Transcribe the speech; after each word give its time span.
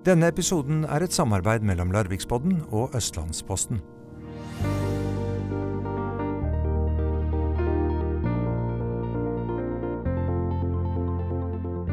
Denne 0.00 0.30
episoden 0.32 0.86
er 0.88 1.04
et 1.04 1.12
samarbeid 1.12 1.60
mellom 1.60 1.90
Larviksbodden 1.92 2.62
og 2.72 2.94
Østlandsposten. 2.96 3.82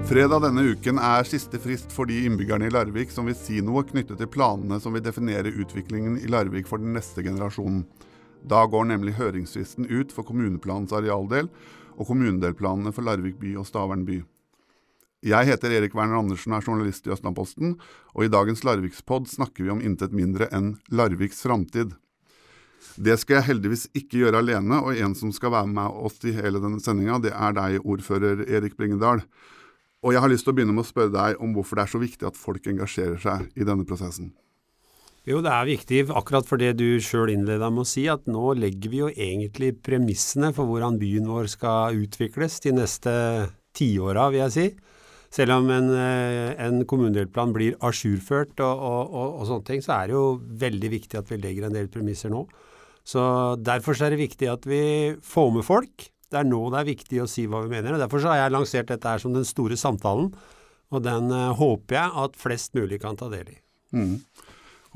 Fredag 0.08 0.40
denne 0.46 0.64
uken 0.72 1.02
er 1.04 1.28
siste 1.28 1.60
frist 1.60 1.92
for 1.92 2.08
de 2.08 2.22
innbyggerne 2.24 2.70
i 2.70 2.72
Larvik 2.72 3.12
som 3.12 3.28
vil 3.28 3.36
si 3.36 3.60
noe 3.60 3.84
knyttet 3.90 4.22
til 4.22 4.32
planene 4.32 4.80
som 4.80 4.96
vil 4.96 5.04
definere 5.04 5.52
utviklingen 5.52 6.16
i 6.22 6.32
Larvik 6.32 6.72
for 6.72 6.80
den 6.80 6.96
neste 6.96 7.28
generasjonen. 7.28 7.84
Da 8.48 8.64
går 8.72 8.88
nemlig 8.88 9.18
høringsfristen 9.20 9.92
ut 9.92 10.16
for 10.16 10.24
kommuneplanens 10.24 10.96
arealdel 10.96 11.52
og 11.98 12.08
kommunedelplanene 12.08 12.96
for 12.96 13.04
Larvik 13.04 13.36
by 13.44 13.58
og 13.60 13.68
Stavern 13.68 14.08
by. 14.08 14.22
Jeg 15.26 15.50
heter 15.50 15.74
Erik 15.74 15.96
Werner 15.98 16.20
Andersen 16.20 16.54
og 16.54 16.60
er 16.60 16.68
journalist 16.68 17.08
i 17.08 17.12
Østlandposten, 17.14 17.74
og 18.14 18.26
i 18.26 18.30
dagens 18.30 18.62
Larvikspod 18.62 19.26
snakker 19.32 19.66
vi 19.66 19.72
om 19.74 19.82
intet 19.82 20.14
mindre 20.14 20.46
enn 20.54 20.76
Larviks 20.94 21.42
framtid. 21.42 21.96
Det 23.02 23.16
skal 23.18 23.40
jeg 23.40 23.48
heldigvis 23.50 23.88
ikke 23.98 24.22
gjøre 24.22 24.44
alene, 24.44 24.78
og 24.78 24.94
en 24.94 25.16
som 25.18 25.34
skal 25.34 25.56
være 25.56 25.70
med 25.74 26.02
oss 26.06 26.22
i 26.22 26.36
hele 26.38 26.62
denne 26.62 26.82
sendinga, 26.82 27.18
det 27.22 27.34
er 27.34 27.56
deg, 27.58 27.80
ordfører 27.82 28.46
Erik 28.46 28.78
Bringedal. 28.78 29.24
Og 30.06 30.14
jeg 30.14 30.22
har 30.22 30.30
lyst 30.30 30.46
til 30.46 30.54
å 30.54 30.58
begynne 30.60 30.76
med 30.78 30.86
å 30.86 30.90
spørre 30.92 31.14
deg 31.14 31.42
om 31.42 31.56
hvorfor 31.56 31.80
det 31.80 31.88
er 31.88 31.94
så 31.96 32.02
viktig 32.02 32.30
at 32.30 32.38
folk 32.38 32.70
engasjerer 32.70 33.18
seg 33.22 33.48
i 33.58 33.66
denne 33.66 33.86
prosessen. 33.90 34.36
Jo, 35.28 35.42
det 35.44 35.52
er 35.52 35.68
viktig 35.68 36.04
akkurat 36.16 36.46
for 36.48 36.62
det 36.62 36.76
du 36.80 37.02
sjøl 37.04 37.34
innleda 37.34 37.68
med 37.74 37.84
å 37.84 37.90
si, 37.90 38.06
at 38.08 38.30
nå 38.30 38.54
legger 38.56 38.94
vi 38.94 39.02
jo 39.02 39.10
egentlig 39.12 39.74
premissene 39.84 40.54
for 40.56 40.70
hvordan 40.70 41.02
byen 41.02 41.28
vår 41.28 41.50
skal 41.52 41.98
utvikles 42.06 42.62
de 42.64 42.78
neste 42.78 43.16
tiåra, 43.76 44.30
vil 44.32 44.46
jeg 44.46 44.54
si. 44.56 44.68
Selv 45.38 45.60
om 45.60 45.68
en, 45.70 45.92
eh, 45.94 46.56
en 46.66 46.82
kommunedelplan 46.90 47.54
blir 47.54 47.76
ajourført 47.86 48.58
og, 48.58 48.80
og, 48.90 49.14
og, 49.14 49.36
og, 49.36 49.44
sånne 49.50 49.68
ting, 49.68 49.84
så 49.86 50.00
er 50.00 50.10
det 50.10 50.16
jo 50.16 50.26
veldig 50.66 50.90
viktig 50.96 51.20
at 51.20 51.30
vi 51.30 51.38
legger 51.44 51.68
en 51.68 51.78
del 51.78 51.90
premisser 51.94 52.34
nå. 52.34 52.48
Så 53.08 53.22
Derfor 53.62 53.98
er 54.02 54.16
det 54.16 54.24
viktig 54.24 54.50
at 54.52 54.66
vi 54.68 54.82
får 55.24 55.52
med 55.54 55.68
folk. 55.68 56.10
Det 56.28 56.42
er 56.42 56.48
nå 56.48 56.60
det 56.74 56.82
er 56.82 56.90
viktig 56.90 57.22
å 57.24 57.30
si 57.30 57.46
hva 57.48 57.62
vi 57.64 57.72
mener. 57.72 57.96
og 57.96 58.02
Derfor 58.02 58.26
har 58.28 58.42
jeg 58.42 58.56
lansert 58.56 58.90
dette 58.90 59.14
her 59.14 59.22
som 59.22 59.36
den 59.36 59.48
store 59.48 59.78
samtalen. 59.80 60.34
Og 60.92 61.04
den 61.04 61.32
uh, 61.32 61.54
håper 61.56 62.00
jeg 62.00 62.16
at 62.24 62.38
flest 62.40 62.76
mulig 62.76 63.00
kan 63.04 63.16
ta 63.20 63.30
del 63.32 63.52
i. 63.52 63.58
Mm. 63.96 64.18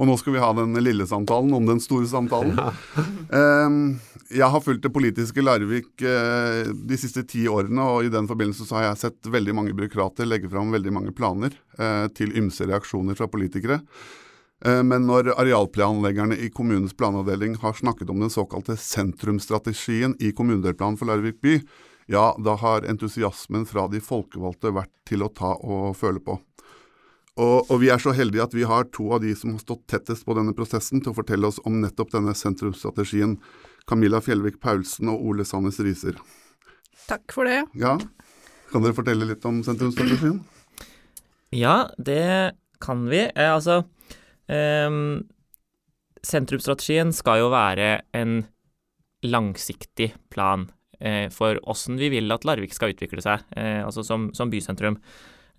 Og 0.01 0.09
nå 0.09 0.15
skal 0.17 0.33
vi 0.33 0.41
ha 0.41 0.49
den 0.57 0.73
lille 0.81 1.05
samtalen 1.05 1.53
om 1.53 1.67
den 1.69 1.83
store 1.83 2.09
samtalen. 2.09 2.57
Ja. 3.31 3.67
um, 3.67 3.99
jeg 4.31 4.47
har 4.51 4.63
fulgt 4.63 4.83
det 4.83 4.91
politiske 4.95 5.43
Larvik 5.43 6.01
uh, 6.03 6.71
de 6.71 6.97
siste 6.99 7.23
ti 7.27 7.45
årene, 7.51 7.83
og 7.83 8.07
i 8.07 8.11
den 8.11 8.27
forbindelse 8.27 8.65
så 8.67 8.79
har 8.79 8.85
jeg 8.89 9.01
sett 9.05 9.29
veldig 9.31 9.55
mange 9.55 9.75
byråkrater 9.77 10.27
legge 10.27 10.49
fram 10.51 10.73
veldig 10.73 10.93
mange 10.95 11.13
planer 11.15 11.55
uh, 11.79 12.07
til 12.15 12.33
ymse 12.39 12.67
reaksjoner 12.67 13.15
fra 13.19 13.29
politikere. 13.31 13.81
Eh, 14.65 14.83
men 14.83 15.07
når 15.09 15.33
arealplanleggerne 15.33 16.37
i 16.37 16.49
kommunens 16.53 16.93
planavdeling 16.97 17.57
har 17.63 17.73
snakket 17.73 18.09
om 18.09 18.21
den 18.21 18.29
såkalte 18.29 18.77
sentrumsstrategien 18.77 20.15
i 20.19 20.31
kommunedelplanen 20.37 20.99
for 20.99 21.09
Larvik 21.09 21.41
by, 21.41 21.57
ja, 22.11 22.31
da 22.37 22.57
har 22.59 22.85
entusiasmen 22.89 23.65
fra 23.65 23.87
de 23.89 24.01
folkevalgte 24.03 24.73
vært 24.75 24.91
til 25.07 25.23
å 25.23 25.31
ta 25.33 25.55
og 25.55 25.95
føle 25.97 26.21
på. 26.23 26.37
Og, 27.41 27.71
og, 27.71 27.77
vi 27.81 27.89
er 27.89 28.01
så 28.01 28.13
heldige 28.13 28.43
at 28.43 28.53
vi 28.53 28.67
har 28.69 28.85
to 28.93 29.07
av 29.15 29.23
de 29.23 29.31
som 29.37 29.55
har 29.55 29.63
stått 29.63 29.87
tettest 29.89 30.27
på 30.27 30.35
denne 30.37 30.53
prosessen 30.57 31.01
til 31.01 31.13
å 31.13 31.17
fortelle 31.17 31.49
oss 31.49 31.57
om 31.65 31.79
nettopp 31.81 32.13
denne 32.13 32.35
sentrumsstrategien. 32.37 33.39
Camilla 33.89 34.21
Fjellvik 34.21 34.59
Paulsen 34.61 35.09
og 35.09 35.23
Ole 35.25 35.45
Sandnes 35.47 35.81
Riser. 35.81 36.19
Takk 37.07 37.33
for 37.33 37.49
det. 37.49 37.63
Ja, 37.73 37.97
Kan 38.71 38.85
dere 38.85 38.95
fortelle 38.95 39.25
litt 39.27 39.43
om 39.49 39.63
sentrumsstrategien? 39.65 40.37
Ja, 41.51 41.89
det 41.97 42.53
kan 42.79 43.03
vi. 43.11 43.25
Eh, 43.25 43.49
altså, 43.51 43.81
eh, 44.47 44.93
sentrumsstrategien 46.23 47.11
skal 47.15 47.41
jo 47.41 47.49
være 47.51 47.89
en 48.15 48.45
langsiktig 49.25 50.13
plan 50.31 50.69
eh, 50.99 51.27
for 51.33 51.59
åssen 51.69 51.99
vi 51.99 52.09
vil 52.13 52.31
at 52.33 52.45
Larvik 52.47 52.73
skal 52.75 52.93
utvikle 52.93 53.23
seg, 53.23 53.43
eh, 53.57 53.81
altså 53.83 54.05
som, 54.05 54.29
som 54.37 54.53
bysentrum. 54.53 55.01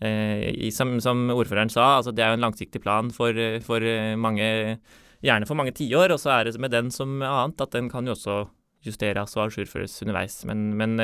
Eh, 0.02 0.70
som, 0.74 0.96
som, 1.04 1.28
ordføreren 1.30 1.70
sa, 1.70 1.98
altså 2.00 2.14
det 2.14 2.24
er 2.24 2.32
jo 2.32 2.40
en 2.40 2.46
langsiktig 2.48 2.82
plan 2.82 3.12
for, 3.14 3.36
for 3.66 3.86
mange 4.18 4.78
Gjerne 5.22 5.46
for 5.46 5.54
mange 5.54 5.70
tiår, 5.78 6.10
og 6.10 6.18
så 6.18 6.32
er 6.34 6.48
det 6.48 6.58
med 6.58 6.72
den 6.74 6.88
som 6.90 7.20
annet 7.22 7.60
at 7.62 7.70
den 7.76 7.86
kan 7.86 8.08
jo 8.08 8.16
også 8.16 8.40
justeres 8.82 9.36
og 9.36 9.44
ajourføres 9.44 9.92
underveis. 10.02 10.40
Men, 10.50 10.72
men, 10.74 10.96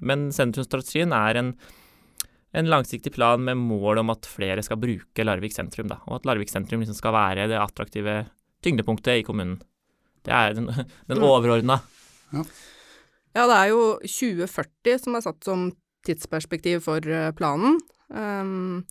men 0.00 0.22
sentrumsstrategien 0.32 1.12
er 1.12 1.36
en 1.36 1.50
en 2.56 2.70
langsiktig 2.70 3.12
plan 3.12 3.42
med 3.44 3.58
mål 3.60 4.00
om 4.00 4.10
at 4.14 4.26
flere 4.30 4.62
skal 4.64 4.78
bruke 4.80 5.24
Larvik 5.24 5.52
sentrum, 5.52 5.90
da, 5.90 5.98
og 6.06 6.20
at 6.20 6.28
Larvik 6.28 6.48
sentrum 6.48 6.80
liksom 6.80 6.96
skal 6.96 7.12
være 7.12 7.48
det 7.50 7.58
attraktive 7.60 8.22
tyngdepunktet 8.64 9.20
i 9.20 9.26
kommunen. 9.26 9.58
Det 10.24 10.32
er 10.32 10.56
den, 10.56 10.70
den 11.10 11.20
overordna. 11.22 11.80
Ja. 12.32 12.44
ja, 13.36 13.42
det 13.42 13.58
er 13.58 13.68
jo 13.74 13.82
2040 14.00 15.02
som 15.04 15.18
er 15.18 15.26
satt 15.26 15.50
som 15.50 15.68
tidsperspektiv 16.06 16.80
for 16.86 17.04
eh, 17.04 17.28
planen. 17.36 17.76
Um, 18.08 18.84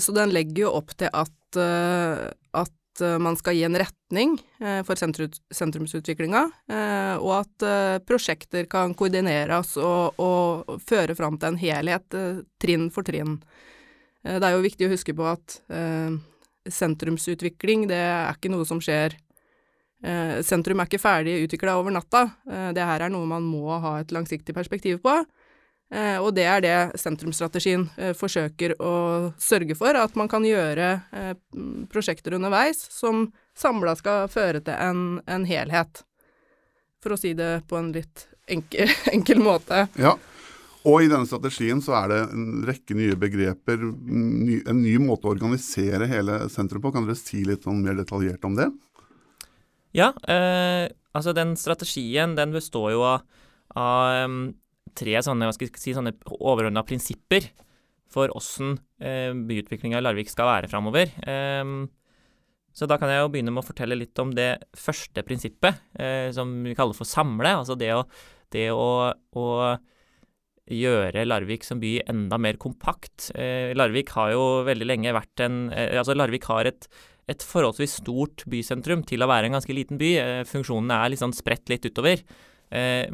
så 0.00 0.12
den 0.16 0.32
legger 0.32 0.66
jo 0.66 0.74
opp 0.78 0.94
til 0.96 1.10
at, 1.12 1.58
uh, 1.60 2.30
at 2.56 2.74
Eh, 3.00 3.18
man 3.18 3.36
skal 3.36 3.56
gi 3.56 3.64
en 3.66 3.78
retning 3.78 4.36
eh, 4.60 4.80
for 4.86 4.98
sentrumsutviklinga, 4.98 6.42
eh, 6.72 7.14
og 7.20 7.32
at 7.40 7.66
prosjekter 8.06 8.68
kan 8.70 8.94
koordineres 8.96 9.76
og, 9.80 10.20
og 10.22 10.80
føre 10.86 11.16
fram 11.18 11.38
til 11.40 11.52
en 11.52 11.60
helhet, 11.60 12.18
trinn 12.62 12.88
for 12.94 13.06
trinn. 13.06 13.38
Det 14.26 14.42
er 14.42 14.56
jo 14.56 14.64
viktig 14.64 14.88
å 14.88 14.90
huske 14.90 15.14
på 15.14 15.22
at 15.30 15.60
sentrumsutvikling, 16.66 17.84
det 17.86 18.00
er 18.00 18.34
ikke 18.34 18.50
noe 18.50 18.66
som 18.66 18.80
skjer 18.82 19.14
Sentrum 20.44 20.82
er 20.82 20.88
ikke 20.90 21.00
ferdig 21.00 21.36
utvikla 21.46 21.76
over 21.78 21.94
natta. 21.94 22.20
Det 22.74 22.84
her 22.84 23.06
er 23.06 23.10
noe 23.10 23.26
man 23.26 23.46
må 23.46 23.78
ha 23.80 23.94
et 24.02 24.10
langsiktig 24.14 24.54
perspektiv 24.54 24.98
på. 25.02 25.14
Eh, 25.86 26.18
og 26.18 26.32
det 26.34 26.46
er 26.50 26.62
det 26.64 26.76
sentrumsstrategien 26.98 27.84
eh, 27.94 28.12
forsøker 28.18 28.74
å 28.82 28.94
sørge 29.38 29.76
for, 29.78 29.94
at 29.94 30.16
man 30.18 30.30
kan 30.30 30.46
gjøre 30.46 30.88
eh, 31.14 31.34
prosjekter 31.92 32.34
underveis 32.34 32.80
som 32.90 33.28
samla 33.56 33.94
skal 33.98 34.26
føre 34.32 34.64
til 34.66 34.74
en, 34.74 35.20
en, 35.30 35.46
helhet. 35.46 36.02
For 37.04 37.14
å 37.14 37.20
si 37.20 37.36
det 37.38 37.68
på 37.70 37.78
en 37.78 37.92
litt 37.94 38.26
enkel, 38.50 38.90
enkel 39.14 39.44
måte. 39.46 39.86
Ja, 40.00 40.16
og 40.86 41.02
i 41.02 41.10
denne 41.10 41.26
strategien 41.26 41.78
så 41.82 41.94
er 42.00 42.10
det 42.10 42.20
en 42.34 42.66
rekke 42.66 42.98
nye 42.98 43.14
begreper, 43.18 43.86
ny, 44.10 44.60
en 44.66 44.82
ny 44.82 44.98
måte 45.02 45.30
å 45.30 45.36
organisere 45.36 46.10
hele 46.10 46.44
sentrum 46.50 46.82
på. 46.82 46.94
Kan 46.94 47.06
dere 47.06 47.18
si 47.18 47.46
litt 47.46 47.66
sånn 47.66 47.82
mer 47.86 47.98
detaljert 47.98 48.42
om 48.46 48.58
det? 48.58 48.68
Ja, 49.94 50.10
eh, 50.26 50.90
altså 51.14 51.34
den 51.34 51.54
strategien 51.58 52.34
den 52.38 52.54
består 52.54 52.92
jo 52.94 53.06
av, 53.06 53.26
av 53.78 54.50
tre 54.96 55.20
sånne, 55.24 55.52
si, 55.56 55.94
sånne 55.96 56.14
overordna 56.38 56.84
prinsipper 56.86 57.50
for 58.12 58.32
åssen 58.38 58.76
eh, 59.02 59.32
byutviklinga 59.34 60.00
i 60.00 60.04
Larvik 60.04 60.30
skal 60.32 60.50
være 60.50 60.70
framover. 60.72 61.12
Eh, 61.26 61.64
så 62.76 62.84
da 62.84 62.98
kan 63.00 63.08
jeg 63.08 63.22
jo 63.22 63.28
begynne 63.32 63.54
med 63.54 63.64
å 63.64 63.66
fortelle 63.70 63.96
litt 63.96 64.18
om 64.20 64.34
det 64.36 64.50
første 64.76 65.24
prinsippet, 65.24 65.78
eh, 65.96 66.28
som 66.36 66.50
vi 66.66 66.74
kaller 66.76 66.96
for 66.96 67.08
samle. 67.08 67.54
Altså 67.62 67.76
det 67.78 67.92
å, 67.96 68.02
det 68.52 68.68
å, 68.74 68.88
å 69.40 69.46
gjøre 70.66 71.24
Larvik 71.26 71.64
som 71.64 71.80
by 71.80 72.00
enda 72.10 72.38
mer 72.42 72.58
kompakt. 72.60 73.30
Eh, 73.38 73.72
Larvik 73.76 74.10
har 74.16 74.34
jo 74.34 74.44
veldig 74.66 74.88
lenge 74.88 75.14
vært 75.14 75.44
en 75.46 75.70
eh, 75.70 75.94
Altså 75.96 76.16
Larvik 76.16 76.48
har 76.50 76.68
et, 76.68 76.88
et 77.30 77.42
forholdsvis 77.42 78.00
stort 78.02 78.44
bysentrum 78.50 79.04
til 79.06 79.22
å 79.22 79.30
være 79.30 79.48
en 79.48 79.56
ganske 79.56 79.76
liten 79.76 80.00
by. 80.00 80.12
Eh, 80.20 80.42
funksjonene 80.48 81.00
er 81.00 81.16
sånn 81.20 81.36
spredt 81.36 81.70
litt 81.72 81.86
utover. 81.86 82.20
Eh, 82.70 83.06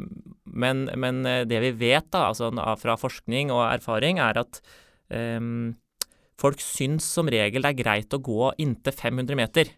men, 0.43 0.85
men, 0.97 1.25
eh, 1.25 1.43
det 1.45 1.59
vi 1.63 1.71
vet 1.77 2.09
da, 2.13 2.29
altså 2.31 2.49
fra 2.81 2.97
forskning 2.99 3.51
og 3.53 3.65
erfaring, 3.67 4.19
er 4.21 4.39
at 4.41 4.59
um, 5.09 5.75
folk 6.39 6.61
syns 6.63 7.05
som 7.05 7.29
regel 7.29 7.63
det 7.63 7.73
er 7.73 7.81
greit 7.83 8.15
å 8.15 8.21
gå 8.23 8.53
inntil 8.63 8.95
500 8.95 9.39
meter. 9.39 9.69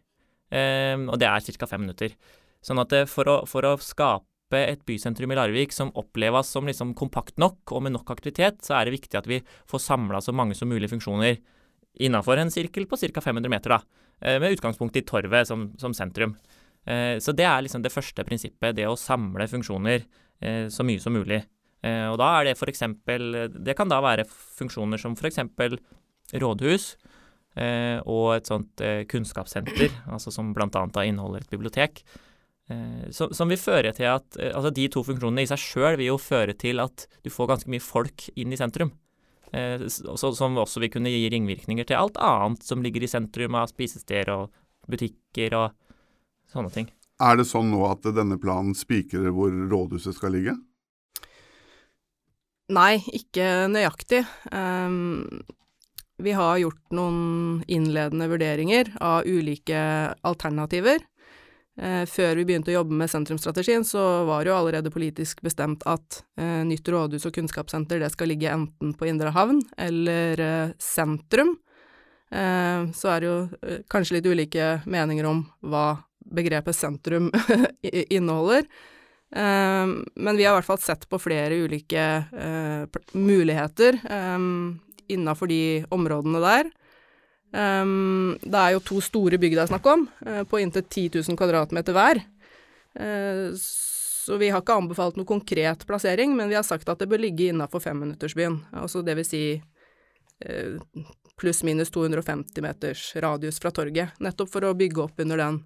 Um, 0.51 1.09
og 1.09 1.19
det 1.19 1.27
er 1.27 1.59
ca. 1.59 1.67
fem 1.67 1.85
minutter. 1.85 2.15
Sånn 2.65 2.79
at 2.81 2.93
for 3.11 3.29
å, 3.29 3.35
for 3.49 3.67
å, 3.67 3.75
skape 3.81 4.61
et 4.61 4.81
bysentrum 4.87 5.33
i 5.33 5.37
Larvik 5.37 5.73
som 5.73 5.91
oppleves 5.97 6.49
som 6.53 6.67
liksom 6.69 6.93
kompakt 6.97 7.37
nok 7.41 7.73
og 7.75 7.83
med 7.85 7.95
nok 7.95 8.13
aktivitet, 8.13 8.61
så 8.65 8.77
er 8.77 8.85
det 8.85 8.95
viktig 8.95 9.19
at 9.19 9.27
vi 9.29 9.41
får 9.69 9.83
samla 9.83 10.21
så 10.21 10.33
mange 10.33 10.57
som 10.57 10.69
mulig 10.71 10.89
funksjoner 10.93 11.39
innafor 12.05 12.39
en 12.39 12.53
sirkel 12.53 12.87
på 12.87 12.99
ca. 13.01 13.23
500 13.25 13.51
meter, 13.51 13.75
da, 13.75 14.37
med 14.39 14.55
utgangspunkt 14.55 14.97
i 14.99 15.03
Torvet 15.07 15.49
som, 15.49 15.69
som 15.81 15.95
sentrum. 15.97 16.35
Eh, 16.85 17.17
så 17.19 17.33
det 17.33 17.47
er 17.49 17.63
liksom 17.65 17.83
det 17.83 17.93
første 17.93 18.25
prinsippet, 18.27 18.75
det 18.77 18.85
å 18.87 18.97
samle 18.99 19.47
funksjoner 19.49 20.03
eh, 20.05 20.65
så 20.73 20.85
mye 20.85 21.01
som 21.01 21.15
mulig. 21.17 21.41
Eh, 21.85 22.05
og 22.11 22.19
da 22.21 22.31
er 22.37 22.49
det 22.49 22.55
f.eks. 22.59 22.85
Det 23.57 23.77
kan 23.77 23.91
da 23.91 24.01
være 24.05 24.27
funksjoner 24.29 25.01
som 25.01 25.17
f.eks. 25.17 25.41
rådhus 26.41 26.95
og 27.55 28.25
et 28.33 28.49
sånt 28.49 28.81
kunnskapssenter, 29.07 29.93
altså 30.11 30.27
som 30.33 30.49
bl.a. 30.51 30.81
inneholder 31.07 31.45
et 31.45 31.53
bibliotek. 31.53 32.01
Som, 33.15 33.47
vil 33.47 33.61
føre 33.61 33.93
til 33.95 34.09
at 34.09 34.35
altså 34.49 34.73
De 34.75 34.89
to 34.91 35.05
funksjonene 35.07 35.45
i 35.45 35.47
seg 35.47 35.61
sjøl 35.63 35.95
vil 35.95 36.09
jo 36.09 36.17
føre 36.19 36.51
til 36.59 36.83
at 36.83 37.05
du 37.23 37.29
får 37.31 37.47
ganske 37.53 37.71
mye 37.71 37.85
folk 37.85 38.25
inn 38.35 38.51
i 38.51 38.59
sentrum. 38.59 38.91
Som 39.95 40.59
også 40.59 40.83
vil 40.83 40.91
kunne 40.97 41.13
gi 41.13 41.29
ringvirkninger 41.31 41.87
til 41.87 42.01
alt 42.01 42.19
annet 42.19 42.67
som 42.67 42.83
ligger 42.83 43.07
i 43.07 43.11
sentrum 43.13 43.55
av 43.55 43.71
spisesteder 43.71 44.33
og 44.35 44.91
butikker 44.91 45.55
og 45.55 45.79
sånne 46.51 46.71
ting. 46.73 46.89
Er 47.23 47.37
det 47.39 47.47
sånn 47.47 47.69
nå 47.71 47.83
at 47.87 48.03
denne 48.15 48.37
planen 48.41 48.75
spikrer 48.75 49.31
hvor 49.33 49.53
rådhuset 49.53 50.17
skal 50.17 50.35
ligge? 50.35 50.55
Nei, 52.75 52.97
ikke 53.13 53.67
nøyaktig. 53.69 54.23
Um, 54.51 55.43
vi 56.17 56.33
har 56.35 56.57
gjort 56.57 56.95
noen 56.95 57.61
innledende 57.69 58.27
vurderinger 58.31 58.89
av 59.03 59.27
ulike 59.29 59.77
alternativer. 60.25 61.03
Uh, 61.79 62.03
før 62.09 62.39
vi 62.39 62.47
begynte 62.49 62.73
å 62.73 62.79
jobbe 62.79 62.97
med 62.97 63.11
sentrumsstrategien, 63.11 63.85
så 63.87 64.25
var 64.27 64.43
det 64.43 64.51
jo 64.51 64.57
allerede 64.57 64.91
politisk 64.91 65.43
bestemt 65.45 65.85
at 65.87 66.23
uh, 66.41 66.63
nytt 66.67 66.89
rådhus 66.89 67.27
og 67.29 67.35
kunnskapssenter 67.37 68.01
det 68.01 68.09
skal 68.15 68.31
ligge 68.33 68.51
enten 68.51 68.95
på 68.97 69.07
Indre 69.11 69.31
Havn 69.35 69.61
eller 69.85 70.41
uh, 70.41 70.75
sentrum. 70.81 71.53
Eh, 72.35 72.91
så 72.91 73.11
er 73.13 73.21
det 73.21 73.27
jo 73.29 73.75
kanskje 73.91 74.17
litt 74.17 74.27
ulike 74.27 74.69
meninger 74.89 75.27
om 75.29 75.43
hva 75.63 76.01
begrepet 76.25 76.77
sentrum 76.77 77.31
inneholder. 77.83 78.65
Eh, 79.35 79.85
men 80.15 80.37
vi 80.37 80.45
har 80.45 80.55
i 80.55 80.57
hvert 80.59 80.69
fall 80.69 80.81
sett 80.81 81.05
på 81.09 81.19
flere 81.21 81.61
ulike 81.65 82.05
muligheter 83.13 83.99
innafor 85.07 85.49
de 85.49 85.85
områdene 85.93 86.41
der. 86.41 86.73
Um, 87.55 88.35
det 88.43 88.59
er 88.59 88.73
jo 88.73 88.83
to 88.83 88.97
store 89.03 89.37
bygg 89.39 89.53
det 89.55 89.61
er 89.63 89.69
snakk 89.69 89.85
om, 89.87 90.01
uh, 90.27 90.41
på 90.49 90.59
inntil 90.59 90.83
10 90.83 91.21
000 91.21 91.37
kvadratmeter 91.39 91.95
hver. 91.95 92.19
Uh, 92.99 93.55
så 93.55 94.35
vi 94.41 94.49
har 94.51 94.63
ikke 94.63 94.75
anbefalt 94.75 95.15
noe 95.19 95.29
konkret 95.29 95.85
plassering, 95.87 96.33
men 96.35 96.49
vi 96.51 96.57
har 96.57 96.65
sagt 96.67 96.89
at 96.89 96.99
det 96.99 97.07
bør 97.07 97.21
ligge 97.21 97.51
innafor 97.51 97.83
femminuttersbyen. 97.83 98.57
Altså 98.81 99.03
det 99.05 99.13
vil 99.19 99.27
si 99.27 99.41
pluss-minus 101.39 101.93
250 101.95 102.63
meters 102.65 103.03
radius 103.23 103.61
fra 103.61 103.71
torget. 103.71 104.17
Nettopp 104.19 104.49
for 104.51 104.65
å 104.67 104.73
bygge 104.75 105.03
opp 105.05 105.21
under 105.23 105.39
den 105.39 105.61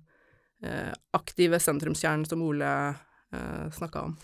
aktive 1.16 1.60
sentrumskjernen 1.64 2.26
som 2.28 2.42
Ole 2.44 2.70
eh, 3.34 3.70
snakka 3.72 4.02
om. 4.02 4.16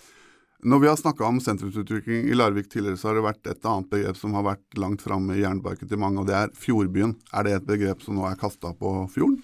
Når 0.66 0.80
vi 0.80 0.88
har 0.88 0.96
snakka 0.96 1.26
om 1.26 1.40
sentrumsutvikling 1.44 2.30
i 2.30 2.34
Larvik 2.34 2.70
tidligere, 2.72 2.98
så 2.98 3.10
har 3.10 3.20
det 3.20 3.26
vært 3.26 3.50
et 3.52 3.68
annet 3.70 3.90
begrep 3.92 4.18
som 4.18 4.34
har 4.34 4.46
vært 4.48 4.80
langt 4.82 5.04
framme 5.06 5.36
i 5.36 5.44
jernbarken 5.44 5.90
til 5.90 6.00
mange, 6.02 6.24
og 6.24 6.30
det 6.30 6.38
er 6.40 6.56
fjordbyen. 6.58 7.14
Er 7.36 7.46
det 7.46 7.54
et 7.58 7.68
begrep 7.68 8.02
som 8.02 8.18
nå 8.18 8.26
er 8.26 8.40
kasta 8.40 8.72
på 8.80 8.94
fjorden? 9.14 9.44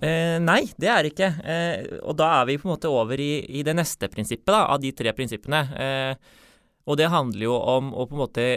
Eh, 0.00 0.38
nei, 0.40 0.62
det 0.80 0.88
er 0.88 1.04
det 1.04 1.12
ikke. 1.12 1.30
Eh, 1.44 1.98
og 2.00 2.16
da 2.16 2.30
er 2.38 2.48
vi 2.48 2.56
på 2.60 2.68
en 2.68 2.74
måte 2.74 2.92
over 2.92 3.20
i, 3.20 3.44
i 3.58 3.66
det 3.66 3.76
neste 3.76 4.08
prinsippet 4.12 4.52
da, 4.54 4.64
av 4.72 4.80
de 4.80 4.94
tre 4.96 5.12
prinsippene. 5.16 5.60
Eh, 5.84 6.40
og 6.88 6.98
det 7.00 7.12
handler 7.12 7.46
jo 7.46 7.58
om 7.58 7.92
å 7.92 8.08
på 8.08 8.16
en 8.16 8.24
måte 8.24 8.48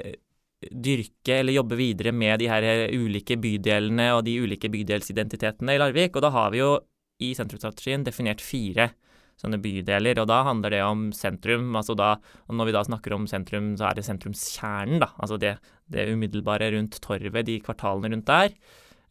dyrke 0.72 1.42
eller 1.42 1.60
jobbe 1.60 1.78
videre 1.78 2.12
med 2.16 2.40
de 2.42 2.48
her 2.50 2.66
ulike 2.90 3.38
bydelene 3.38 4.10
og 4.16 4.24
de 4.26 4.40
ulike 4.42 4.72
bydelsidentitetene 4.74 5.76
i 5.76 5.82
Larvik. 5.82 6.16
Og 6.16 6.24
da 6.24 6.32
har 6.34 6.56
vi 6.56 6.64
jo 6.64 6.78
i 7.24 7.34
sentrumsstrategien 7.38 8.06
definert 8.06 8.44
fire 8.44 8.92
sånne 9.38 9.60
bydeler. 9.62 10.20
Og 10.22 10.28
da 10.30 10.42
handler 10.48 10.74
det 10.74 10.82
om 10.86 11.08
sentrum. 11.16 11.70
altså 11.78 11.96
da, 11.98 12.16
Når 12.50 12.66
vi 12.66 12.76
da 12.76 12.84
snakker 12.84 13.14
om 13.14 13.28
sentrum, 13.30 13.76
så 13.78 13.90
er 13.90 13.96
det 13.96 14.06
sentrumskjernen. 14.06 15.00
da, 15.00 15.12
Altså 15.20 15.38
det, 15.38 15.58
det 15.90 16.10
umiddelbare 16.10 16.72
rundt 16.74 17.00
torvet, 17.02 17.46
de 17.46 17.60
kvartalene 17.62 18.14
rundt 18.14 18.26
der. 18.26 18.54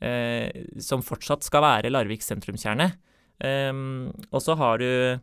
Eh, 0.00 0.66
som 0.78 1.02
fortsatt 1.02 1.42
skal 1.42 1.62
være 1.62 1.90
Larviks 1.90 2.26
sentrumskjerne. 2.26 2.92
Eh, 3.40 3.72
og 4.32 4.42
så 4.42 4.56
har 4.56 4.78
du 4.78 5.20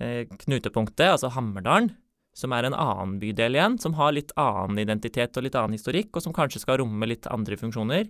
eh, 0.00 0.24
knutepunktet, 0.26 1.08
altså 1.12 1.28
Hammerdalen. 1.28 1.94
Som 2.38 2.52
er 2.52 2.68
en 2.68 2.76
annen 2.76 3.16
bydel 3.18 3.56
igjen, 3.56 3.80
som 3.82 3.96
har 3.98 4.12
litt 4.14 4.30
annen 4.38 4.78
identitet 4.78 5.36
og 5.36 5.42
litt 5.42 5.56
annen 5.58 5.74
historikk, 5.74 6.12
og 6.14 6.22
som 6.22 6.32
kanskje 6.32 6.60
skal 6.62 6.78
romme 6.78 7.08
litt 7.08 7.26
andre 7.26 7.56
funksjoner. 7.58 8.06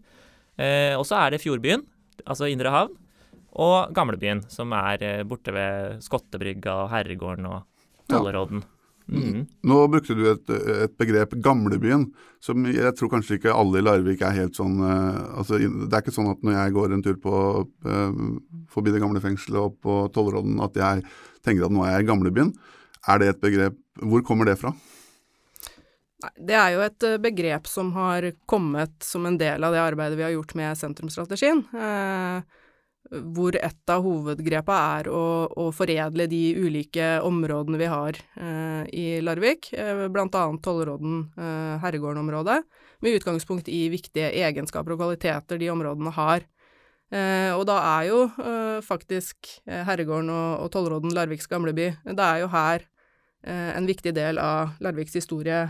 Eh, 0.59 0.93
og 0.99 1.07
så 1.09 1.17
er 1.17 1.33
det 1.33 1.41
Fjordbyen, 1.41 1.87
altså 2.27 2.51
Indre 2.51 2.75
Havn 2.75 2.93
og 3.57 3.95
Gamlebyen, 3.97 4.43
som 4.53 4.73
er 4.77 5.05
eh, 5.05 5.27
borte 5.29 5.55
ved 5.55 6.03
Skottebrygga 6.05 6.83
og 6.85 6.91
Herregården 6.93 7.49
og 7.49 7.63
Tollerodden. 8.11 8.65
Ja. 8.65 8.75
Mm. 9.09 9.47
Nå 9.65 9.77
brukte 9.89 10.13
du 10.13 10.27
et, 10.29 10.51
et, 10.53 10.93
begrep 11.01 11.33
Gamlebyen, 11.41 12.11
som 12.45 12.67
jeg 12.69 12.93
tror 12.99 13.09
kanskje 13.15 13.39
ikke 13.39 13.55
alle 13.57 13.81
i 13.81 13.85
Larvik 13.87 14.21
er 14.21 14.37
helt 14.37 14.59
sånn 14.59 14.83
uh, 14.85 15.39
altså, 15.41 15.57
Det 15.57 15.89
er 15.89 16.03
ikke 16.03 16.13
sånn 16.13 16.29
at 16.35 16.45
når 16.45 16.59
jeg 16.59 16.75
går 16.77 16.93
en 16.93 17.05
tur 17.07 17.17
på, 17.23 17.39
uh, 17.89 18.19
forbi 18.69 18.93
det 18.93 19.01
gamle 19.01 19.23
fengselet 19.25 19.63
og 19.63 19.79
på 19.81 19.97
Tollerodden, 20.13 20.61
at 20.61 20.77
jeg 20.77 21.07
tenker 21.41 21.65
at 21.65 21.73
nå 21.73 21.87
er 21.87 21.97
jeg 21.97 22.05
i 22.05 22.11
Gamlebyen. 22.11 22.53
Er 23.09 23.23
det 23.23 23.33
et 23.33 23.41
begrep 23.41 23.81
Hvor 24.05 24.27
kommer 24.27 24.51
det 24.51 24.59
fra? 24.61 24.75
Det 26.37 26.57
er 26.59 26.75
jo 26.75 26.85
et 26.85 27.05
begrep 27.23 27.69
som 27.71 27.95
har 27.97 28.27
kommet 28.51 28.93
som 29.07 29.25
en 29.25 29.39
del 29.41 29.65
av 29.65 29.73
det 29.73 29.81
arbeidet 29.81 30.19
vi 30.19 30.27
har 30.27 30.35
gjort 30.37 30.53
med 30.59 30.77
sentrumsstrategien. 30.77 31.65
Uh, 31.73 32.45
hvor 33.09 33.57
et 33.57 33.91
av 33.93 34.03
hovedgrepa 34.05 34.75
er 34.99 35.09
å, 35.13 35.23
å, 35.49 35.69
foredle 35.73 36.27
de 36.29 36.43
ulike 36.61 37.07
områdene 37.25 37.81
vi 37.81 37.89
har 37.89 38.19
eh, 38.37 38.83
i 38.93 39.07
Larvik, 39.25 39.71
eh, 39.73 40.05
bl.a. 40.13 40.43
Tollråden, 40.65 41.23
eh, 41.39 41.79
Herregården-området, 41.85 42.59
med 43.05 43.17
utgangspunkt 43.17 43.71
i 43.73 43.87
viktige 43.93 44.31
egenskaper 44.45 44.95
og 44.95 45.01
kvaliteter 45.01 45.61
de 45.61 45.71
områdene 45.73 46.13
har. 46.19 46.45
Eh, 47.09 47.55
og 47.57 47.65
da 47.71 47.79
er 47.97 48.11
jo 48.11 48.21
eh, 48.29 48.79
faktisk 48.85 49.55
eh, 49.65 49.81
Herregården 49.89 50.29
og, 50.35 50.67
og 50.67 50.73
Tollråden 50.75 51.15
Larviks 51.17 51.49
gamleby 51.49 51.87
Det 52.05 52.21
er 52.21 52.43
jo 52.43 52.51
her 52.53 52.85
eh, 53.41 53.71
en 53.73 53.89
viktig 53.89 54.13
del 54.13 54.41
av 54.43 54.77
Larviks 54.85 55.17
historie 55.17 55.65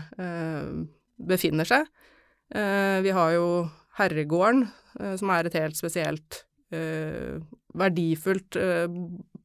befinner 1.19 1.67
seg. 1.67 1.87
vi 3.03 3.11
har 3.11 3.31
jo 3.35 3.47
Herregården, 3.99 4.69
som 5.19 5.31
er 5.35 5.47
et 5.47 5.57
helt 5.59 5.75
spesielt 5.75 6.39
eh, 6.39 6.48
verdifullt, 7.77 8.55
eh, 8.55 8.87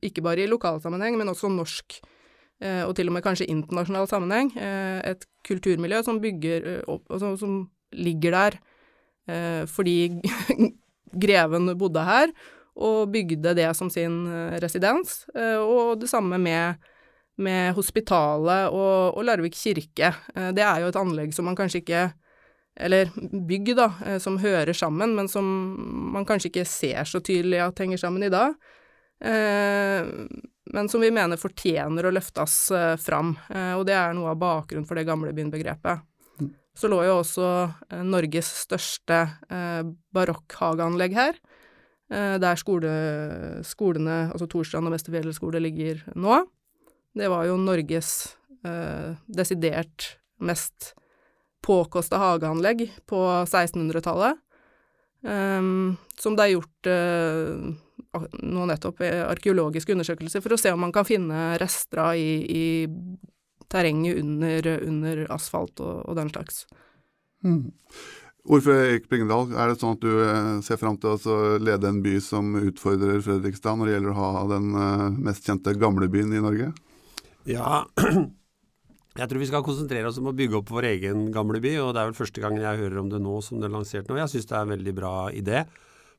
ikke 0.05 0.25
bare 0.25 0.45
i 0.45 0.51
lokalsammenheng, 0.51 1.17
men 1.19 1.31
også 1.33 1.51
norsk, 1.53 2.01
eh, 2.61 2.83
og 2.85 2.95
til 2.97 3.09
og 3.09 3.17
med 3.17 3.25
kanskje 3.25 3.49
internasjonal 3.51 4.09
sammenheng. 4.09 4.53
Eh, 4.57 5.01
et 5.11 5.25
kulturmiljø 5.47 6.03
som 6.05 6.21
bygger 6.21 6.67
eh, 6.67 6.83
opp, 6.89 7.05
altså, 7.11 7.37
som 7.41 7.71
ligger 7.93 8.35
der 8.35 8.59
eh, 9.29 9.65
fordi 9.67 10.21
greven 11.25 11.79
bodde 11.79 12.05
her, 12.05 12.35
og 12.75 13.13
bygde 13.13 13.55
det 13.55 13.69
som 13.77 13.87
sin 13.87 14.27
residens, 14.59 15.29
og 15.31 16.01
det 16.01 16.09
samme 16.11 16.41
med 16.43 16.75
med 17.39 17.75
hospitalet 17.75 18.71
og, 18.71 19.15
og 19.15 19.25
Larvik 19.25 19.55
kirke. 19.55 20.13
Det 20.55 20.63
er 20.63 20.81
jo 20.83 20.91
et 20.91 20.99
anlegg 20.99 21.33
som 21.35 21.47
man 21.47 21.57
kanskje 21.59 21.81
ikke 21.83 22.03
eller 22.77 23.11
bygg, 23.47 23.77
da, 23.77 23.93
eh, 24.07 24.19
som 24.19 24.39
hører 24.39 24.73
sammen, 24.73 25.15
men 25.15 25.29
som 25.29 25.47
man 26.15 26.27
kanskje 26.27 26.51
ikke 26.51 26.67
ser 26.67 27.07
så 27.07 27.21
tydelig 27.23 27.63
at 27.63 27.79
henger 27.79 28.01
sammen 28.01 28.27
i 28.27 28.33
dag. 28.33 28.57
Eh, 29.25 30.03
men 30.75 30.89
som 30.91 31.03
vi 31.05 31.13
mener 31.15 31.39
fortjener 31.39 32.09
å 32.09 32.13
løftes 32.15 32.57
eh, 32.75 32.97
fram, 32.99 33.35
og 33.79 33.85
det 33.87 33.95
er 33.95 34.15
noe 34.17 34.33
av 34.33 34.41
bakgrunnen 34.41 34.87
for 34.89 34.99
det 34.99 35.07
gamle 35.07 35.31
byen-begrepet. 35.37 36.03
Mm. 36.41 36.51
Så 36.75 36.91
lå 36.91 36.99
jo 37.07 37.19
også 37.21 37.51
Norges 38.03 38.49
største 38.65 39.21
barokkhageanlegg 40.15 41.15
her, 41.15 41.39
der 42.11 42.59
skole, 42.61 42.91
skolene, 43.65 44.17
altså 44.35 44.49
Torstrand 44.51 44.91
og 44.91 44.93
Vesterfjell 44.97 45.31
skole, 45.35 45.63
ligger 45.63 46.03
nå. 46.19 46.43
Det 47.15 47.31
var 47.33 47.47
jo 47.49 47.57
Norges 47.61 48.11
desidert 49.31 50.11
mest 50.43 50.93
påkosta 51.65 52.21
hageanlegg 52.21 52.87
på 53.09 53.21
1600-tallet, 53.47 54.37
um, 55.25 55.31
ehm, 55.31 55.87
som 56.21 56.37
det 56.37 56.45
er 56.45 56.55
gjort 56.55 56.91
uh, 56.93 57.73
nå 58.45 58.67
nettopp 58.71 59.01
arkeologiske 59.03 59.95
undersøkelser 59.95 60.43
for 60.45 60.55
å 60.55 60.59
se 60.61 60.71
om 60.75 60.85
man 60.85 60.93
kan 60.95 61.07
finne 61.09 61.55
rester 61.59 62.03
av 62.05 62.19
i, 62.21 62.45
i 62.47 62.65
terrenget 63.75 64.21
under, 64.21 64.69
under 64.87 65.25
asfalt 65.35 65.81
og, 65.83 66.05
og, 66.05 66.15
den 66.19 66.31
slags. 66.31 66.65
Mm. 67.45 67.73
Ordfører 68.45 68.93
Eik 68.93 69.09
Bringedal, 69.09 69.55
er 69.57 69.71
det 69.71 69.79
sånn 69.81 69.97
at 69.97 70.05
du 70.05 70.13
eh, 70.21 70.51
ser 70.67 70.79
fram 70.81 70.99
til 71.01 71.17
å 71.17 71.37
lede 71.59 71.89
en 71.89 72.03
by 72.05 72.19
som 72.23 72.53
utfordrer 72.61 73.23
Fredrikstad 73.25 73.81
når 73.81 73.89
det 73.89 73.95
gjelder 73.97 74.13
å 74.13 74.19
ha 74.21 74.45
den 74.53 74.69
eh, 74.77 75.07
mest 75.29 75.49
kjente 75.49 75.75
gamlebyen 75.81 76.35
i 76.37 76.43
Norge? 76.45 76.71
Ja, 77.49 77.87
Jeg 79.15 79.31
tror 79.31 79.39
vi 79.39 79.47
skal 79.47 79.63
konsentrere 79.63 80.09
oss 80.09 80.17
om 80.19 80.27
å 80.27 80.35
bygge 80.35 80.57
opp 80.59 80.71
vår 80.75 80.89
egen 80.89 81.29
gamle 81.35 81.61
by, 81.63 81.77
og 81.85 81.93
det 81.95 82.01
er 82.01 82.09
vel 82.09 82.17
første 82.19 82.41
gangen 82.43 82.65
jeg 82.65 82.81
hører 82.81 82.99
om 82.99 83.11
det 83.13 83.21
nå 83.23 83.37
som 83.47 83.61
det 83.61 83.69
er 83.69 83.75
lansert 83.77 84.09
nå. 84.11 84.17
Jeg 84.19 84.33
syns 84.33 84.49
det 84.51 84.57
er 84.59 84.65
en 84.67 84.73
veldig 84.75 84.95
bra 84.97 85.13
idé. 85.31 85.61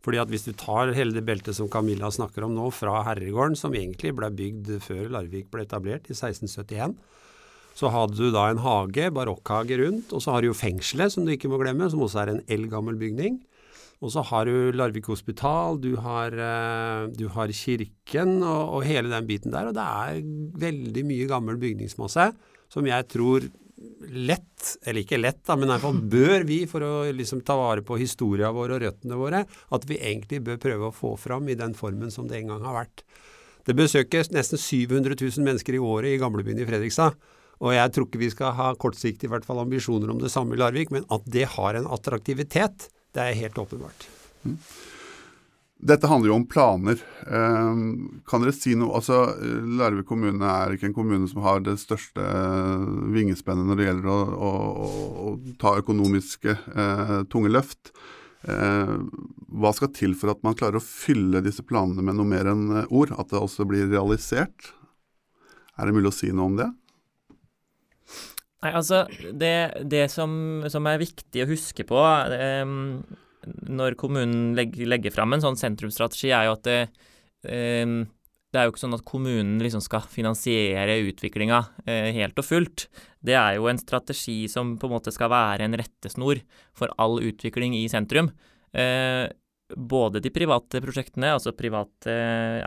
Fordi 0.06 0.22
at 0.22 0.32
hvis 0.32 0.46
du 0.48 0.54
tar 0.56 0.94
hele 0.96 1.12
det 1.12 1.26
beltet 1.28 1.58
som 1.58 1.68
Camilla 1.68 2.08
snakker 2.14 2.46
om 2.48 2.54
nå, 2.56 2.70
fra 2.72 3.02
Herregården, 3.04 3.58
som 3.60 3.76
egentlig 3.76 4.14
ble 4.16 4.30
bygd 4.38 4.72
før 4.86 5.12
Larvik 5.12 5.50
ble 5.52 5.66
etablert, 5.66 6.08
i 6.08 6.16
1671, 6.16 6.96
så 7.76 7.92
hadde 7.92 8.16
du 8.16 8.30
da 8.32 8.46
en 8.48 8.64
hage, 8.64 9.10
barokkhage 9.12 9.82
rundt, 9.82 10.16
og 10.16 10.24
så 10.24 10.32
har 10.32 10.46
du 10.46 10.54
jo 10.54 10.56
fengselet, 10.56 11.12
som 11.12 11.28
du 11.28 11.36
ikke 11.36 11.52
må 11.52 11.60
glemme, 11.60 11.92
som 11.92 12.06
også 12.06 12.24
er 12.24 12.32
en 12.32 12.44
eldgammel 12.48 12.96
bygning. 13.02 13.42
Og 14.00 14.16
så 14.16 14.24
har 14.30 14.48
du 14.48 14.72
Larvik 14.72 15.12
hospital, 15.12 15.82
du 15.84 15.98
har, 16.00 16.32
eh, 16.32 17.12
du 17.12 17.28
har 17.36 17.52
kirken 17.52 18.38
og, 18.40 18.64
og, 18.78 18.82
hele 18.88 19.12
den 19.12 19.28
biten 19.28 19.52
der. 19.52 19.68
Og 19.68 19.76
det 19.76 19.84
er 19.84 20.26
veldig 20.64 21.10
mye 21.12 21.32
gammel 21.36 21.60
bygningsmasse 21.60 22.32
som 22.72 22.88
jeg 22.88 23.08
tror 23.12 23.48
lett, 24.06 24.78
eller 24.86 25.04
ikke 25.04 25.20
lett, 25.20 25.42
da, 25.46 25.58
men 25.58 25.68
i 25.68 25.74
hvert 25.74 25.84
fall 25.84 26.02
bør 26.16 26.46
vi, 26.48 26.60
for 26.70 26.86
å 26.86 26.94
liksom 27.14 27.44
ta 27.46 27.58
vare 27.60 27.84
på 27.86 27.98
historia 28.00 28.52
vår 28.56 28.76
og 28.76 28.84
røttene 28.86 29.20
våre, 29.20 29.44
at 29.46 29.88
vi 29.90 30.00
egentlig 30.00 30.42
bør 30.46 30.60
prøve 30.62 30.90
å 30.90 30.96
få 30.96 31.16
fram 31.20 31.50
i 31.50 31.58
den 31.60 31.76
formen 31.78 32.14
som 32.14 32.30
det 32.30 32.40
en 32.40 32.54
gang 32.54 32.66
har 32.66 32.80
vært. 32.80 33.06
Det 33.66 33.76
besøkes 33.78 34.32
nesten 34.34 34.62
700 34.62 35.18
000 35.18 35.46
mennesker 35.46 35.78
i 35.78 35.82
året 35.82 36.14
i 36.14 36.22
gamlebyen 36.22 36.62
i 36.62 36.68
Fredrikstad. 36.70 37.18
Og 37.64 37.72
jeg 37.72 37.94
tror 37.96 38.08
ikke 38.08 38.22
vi 38.22 38.34
skal 38.34 38.58
ha 38.58 38.74
kortsiktig 38.78 39.30
i 39.30 39.32
hvert 39.32 39.46
fall 39.48 39.62
ambisjoner 39.64 40.12
om 40.12 40.20
det 40.22 40.32
samme 40.34 40.58
i 40.58 40.60
Larvik, 40.60 40.92
men 40.94 41.08
at 41.14 41.26
det 41.32 41.48
har 41.56 41.78
en 41.78 41.88
attraktivitet, 41.96 42.90
det 43.16 43.24
er 43.24 43.40
helt 43.40 43.58
åpenbart. 43.62 44.10
Mm. 44.44 44.60
Dette 45.86 46.10
handler 46.10 46.32
jo 46.32 46.38
om 46.40 46.48
planer. 46.50 46.98
Eh, 47.30 47.82
kan 48.26 48.42
dere 48.42 48.56
si 48.56 48.74
noe 48.78 48.98
altså 48.98 49.20
Larvik 49.78 50.08
kommune 50.10 50.50
er 50.50 50.74
ikke 50.74 50.90
en 50.90 50.98
kommune 50.98 51.30
som 51.30 51.44
har 51.46 51.62
det 51.66 51.78
største 51.82 52.26
eh, 52.26 52.86
vingespennet 53.14 53.70
når 53.70 53.78
det 53.78 53.88
gjelder 53.90 54.10
å, 54.10 54.20
å, 54.50 54.52
å 55.30 55.34
ta 55.62 55.76
økonomiske 55.84 56.56
eh, 56.58 57.18
tunge 57.30 57.54
løft. 57.54 57.94
Eh, 58.46 58.96
hva 59.58 59.72
skal 59.74 59.94
til 59.96 60.14
for 60.18 60.34
at 60.34 60.42
man 60.46 60.58
klarer 60.58 60.78
å 60.78 60.86
fylle 60.86 61.42
disse 61.46 61.66
planene 61.66 62.04
med 62.06 62.18
noe 62.18 62.30
mer 62.30 62.50
enn 62.52 62.66
eh, 62.82 62.90
ord? 62.94 63.14
At 63.18 63.32
det 63.34 63.42
også 63.42 63.66
blir 63.70 63.88
realisert? 63.90 64.74
Er 65.76 65.88
det 65.88 65.96
mulig 65.96 66.12
å 66.12 66.16
si 66.16 66.32
noe 66.32 66.50
om 66.52 66.58
det? 66.60 66.70
Nei, 68.66 68.72
altså 68.72 69.04
Det, 69.34 69.86
det 69.86 70.08
som, 70.14 70.64
som, 70.72 70.90
er 70.90 71.02
viktig 71.02 71.44
å 71.44 71.50
huske 71.50 71.86
på 71.86 72.02
um, 72.02 73.04
når 73.46 73.98
kommunen 74.00 74.54
legger, 74.58 74.88
legger 74.90 75.14
fram 75.14 75.36
en 75.36 75.44
sånn 75.44 75.60
sentrumsstrategi, 75.60 76.32
er 76.34 76.50
jo 76.50 76.56
at 76.58 76.68
det, 76.68 76.80
eh, 77.50 77.96
det 78.56 78.62
er 78.62 78.68
jo 78.68 78.74
ikke 78.74 78.86
sånn 78.86 78.96
at 78.96 79.06
kommunen 79.08 79.58
liksom 79.60 79.84
skal 79.84 80.06
finansiere 80.08 81.02
utviklinga 81.10 81.62
eh, 81.86 82.12
helt 82.16 82.38
og 82.40 82.48
fullt. 82.48 82.88
Det 83.26 83.36
er 83.36 83.58
jo 83.58 83.68
en 83.68 83.82
strategi 83.82 84.46
som 84.52 84.78
på 84.80 84.88
en 84.88 84.96
måte 84.96 85.12
skal 85.12 85.32
være 85.34 85.68
en 85.68 85.76
rettesnor 85.76 86.40
for 86.78 86.94
all 87.02 87.20
utvikling 87.20 87.76
i 87.76 87.88
sentrum. 87.92 88.32
Eh, 88.72 89.26
både 89.76 90.22
de 90.22 90.30
private 90.30 90.80
prosjektene, 90.84 91.34
altså 91.36 91.56
private 91.58 92.14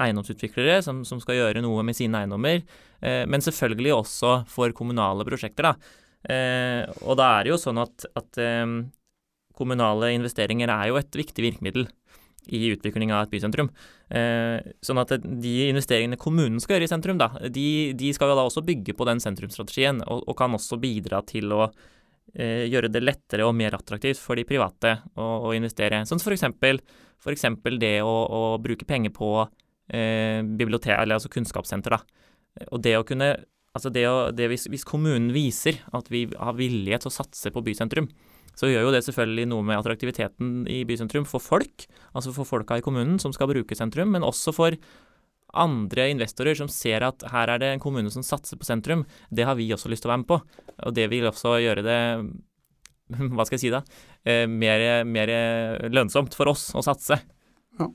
eiendomsutviklere 0.02 0.80
som, 0.82 1.04
som 1.06 1.22
skal 1.22 1.38
gjøre 1.38 1.62
noe 1.62 1.84
med 1.86 1.96
sine 1.96 2.24
eiendommer, 2.24 2.60
eh, 3.00 3.24
men 3.30 3.44
selvfølgelig 3.44 3.94
også 3.94 4.34
for 4.50 4.74
kommunale 4.76 5.26
prosjekter. 5.28 5.70
Da. 5.70 5.96
Eh, 6.28 6.82
og 7.06 7.16
da 7.20 7.30
er 7.36 7.46
det 7.46 7.54
jo 7.54 7.60
sånn 7.62 7.78
at, 7.80 8.08
at 8.18 8.40
eh, 8.42 8.66
kommunale 9.58 10.12
investeringer 10.16 10.70
er 10.72 10.92
jo 10.92 11.00
et 11.00 11.18
viktig 11.18 11.44
virkemiddel 11.44 11.88
i 12.48 12.70
utvikling 12.72 13.12
av 13.12 13.26
et 13.26 13.32
bysentrum. 13.32 13.68
Eh, 14.08 14.72
sånn 14.84 15.00
at 15.02 15.12
de 15.20 15.54
investeringene 15.68 16.18
kommunen 16.20 16.60
skal 16.62 16.76
gjøre 16.76 16.88
i 16.88 16.90
sentrum, 16.90 17.20
da, 17.20 17.30
de, 17.52 17.68
de 17.98 18.12
skal 18.16 18.32
jo 18.32 18.38
da 18.38 18.46
også 18.48 18.64
bygge 18.64 18.96
på 18.96 19.06
den 19.08 19.20
sentrumsstrategien, 19.22 20.00
og, 20.06 20.24
og 20.24 20.38
kan 20.38 20.56
også 20.56 20.80
bidra 20.80 21.20
til 21.28 21.52
å 21.52 21.66
eh, 21.66 22.64
gjøre 22.70 22.92
det 22.92 23.04
lettere 23.04 23.46
og 23.46 23.56
mer 23.58 23.76
attraktivt 23.76 24.20
for 24.22 24.40
de 24.40 24.46
private 24.48 24.96
å, 25.18 25.28
å 25.50 25.54
investere. 25.56 26.04
Sånn 26.08 26.22
som 26.22 26.32
f.eks. 26.32 27.46
det 27.82 27.94
å, 28.06 28.14
å, 28.14 28.42
bruke 28.62 28.88
penger 28.88 29.12
på 29.16 29.32
eh, 29.42 30.40
bibliotek, 30.40 30.96
eller 30.96 31.18
altså 31.18 31.32
kunnskapssenter. 31.32 31.98
Da. 31.98 32.66
Og 32.72 32.82
det 32.84 32.98
å 32.98 33.06
kunne 33.06 33.36
Altså 33.76 33.90
det 33.94 34.06
å, 34.08 34.30
det 34.34 34.46
hvis, 34.50 34.64
hvis, 34.72 34.82
kommunen 34.88 35.28
viser 35.30 35.76
at 35.94 36.08
vi 36.10 36.22
har 36.32 36.54
vilje 36.56 36.98
til 36.98 37.10
å 37.10 37.12
satse 37.14 37.52
på 37.54 37.60
bysentrum, 37.62 38.08
så 38.58 38.70
gjør 38.70 38.88
jo 38.88 38.94
det 38.94 39.04
selvfølgelig 39.06 39.48
noe 39.52 39.66
med 39.66 39.78
attraktiviteten 39.78 40.64
i 40.70 40.80
bysentrum 40.88 41.26
for 41.28 41.42
folk, 41.42 41.86
altså 42.12 42.34
for 42.34 42.48
folka 42.48 42.80
i 42.80 42.84
kommunen 42.84 43.20
som 43.22 43.34
skal 43.34 43.50
bruke 43.52 43.78
sentrum, 43.78 44.10
men 44.16 44.26
også 44.26 44.54
for 44.56 44.76
andre 45.58 46.08
investorer 46.12 46.58
som 46.58 46.68
ser 46.68 47.06
at 47.06 47.22
her 47.32 47.54
er 47.54 47.62
det 47.62 47.70
en 47.72 47.82
kommune 47.82 48.10
som 48.12 48.26
satser 48.26 48.58
på 48.58 48.66
sentrum, 48.66 49.06
det 49.30 49.46
har 49.48 49.56
vi 49.58 49.70
også 49.72 49.90
lyst 49.92 50.04
til 50.04 50.10
å 50.10 50.14
være 50.16 50.24
med 50.24 50.30
på. 50.32 50.40
Og 50.88 50.96
det 50.96 51.06
vil 51.12 51.30
også 51.30 51.54
gjøre 51.62 51.86
det 51.86 52.00
hva 53.36 53.46
skal 53.46 53.56
jeg 53.56 53.64
si 53.68 53.72
da, 53.72 53.82
eh, 54.28 54.44
mer, 54.50 55.04
mer 55.08 55.32
lønnsomt 55.88 56.36
for 56.36 56.52
oss 56.52 56.70
å 56.76 56.84
satse. 56.84 57.16
Ja. 57.78 57.86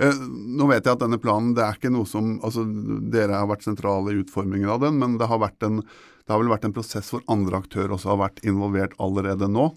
Eh, 0.00 0.20
nå 0.58 0.66
vet 0.70 0.86
jeg 0.86 0.96
at 0.96 1.02
denne 1.02 1.20
planen 1.22 1.52
det 1.56 1.64
er 1.64 1.76
ikke 1.76 1.92
noe 1.92 2.08
som 2.08 2.38
altså 2.46 2.64
Dere 3.12 3.36
har 3.36 3.50
vært 3.50 3.66
sentrale 3.66 4.14
i 4.14 4.20
utformingen 4.22 4.70
av 4.72 4.80
den, 4.84 4.98
men 5.00 5.18
det 5.20 5.28
har, 5.30 5.44
en, 5.66 5.82
det 5.84 6.32
har 6.32 6.40
vel 6.40 6.52
vært 6.52 6.66
en 6.68 6.74
prosess 6.76 7.12
hvor 7.12 7.24
andre 7.30 7.60
aktører 7.60 7.94
også 7.96 8.14
har 8.14 8.22
vært 8.24 8.42
involvert 8.48 8.96
allerede 9.02 9.50
nå. 9.50 9.70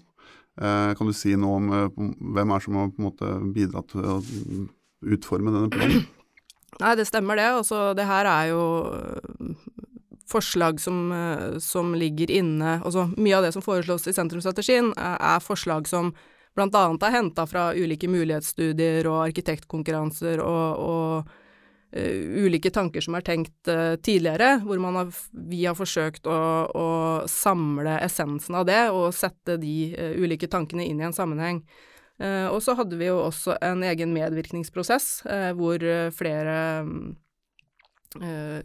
Eh, 0.60 0.90
kan 0.94 1.08
du 1.08 1.14
si 1.16 1.34
noe 1.38 1.60
om 1.60 2.10
hvem 2.34 2.52
er 2.54 2.62
som 2.62 2.76
har 2.78 2.92
på 2.92 3.02
en 3.02 3.08
måte 3.08 3.30
bidratt 3.54 3.88
til 3.90 4.04
å 4.06 4.18
utforme 5.14 5.54
denne 5.54 5.72
planen? 5.72 6.04
Nei, 6.82 6.92
det 6.98 7.06
stemmer 7.08 7.38
det. 7.38 7.48
Altså, 7.60 7.80
det 7.94 8.06
her 8.06 8.28
er 8.30 8.50
jo 8.52 8.62
øh, 8.94 9.56
forslag 10.30 10.80
som, 10.82 11.12
som, 11.62 11.92
ligger 11.94 12.32
inne 12.32 12.78
Altså, 12.80 13.04
mye 13.14 13.36
av 13.36 13.44
det 13.46 13.52
som 13.54 13.62
foreslås 13.62 14.08
i 14.10 14.14
sentrumsstrategien, 14.16 14.92
er 14.96 15.44
forslag 15.44 15.86
som 15.90 16.14
bl.a. 16.54 16.66
er 16.70 17.14
henta 17.14 17.46
fra 17.50 17.68
ulike 17.74 18.08
mulighetsstudier 18.10 19.06
og 19.10 19.24
arkitektkonkurranser 19.26 20.42
og, 20.42 20.82
og 20.82 21.43
ulike 21.94 22.72
tanker 22.74 23.04
som 23.04 23.14
er 23.14 23.22
tenkt 23.26 23.70
uh, 23.70 23.94
tidligere, 24.02 24.56
hvor 24.66 24.80
har, 24.98 25.10
vi 25.50 25.64
har 25.64 25.78
forsøkt 25.78 26.26
å, 26.26 26.38
å, 26.74 26.86
samle 27.30 28.00
essensen 28.02 28.58
av 28.58 28.66
det 28.66 28.80
og 28.90 29.12
sette 29.14 29.58
de 29.62 29.76
uh, 29.94 30.14
ulike 30.18 30.50
tankene 30.50 30.88
inn 30.88 31.02
i 31.02 31.06
en 31.06 31.16
sammenheng. 31.16 31.62
Eh, 32.22 32.46
og 32.46 32.60
så 32.62 32.76
hadde 32.78 32.98
vi 32.98 33.08
jo 33.08 33.18
også 33.24 33.56
en 33.64 33.82
egen 33.82 34.12
medvirkningsprosess 34.14 35.24
eh, 35.26 35.50
hvor 35.58 35.82
eh, 35.82 36.12
flere 36.14 36.56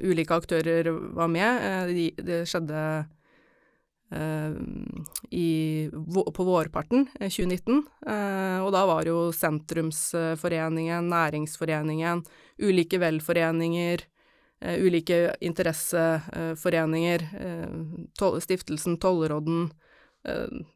ulike 0.05 0.35
aktører 0.37 0.91
var 1.17 1.25
med. 1.33 1.89
det 2.21 2.43
skjedde 2.45 2.81
i, 5.29 5.89
på 6.33 6.43
vårparten 6.43 7.03
2019. 7.19 7.83
og 8.65 8.69
da 8.73 8.85
var 8.89 9.05
jo 9.05 9.27
Sentrumsforeningen, 9.35 11.09
Næringsforeningen, 11.11 12.23
ulike 12.57 12.97
velforeninger, 13.01 14.01
ulike 14.81 15.19
interesseforeninger, 15.45 17.27
Stiftelsen 18.41 18.97
Tollråden, 18.97 19.69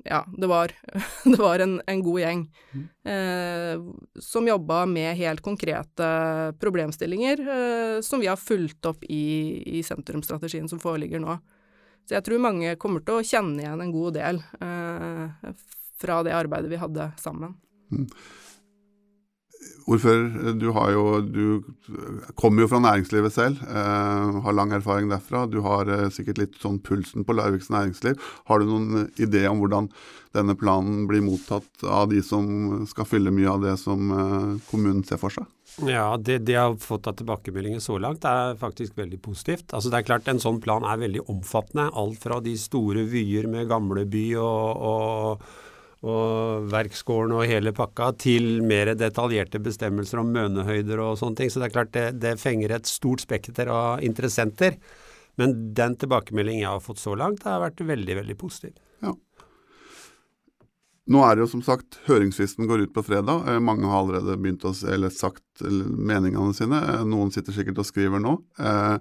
ja, 0.04 0.26
det 0.38 0.48
var, 0.48 0.72
det 1.24 1.40
var 1.40 1.60
en, 1.60 1.82
en, 1.88 2.04
god 2.04 2.20
gjeng 2.22 2.44
uh, 3.08 3.76
som 4.20 4.48
jobba 4.48 4.86
med 4.88 5.18
helt 5.20 5.42
konkrete 5.44 6.08
problemstillinger 6.62 7.44
som 8.02 8.24
vi 8.24 8.30
har 8.32 8.40
fulgt 8.40 8.86
opp 8.88 9.04
i, 9.04 9.80
i 9.80 9.84
sentrumsstrategien 9.84 10.70
som 10.72 10.80
foreligger 10.80 11.20
nå. 11.24 11.38
Så 12.04 12.18
jeg 12.18 12.26
tror 12.28 12.42
mange 12.44 12.76
kommer 12.82 13.04
til 13.06 13.20
å 13.20 13.26
kjenne 13.26 13.64
igjen 13.64 13.84
en 13.84 13.94
god 13.94 14.18
del 14.18 14.42
fra 16.04 16.18
det 16.28 16.34
arbeidet 16.36 16.72
vi 16.72 16.82
hadde 16.82 17.12
sammen. 17.22 17.54
Mm. 17.94 18.08
Ordfører, 19.84 20.54
du, 20.56 20.70
jo, 20.72 21.04
du 21.28 22.30
kommer 22.40 22.64
jo 22.64 22.70
fra 22.72 22.80
næringslivet 22.80 23.34
selv, 23.36 23.64
eh, 23.68 24.38
har 24.46 24.56
lang 24.56 24.72
erfaring 24.72 25.10
derfra. 25.12 25.44
Du 25.52 25.60
har 25.66 25.90
eh, 25.92 26.08
sikkert 26.14 26.40
litt 26.40 26.60
sånn 26.64 26.80
pulsen 26.80 27.26
på 27.28 27.36
Larviks 27.36 27.68
næringsliv. 27.74 28.22
Har 28.48 28.62
du 28.64 28.70
noen 28.70 29.10
idé 29.20 29.44
om 29.50 29.60
hvordan 29.60 29.90
denne 30.34 30.56
planen 30.58 31.04
blir 31.10 31.22
mottatt 31.26 31.84
av 31.84 32.08
de 32.14 32.22
som 32.26 32.86
skal 32.90 33.10
fylle 33.10 33.34
mye 33.36 33.52
av 33.52 33.66
det 33.66 33.76
som 33.82 34.14
eh, 34.16 34.54
kommunen 34.70 35.04
ser 35.08 35.20
for 35.22 35.36
seg? 35.36 35.50
Ja, 35.90 36.16
det 36.22 36.40
de 36.48 36.56
har 36.56 36.78
fått 36.80 37.10
av 37.10 37.18
tilbakemeldinger 37.20 37.82
så 37.84 37.98
langt 38.00 38.24
er 38.30 38.56
faktisk 38.60 38.96
veldig 39.00 39.20
positivt. 39.26 39.74
Altså 39.74 39.92
det 39.92 40.00
er 40.00 40.08
klart 40.08 40.32
En 40.32 40.42
sånn 40.42 40.62
plan 40.64 40.86
er 40.86 41.02
veldig 41.02 41.26
omfattende. 41.34 41.90
Alt 41.92 42.24
fra 42.24 42.40
de 42.46 42.56
store 42.62 43.04
vyer 43.10 43.50
med 43.52 43.68
gamleby 43.72 44.28
og, 44.40 44.84
og 44.94 45.48
og 46.04 46.68
verksgården 46.72 47.34
og 47.38 47.48
hele 47.48 47.72
pakka, 47.76 48.12
til 48.20 48.60
mer 48.68 48.92
detaljerte 49.00 49.62
bestemmelser 49.64 50.20
om 50.20 50.34
mønehøyder 50.36 51.00
og 51.00 51.18
sånne 51.22 51.40
ting. 51.40 51.52
Så 51.52 51.62
det 51.62 51.70
er 51.70 51.76
klart 51.78 51.94
det, 51.96 52.08
det 52.20 52.36
fenger 52.42 52.76
et 52.76 52.90
stort 52.90 53.24
spekter 53.24 53.72
av 53.72 54.04
interessenter. 54.04 54.76
Men 55.40 55.56
den 55.74 55.96
tilbakemeldingen 55.98 56.66
jeg 56.66 56.74
har 56.76 56.84
fått 56.84 57.02
så 57.02 57.16
langt, 57.18 57.48
har 57.48 57.64
vært 57.64 57.82
veldig, 57.88 58.20
veldig 58.20 58.38
positiv. 58.38 58.76
Ja. 59.02 59.16
Nå 61.14 61.24
er 61.26 61.36
det 61.36 61.44
jo 61.44 61.52
som 61.56 61.64
sagt, 61.66 61.98
høringsfristen 62.08 62.68
går 62.70 62.86
ut 62.86 62.94
på 62.96 63.04
fredag. 63.08 63.48
Eh, 63.50 63.60
mange 63.64 63.90
har 63.90 64.04
allerede 64.04 64.38
begynt 64.40 64.68
å 64.68 64.76
eller 64.88 65.12
sagt 65.12 65.64
meningene 65.64 66.54
sine. 66.56 66.80
Eh, 66.94 67.06
noen 67.08 67.32
sitter 67.34 67.56
sikkert 67.56 67.82
og 67.82 67.90
skriver 67.90 68.24
nå. 68.24 68.38
Eh, 68.60 68.96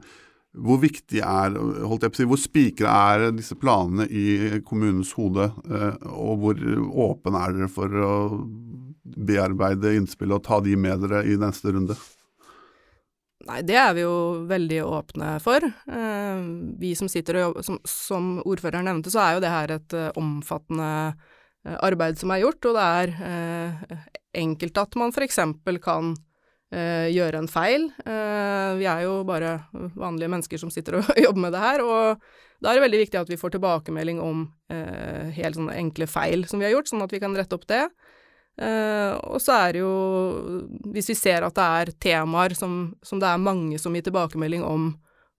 hvor 0.53 0.81
viktig 0.83 1.23
er, 1.25 1.55
holdt 1.89 2.05
jeg 2.05 2.13
på 2.13 2.17
å 2.17 2.21
si, 2.21 2.29
hvor 2.29 2.41
spikra 2.41 2.95
er 3.15 3.31
disse 3.33 3.57
planene 3.57 4.05
i 4.09 4.61
kommunens 4.67 5.15
hode, 5.17 5.49
eh, 5.65 6.09
og 6.13 6.43
hvor 6.43 6.65
åpen 7.09 7.39
er 7.41 7.55
dere 7.57 7.69
for 7.73 8.03
å 8.05 8.17
bearbeide 9.03 9.95
innspill 9.97 10.35
og 10.37 10.45
ta 10.45 10.61
de 10.65 10.77
med 10.77 11.07
dere 11.07 11.23
i 11.29 11.39
neste 11.41 11.73
runde? 11.73 11.97
Nei, 13.43 13.59
det 13.67 13.75
er 13.81 13.95
vi 13.97 14.05
jo 14.05 14.17
veldig 14.47 14.83
åpne 14.87 15.31
for. 15.43 15.65
Eh, 15.65 16.43
vi 16.79 16.93
som 17.01 17.09
sitter 17.11 17.41
og 17.41 17.47
jobber, 17.47 17.67
som, 17.67 17.79
som 17.89 18.29
ordføreren 18.45 18.87
nevnte, 18.91 19.11
så 19.15 19.25
er 19.25 19.37
jo 19.37 19.43
det 19.43 19.55
her 19.55 19.77
et 19.79 19.97
eh, 19.99 20.11
omfattende 20.21 20.91
arbeid 21.63 22.19
som 22.19 22.33
er 22.35 22.41
gjort, 22.43 22.67
og 22.67 22.75
det 22.75 22.85
er 22.85 23.99
enkelt 24.35 24.79
at 24.83 24.97
man 24.99 25.13
f.eks. 25.15 25.37
kan 25.79 26.09
gjøre 26.73 27.43
en 27.43 27.51
feil. 27.51 27.91
Eh, 28.07 28.71
vi 28.79 28.87
er 28.89 29.05
jo 29.05 29.19
bare 29.29 29.59
vanlige 29.99 30.31
mennesker 30.33 30.61
som 30.61 30.71
sitter 30.73 31.01
og 31.01 31.11
jobber 31.25 31.45
med 31.45 31.53
det 31.53 31.61
her, 31.61 31.85
og 31.85 32.23
da 32.63 32.71
er 32.71 32.79
det 32.79 32.87
veldig 32.87 33.03
viktig 33.03 33.21
at 33.21 33.31
vi 33.33 33.39
får 33.41 33.57
tilbakemelding 33.57 34.23
om 34.23 34.47
eh, 34.73 35.33
helt 35.37 35.59
sånne 35.59 35.77
enkle 35.77 36.09
feil 36.09 36.47
som 36.49 36.63
vi 36.63 36.69
har 36.69 36.77
gjort, 36.77 36.93
sånn 36.93 37.05
at 37.05 37.13
vi 37.13 37.21
kan 37.23 37.37
rette 37.37 37.59
opp 37.59 37.69
det. 37.71 37.85
Og 38.53 39.39
så 39.41 39.55
er 39.57 39.71
det 39.73 39.81
jo 39.81 39.93
Hvis 40.93 41.07
vi 41.09 41.15
ser 41.17 41.41
at 41.41 41.55
det 41.57 41.65
er 41.65 41.91
temaer 42.05 42.53
som, 42.53 42.91
som 43.01 43.17
det 43.17 43.25
er 43.25 43.41
mange 43.41 43.79
som 43.81 43.95
gir 43.97 44.05
tilbakemelding 44.05 44.61
om, 44.61 44.91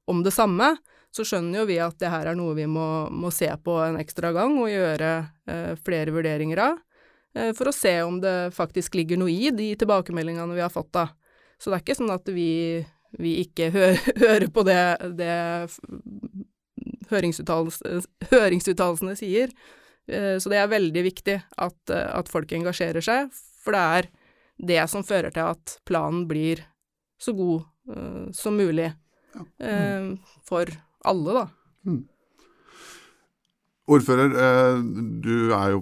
om, 0.09 0.23
det 0.25 0.33
samme, 0.33 0.71
så 1.13 1.21
skjønner 1.21 1.61
jo 1.61 1.67
vi 1.69 1.77
at 1.77 1.99
det 2.01 2.09
her 2.09 2.31
er 2.31 2.39
noe 2.39 2.55
vi 2.57 2.65
må, 2.65 3.05
må 3.13 3.29
se 3.29 3.51
på 3.61 3.77
en 3.85 3.99
ekstra 4.01 4.33
gang 4.33 4.57
og 4.57 4.71
gjøre 4.71 5.11
uh, 5.29 5.75
flere 5.85 6.15
vurderinger 6.15 6.63
av. 6.65 6.81
Uh, 7.37 7.51
for 7.53 7.69
å 7.69 7.75
se 7.75 7.93
om 8.01 8.17
det 8.23 8.49
faktisk 8.57 8.97
ligger 8.97 9.21
noe 9.21 9.29
i 9.29 9.53
de 9.53 9.69
tilbakemeldingene 9.77 10.57
vi 10.57 10.65
har 10.65 10.73
fått, 10.73 10.89
da. 10.97 11.11
Så 11.59 11.69
det 11.69 11.75
er 11.77 11.83
ikke 11.85 11.99
sånn 11.99 12.13
at 12.13 12.25
vi, 12.33 12.51
vi 13.21 13.31
ikke 13.43 13.65
hø 13.73 13.85
hører 14.23 14.49
på 14.53 14.61
det, 14.67 14.83
det 15.19 15.35
høringsuttalelsene 17.13 19.15
sier. 19.19 19.49
Eh, 20.07 20.37
så 20.41 20.49
det 20.51 20.57
er 20.59 20.67
veldig 20.71 21.03
viktig 21.05 21.37
at, 21.39 21.89
at, 21.93 22.29
folk 22.31 22.51
engasjerer 22.55 23.01
seg, 23.03 23.29
for 23.63 23.71
det 23.75 23.83
er 23.97 24.03
det 24.63 24.89
som 24.91 25.03
fører 25.05 25.31
til 25.33 25.43
at 25.53 25.65
planen 25.87 26.27
blir 26.29 26.57
så 27.21 27.31
god 27.35 27.61
uh, 27.89 28.25
som 28.35 28.53
mulig 28.59 28.89
ja. 28.89 28.93
mm. 29.63 29.63
uh, 29.63 30.17
for 30.45 30.65
alle, 31.07 31.31
da. 31.39 31.45
Mm. 31.87 32.03
Ordfører, 33.93 34.29
uh, 34.35 34.77
du 35.23 35.35
er 35.55 35.67
jo 35.75 35.79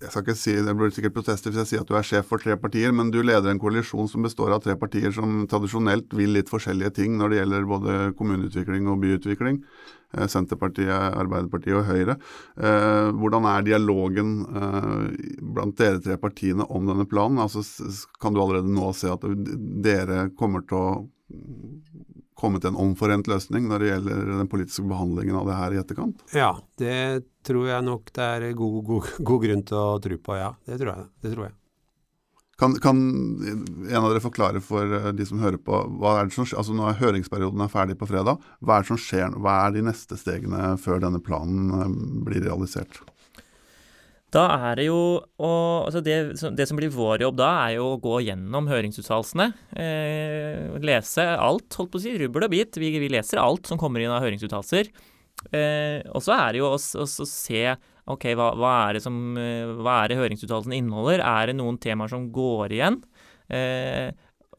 jeg 0.00 0.10
skal 0.10 0.24
ikke 0.24 0.36
si, 0.38 0.54
Det 0.66 0.74
blir 0.76 0.92
sikkert 0.94 1.16
protester 1.16 1.52
hvis 1.52 1.62
jeg 1.62 1.70
sier 1.70 1.84
at 1.84 1.90
du 1.90 1.96
er 1.98 2.06
sjef 2.06 2.28
for 2.30 2.42
tre 2.42 2.56
partier, 2.60 2.92
men 2.94 3.10
du 3.14 3.20
leder 3.22 3.50
en 3.52 3.62
koalisjon 3.62 4.10
som 4.10 4.26
består 4.26 4.54
av 4.56 4.62
tre 4.64 4.76
partier 4.78 5.14
som 5.14 5.44
tradisjonelt 5.50 6.12
vil 6.16 6.34
litt 6.36 6.52
forskjellige 6.52 6.96
ting 7.00 7.18
når 7.18 7.32
det 7.32 7.40
gjelder 7.42 7.68
både 7.70 7.98
kommuneutvikling 8.18 8.88
og 8.90 9.02
byutvikling. 9.04 9.62
Eh, 10.12 10.28
Senterpartiet, 10.28 10.92
Arbeiderpartiet 10.92 11.78
og 11.78 11.86
Høyre. 11.88 12.18
Eh, 12.60 13.08
hvordan 13.16 13.48
er 13.48 13.66
dialogen 13.66 14.34
eh, 14.44 15.06
blant 15.54 15.78
dere 15.80 16.02
tre 16.04 16.18
partiene 16.20 16.66
om 16.68 16.88
denne 16.88 17.08
planen? 17.08 17.40
Altså, 17.42 17.64
kan 18.20 18.34
du 18.34 18.42
allerede 18.42 18.72
nå 18.72 18.92
se 18.96 19.12
at 19.12 19.24
dere 19.84 20.26
kommer 20.38 20.66
til 20.68 20.80
å 20.80 20.88
komme 22.42 22.60
til 22.60 22.72
en 22.72 22.80
omforent 22.82 23.30
løsning 23.30 23.70
når 23.70 23.82
det 23.82 23.90
gjelder 23.92 24.34
den 24.34 24.50
politiske 24.50 24.84
behandlingen 24.90 25.38
av 25.38 25.48
det 25.48 25.58
her 25.60 25.76
i 25.76 25.80
etterkant? 25.82 26.22
Ja, 26.36 26.52
det 26.82 27.00
tror 27.46 27.70
jeg 27.70 27.86
nok 27.86 28.12
det 28.14 28.28
er 28.36 28.52
god, 28.58 28.78
god, 28.90 29.10
god 29.32 29.42
grunn 29.46 29.66
til 29.70 29.80
å 29.80 29.98
tro 30.02 30.22
på, 30.28 30.38
ja. 30.38 30.54
Det 30.66 30.78
tror 30.82 30.94
jeg. 30.94 31.10
Det 31.22 31.34
tror 31.34 31.48
jeg. 31.48 31.56
Kan, 32.62 32.74
kan, 32.74 32.98
en 33.90 34.04
av 34.04 34.12
dere 34.12 34.22
forklare 34.22 34.60
for 34.62 34.86
eh, 34.86 35.08
de 35.16 35.24
som 35.26 35.40
hører 35.42 35.58
på, 35.58 35.78
hva 35.98 36.18
er 36.20 36.28
det 36.28 36.36
som 36.36 36.46
altså 36.46 36.76
nå 36.76 36.84
er 36.86 37.00
høringsperioden 37.00 37.64
er 37.64 37.72
ferdig 37.72 37.96
på 37.98 38.06
fredag. 38.06 38.44
Hva 38.62 38.76
er 38.76 38.84
det 38.84 38.90
som 38.92 39.00
skjer, 39.00 39.34
hva 39.42 39.56
er 39.64 39.74
de 39.74 39.82
neste 39.88 40.18
stegene 40.20 40.76
før 40.78 41.02
denne 41.02 41.18
planen 41.24 41.72
eh, 41.74 41.96
blir 42.28 42.44
realisert? 42.44 43.00
Da 44.32 44.46
er 44.70 44.78
det 44.80 44.86
jo 44.86 44.98
å 45.20 45.52
altså 45.84 46.00
det, 46.04 46.16
det, 46.56 46.66
som 46.68 46.78
blir 46.78 46.92
vår 46.94 47.26
jobb 47.26 47.36
da, 47.36 47.50
er 47.66 47.76
jo 47.76 47.90
å 47.90 48.00
gå 48.00 48.22
gjennom 48.24 48.68
høringsuttalelsene. 48.70 49.50
Eh, 49.76 50.78
lese 50.80 51.26
alt, 51.36 51.68
holdt 51.76 51.92
på 51.92 52.00
å 52.00 52.04
si, 52.04 52.14
rubbel 52.20 52.46
og 52.48 52.54
bit. 52.54 52.78
Vi, 52.80 52.94
vi 53.02 53.10
leser 53.12 53.42
alt 53.42 53.68
som 53.68 53.80
kommer 53.80 54.00
inn 54.00 54.12
av 54.14 54.24
høringsuttalelser. 54.24 54.88
Eh, 55.52 56.00
og 56.14 56.24
så 56.24 56.36
er 56.38 56.54
det 56.54 56.62
jo 56.62 56.70
å, 56.72 56.80
se 56.80 57.62
ok, 58.12 58.26
hva, 58.38 58.48
hva, 58.56 58.72
er 58.86 58.96
det 58.96 59.04
som, 59.04 59.18
eh, 59.36 59.68
hva 59.82 60.00
er 60.00 60.12
det 60.12 60.20
høringsuttalelsen 60.22 60.78
inneholder? 60.78 61.24
Er 61.28 61.50
det 61.50 61.58
noen 61.60 61.76
temaer 61.82 62.12
som 62.12 62.30
går 62.32 62.76
igjen? 62.78 63.02
Eh, 63.52 64.08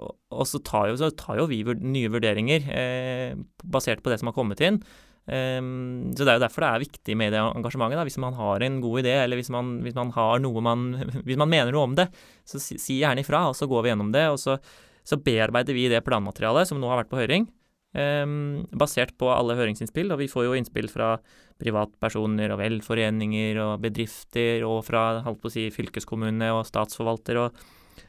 og 0.04 0.46
så 0.50 0.62
tar, 0.66 0.92
jo, 0.92 1.00
så 1.02 1.10
tar 1.18 1.42
jo, 1.42 1.48
vi 1.50 1.64
nye 1.66 2.12
vurderinger 2.14 2.70
eh, 2.74 3.34
basert 3.64 4.06
på 4.06 4.14
det 4.14 4.20
som 4.22 4.30
har 4.30 4.38
kommet 4.38 4.62
inn. 4.66 4.82
Um, 5.24 6.12
så 6.12 6.26
Det 6.26 6.34
er 6.34 6.36
jo 6.36 6.44
derfor 6.44 6.66
det 6.66 6.70
er 6.70 6.84
viktig 6.84 7.16
med 7.16 7.32
det 7.32 7.40
engasjementet. 7.40 7.96
Da. 7.96 8.04
Hvis 8.08 8.20
man 8.20 8.36
har 8.36 8.64
en 8.64 8.82
god 8.84 9.04
idé, 9.04 9.16
eller 9.24 9.40
hvis 9.40 9.52
man, 9.54 9.78
hvis 9.86 9.96
man 9.96 10.12
har 10.12 10.42
noe 10.44 10.64
man 10.64 10.88
Hvis 11.28 11.40
man 11.40 11.52
mener 11.52 11.72
noe 11.72 11.88
om 11.88 11.96
det, 11.96 12.10
så 12.44 12.60
si, 12.60 12.78
si, 12.82 13.00
gjerne 13.00 13.24
ifra, 13.24 13.48
og 13.50 13.56
så 13.56 13.68
går 13.72 13.84
vi 13.86 13.94
gjennom 13.94 14.12
det. 14.16 14.28
Og 14.34 14.40
så, 14.42 14.58
så, 15.04 15.20
bearbeider 15.20 15.78
vi 15.78 15.88
det 15.92 16.04
planmaterialet 16.04 16.68
som 16.68 16.82
nå 16.82 16.92
har 16.92 17.04
vært 17.04 17.14
på 17.14 17.22
høring, 17.22 17.48
um, 17.96 18.66
basert 18.76 19.16
på 19.20 19.32
alle 19.32 19.56
høringsinnspill. 19.60 20.12
Og 20.12 20.20
vi 20.26 20.32
får 20.32 20.50
jo 20.50 20.58
innspill 20.60 20.92
fra 20.92 21.16
privatpersoner 21.64 22.52
og 22.52 22.60
velforeninger 22.60 23.62
og 23.64 23.80
bedrifter, 23.86 24.68
og 24.68 24.84
fra 24.90 25.24
holdt 25.24 25.40
på 25.40 25.52
å 25.52 25.56
si, 25.56 25.70
fylkeskommune 25.72 26.52
og 26.52 26.66
statsforvalter. 26.68 27.40
og 27.46 27.64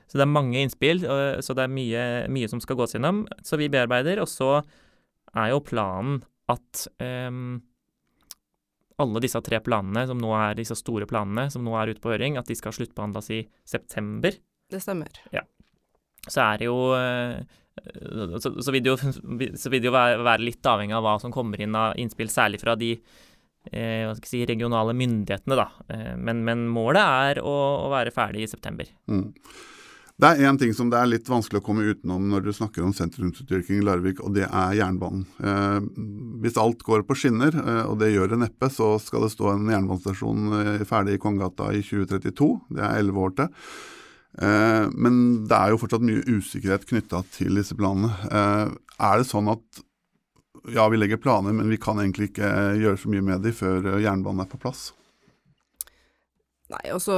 så 0.09 0.19
det 0.19 0.25
er 0.25 0.31
mange 0.31 0.61
innspill, 0.63 1.03
så 1.43 1.55
det 1.57 1.65
er 1.65 1.73
mye, 1.73 2.03
mye 2.33 2.49
som 2.49 2.61
skal 2.63 2.77
gås 2.79 2.95
gjennom. 2.95 3.25
Så 3.45 3.59
vi 3.61 3.71
bearbeider, 3.73 4.21
og 4.23 4.29
så 4.31 4.63
er 5.35 5.51
jo 5.51 5.65
planen 5.65 6.23
at 6.53 6.85
um, 7.01 7.57
alle 9.03 9.23
disse 9.25 9.41
tre 9.43 9.59
planene, 9.65 10.05
som 10.07 10.21
nå 10.21 10.31
er 10.39 10.59
disse 10.59 10.77
store 10.79 11.09
planene 11.11 11.49
som 11.51 11.65
nå 11.67 11.75
er 11.79 11.95
ute 11.95 12.03
på 12.05 12.13
høring, 12.13 12.39
at 12.39 12.51
de 12.51 12.57
skal 12.59 12.75
sluttbehandles 12.77 13.31
i 13.35 13.41
september. 13.67 14.37
Det 14.71 14.81
stemmer. 14.83 15.11
Ja. 15.35 15.43
Så 16.25 16.41
er 16.45 16.63
det 16.63 16.69
jo 16.71 16.79
eh, 16.97 17.43
så, 18.39 18.63
så, 18.63 18.73
vil 18.73 18.85
det 18.85 18.93
jo, 18.93 18.97
så 19.59 19.73
vil 19.73 19.83
det 19.83 19.91
jo 19.91 19.95
være, 19.95 20.23
være, 20.23 20.47
litt 20.47 20.67
avhengig 20.71 20.97
av 20.97 21.05
hva 21.05 21.19
som 21.23 21.35
kommer 21.35 21.61
inn 21.61 21.75
av 21.77 21.99
innspill, 22.01 22.31
særlig 22.33 22.63
fra 22.63 22.77
de 22.79 22.95
eh, 22.95 24.05
hva 24.07 24.15
skal 24.15 24.25
jeg 24.25 24.31
si, 24.31 24.43
regionale 24.49 24.95
myndighetene, 24.97 25.59
da. 25.59 25.69
Eh, 25.91 26.15
men, 26.17 26.45
men, 26.47 26.67
målet 26.71 27.03
er 27.03 27.43
å, 27.43 27.55
å, 27.85 27.91
være 27.93 28.15
ferdig 28.15 28.47
i 28.47 28.51
september. 28.51 28.89
Mm. 29.11 29.27
Det 30.15 30.29
er 30.29 30.47
én 30.47 30.59
ting 30.59 30.71
som 30.71 30.91
det 30.93 30.99
er 31.01 31.09
litt 31.11 31.27
vanskelig 31.27 31.59
å 31.59 31.65
komme 31.67 31.89
utenom 31.91 32.29
når 32.31 32.45
du 32.45 32.53
snakker 32.55 32.85
om 32.87 32.93
sentrumsutvikling 32.95 33.81
i 33.81 33.87
Larvik, 33.87 34.21
og 34.23 34.37
det 34.37 34.45
er 34.47 34.77
jernbanen. 34.79 35.25
Eh, 35.43 35.89
hvis 36.45 36.59
alt 36.61 36.85
går 36.87 37.03
på 37.09 37.17
skinner, 37.19 37.51
eh, 37.51 37.83
og 37.91 37.99
det 37.99 38.13
gjør 38.13 38.31
det 38.31 38.39
neppe, 38.45 38.71
så 38.71 38.93
skal 39.03 39.27
det 39.27 39.33
stå 39.35 39.51
en 39.51 39.67
jernbanestasjon 39.75 40.55
eh, 40.61 40.87
ferdig 40.87 41.19
i 41.19 41.23
Kongegata 41.25 41.73
i 41.75 41.83
2032. 41.83 42.49
Det 42.79 42.87
er 42.87 43.01
elleve 43.01 43.27
år 43.27 43.35
til. 43.41 43.51
Eh, 44.39 44.87
men 44.95 45.21
det 45.51 45.59
er 45.59 45.75
jo 45.75 45.83
fortsatt 45.83 46.07
mye 46.07 46.23
usikkerhet 46.31 46.87
knytta 46.93 47.25
til 47.35 47.59
disse 47.59 47.75
planene. 47.79 48.15
Eh, 48.31 48.71
er 49.11 49.19
det 49.19 49.27
sånn 49.27 49.51
at 49.51 49.85
ja, 50.71 50.87
vi 50.95 51.03
legger 51.03 51.19
planer, 51.19 51.59
men 51.59 51.75
vi 51.75 51.83
kan 51.83 51.99
egentlig 51.99 52.31
ikke 52.31 52.55
gjøre 52.79 53.03
så 53.03 53.11
mye 53.11 53.31
med 53.33 53.43
dem 53.43 53.59
før 53.59 53.97
jernbanen 53.99 54.47
er 54.47 54.55
på 54.55 54.63
plass? 54.63 54.93
Nei, 56.73 56.85
altså 56.89 57.15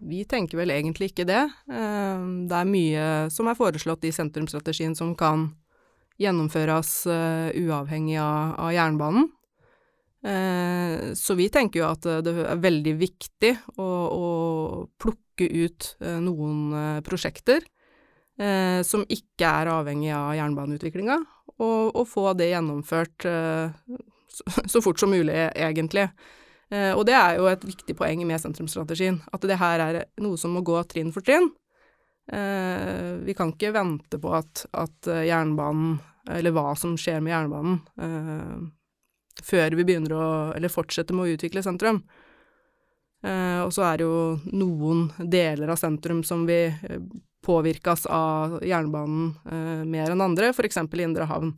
vi 0.00 0.22
tenker 0.28 0.62
vel 0.62 0.72
egentlig 0.72 1.10
ikke 1.10 1.26
det. 1.28 1.42
Eh, 1.68 2.26
det 2.48 2.56
er 2.56 2.70
mye 2.70 3.06
som 3.32 3.50
er 3.50 3.58
foreslått 3.58 4.06
i 4.08 4.14
sentrumsstrategien 4.14 4.96
som 4.96 5.12
kan 5.18 5.50
gjennomføres 6.20 6.92
eh, 7.12 7.50
uavhengig 7.66 8.16
av, 8.22 8.70
jernbanen. 8.72 9.28
Eh, 10.24 11.12
så 11.18 11.36
vi 11.36 11.50
tenker 11.52 11.82
jo 11.82 11.90
at 11.90 12.08
det 12.24 12.32
er 12.46 12.62
veldig 12.62 12.94
viktig 13.02 13.52
å, 13.76 13.90
å 14.08 14.26
plukke 14.96 15.50
ut 15.52 15.90
noen 16.00 17.02
prosjekter 17.04 17.60
som 18.84 19.02
ikke 19.12 19.48
er 19.48 19.68
avhengig 19.72 20.10
av 20.12 20.34
jernbaneutviklinga, 20.36 21.14
og, 21.56 21.92
og, 21.96 22.02
få 22.08 22.34
det 22.36 22.50
gjennomført 22.50 23.24
så 24.72 24.82
fort 24.84 25.00
som 25.00 25.12
mulig, 25.12 25.36
egentlig. 25.56 26.04
Eh, 26.70 26.92
og 26.96 27.04
det 27.06 27.14
er 27.14 27.36
jo 27.38 27.46
et 27.50 27.64
viktig 27.66 27.94
poeng 27.98 28.24
med 28.26 28.42
sentrumsstrategien, 28.42 29.20
at 29.32 29.46
det 29.46 29.58
her 29.60 29.82
er 29.84 30.00
noe 30.22 30.38
som 30.40 30.56
må 30.56 30.64
gå 30.66 30.78
trinn 30.90 31.12
for 31.14 31.26
trinn. 31.26 31.52
Eh, 32.26 33.22
vi 33.22 33.36
kan 33.38 33.52
ikke 33.54 33.74
vente 33.76 34.18
på 34.22 34.32
at, 34.34 34.66
at 34.74 35.10
jernbanen, 35.28 35.98
eller 36.34 36.54
hva 36.54 36.72
som 36.78 36.96
skjer 36.98 37.22
med 37.22 37.36
jernbanen, 37.36 37.78
eh, 38.02 38.56
før 39.46 39.78
vi 39.78 39.86
begynner 39.86 40.16
å, 40.16 40.26
eller 40.56 40.72
fortsetter 40.72 41.14
med 41.14 41.28
å 41.28 41.36
utvikle 41.36 41.62
sentrum. 41.62 42.02
og 43.26 43.72
så 43.72 43.82
er 43.82 43.96
det 43.98 44.04
jo 44.04 44.38
noen 44.54 45.08
deler 45.18 45.70
av 45.72 45.78
sentrum 45.80 46.20
som 46.22 46.44
vil 46.46 46.76
påvirkes 47.42 48.06
av 48.06 48.60
jernbanen 48.62 49.32
mer 49.90 50.12
enn 50.12 50.22
andre, 50.22 50.52
f.eks. 50.52 50.78
Indre 50.94 51.26
havn. 51.26 51.50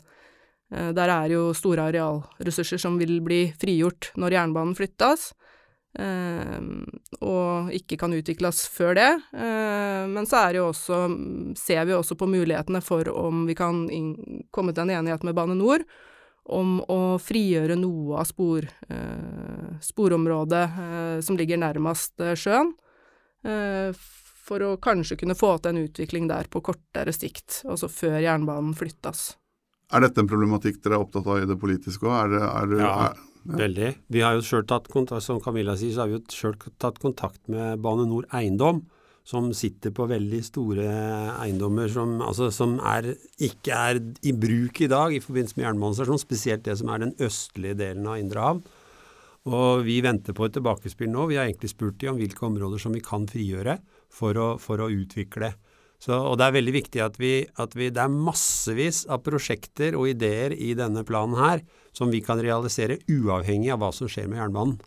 Eh, 0.70 0.90
der 0.96 1.12
er 1.12 1.32
jo 1.32 1.48
store 1.56 1.88
arealressurser 1.88 2.80
som 2.80 2.98
vil 3.00 3.18
bli 3.24 3.46
frigjort 3.58 4.12
når 4.20 4.36
jernbanen 4.36 4.76
flyttes, 4.76 5.30
eh, 5.98 6.58
og 7.24 7.72
ikke 7.74 7.98
kan 8.00 8.16
utvikles 8.16 8.66
før 8.72 8.98
det. 8.98 9.08
Eh, 9.32 10.04
men 10.12 10.28
så 10.28 10.44
også, 10.62 11.00
ser 11.56 11.88
vi 11.88 11.96
også 11.96 12.18
på 12.18 12.28
mulighetene 12.28 12.82
for 12.84 13.08
om 13.08 13.46
vi 13.48 13.56
kan 13.56 13.86
komme 14.50 14.74
til 14.74 14.86
en 14.86 14.98
enighet 15.00 15.24
med 15.24 15.34
Bane 15.34 15.56
NOR 15.56 15.84
om 16.48 16.78
å 16.88 17.18
frigjøre 17.20 17.74
noe 17.76 18.22
av 18.22 18.24
spor, 18.24 18.64
sporområdet 19.84 20.62
som 21.20 21.36
ligger 21.36 21.60
nærmest 21.60 22.16
sjøen, 22.40 22.70
for 24.48 24.64
å 24.64 24.70
kanskje 24.80 25.18
kunne 25.20 25.36
få 25.36 25.50
til 25.58 25.74
en 25.74 25.82
utvikling 25.82 26.30
der 26.30 26.48
på 26.48 26.62
kortere 26.64 27.12
sikt, 27.12 27.66
altså 27.68 27.92
før 27.92 28.16
jernbanen 28.24 28.72
flyttes. 28.80 29.34
Er 29.88 30.04
dette 30.04 30.20
en 30.20 30.28
problematikk 30.28 30.82
dere 30.84 30.98
er 30.98 31.06
opptatt 31.06 31.28
av 31.30 31.40
i 31.40 31.48
det 31.48 31.56
politiske 31.60 32.04
òg? 32.04 32.36
ja, 32.36 32.50
ja, 32.76 33.08
veldig. 33.48 33.90
Vi 34.12 34.22
har 34.24 34.36
jo 34.36 34.44
selv 34.44 34.68
tatt 34.68 34.90
kontakt, 34.92 35.24
som 35.24 35.40
Camilla 35.40 35.78
sier, 35.80 35.94
så 35.94 36.04
har 36.04 36.10
vi 36.10 36.18
jo 36.18 36.24
selv 36.32 36.68
tatt 36.82 37.00
kontakt 37.00 37.40
med 37.48 37.80
Bane 37.84 38.04
Nor 38.08 38.28
Eiendom, 38.36 38.82
som 39.28 39.50
sitter 39.56 39.92
på 39.92 40.06
veldig 40.08 40.40
store 40.44 40.88
eiendommer 41.36 41.90
som, 41.92 42.14
altså, 42.24 42.48
som 42.54 42.78
er, 42.80 43.10
ikke 43.44 43.76
er 43.76 44.00
i 44.24 44.32
bruk 44.32 44.80
i 44.84 44.88
dag 44.88 45.12
i 45.12 45.20
forbindelse 45.20 45.58
med 45.58 45.66
jernbanestasjonen, 45.66 46.22
spesielt 46.22 46.64
det 46.68 46.78
som 46.80 46.92
er 46.92 47.02
den 47.04 47.16
østlige 47.24 47.76
delen 47.80 48.08
av 48.08 48.20
Indre 48.20 48.44
havn. 48.44 48.62
Og 49.48 49.84
vi 49.86 49.98
venter 50.04 50.36
på 50.36 50.44
et 50.44 50.56
tilbakespill 50.56 51.08
nå. 51.12 51.28
Vi 51.30 51.36
har 51.38 51.48
egentlig 51.48 51.72
spurt 51.72 52.00
dem 52.00 52.14
om 52.14 52.20
hvilke 52.20 52.44
områder 52.48 52.80
som 52.82 52.96
vi 52.96 53.04
kan 53.04 53.24
frigjøre 53.28 53.78
for 54.12 54.36
å, 54.36 54.48
for 54.60 54.80
å 54.84 54.90
utvikle. 54.92 55.54
Så, 55.98 56.14
og 56.14 56.36
det 56.38 56.46
er 56.46 56.54
veldig 56.54 56.74
viktig 56.76 57.00
at 57.02 57.16
vi, 57.18 57.32
at 57.58 57.72
vi, 57.74 57.88
Det 57.90 58.02
er 58.04 58.12
massevis 58.12 59.02
av 59.10 59.24
prosjekter 59.26 59.96
og 59.98 60.06
ideer 60.12 60.54
i 60.54 60.70
denne 60.78 61.02
planen 61.06 61.38
her 61.40 61.64
som 61.96 62.12
vi 62.14 62.20
kan 62.22 62.38
realisere 62.38 63.00
uavhengig 63.10 63.72
av 63.74 63.82
hva 63.82 63.90
som 63.94 64.10
skjer 64.10 64.28
med 64.30 64.38
jernbanen. 64.38 64.78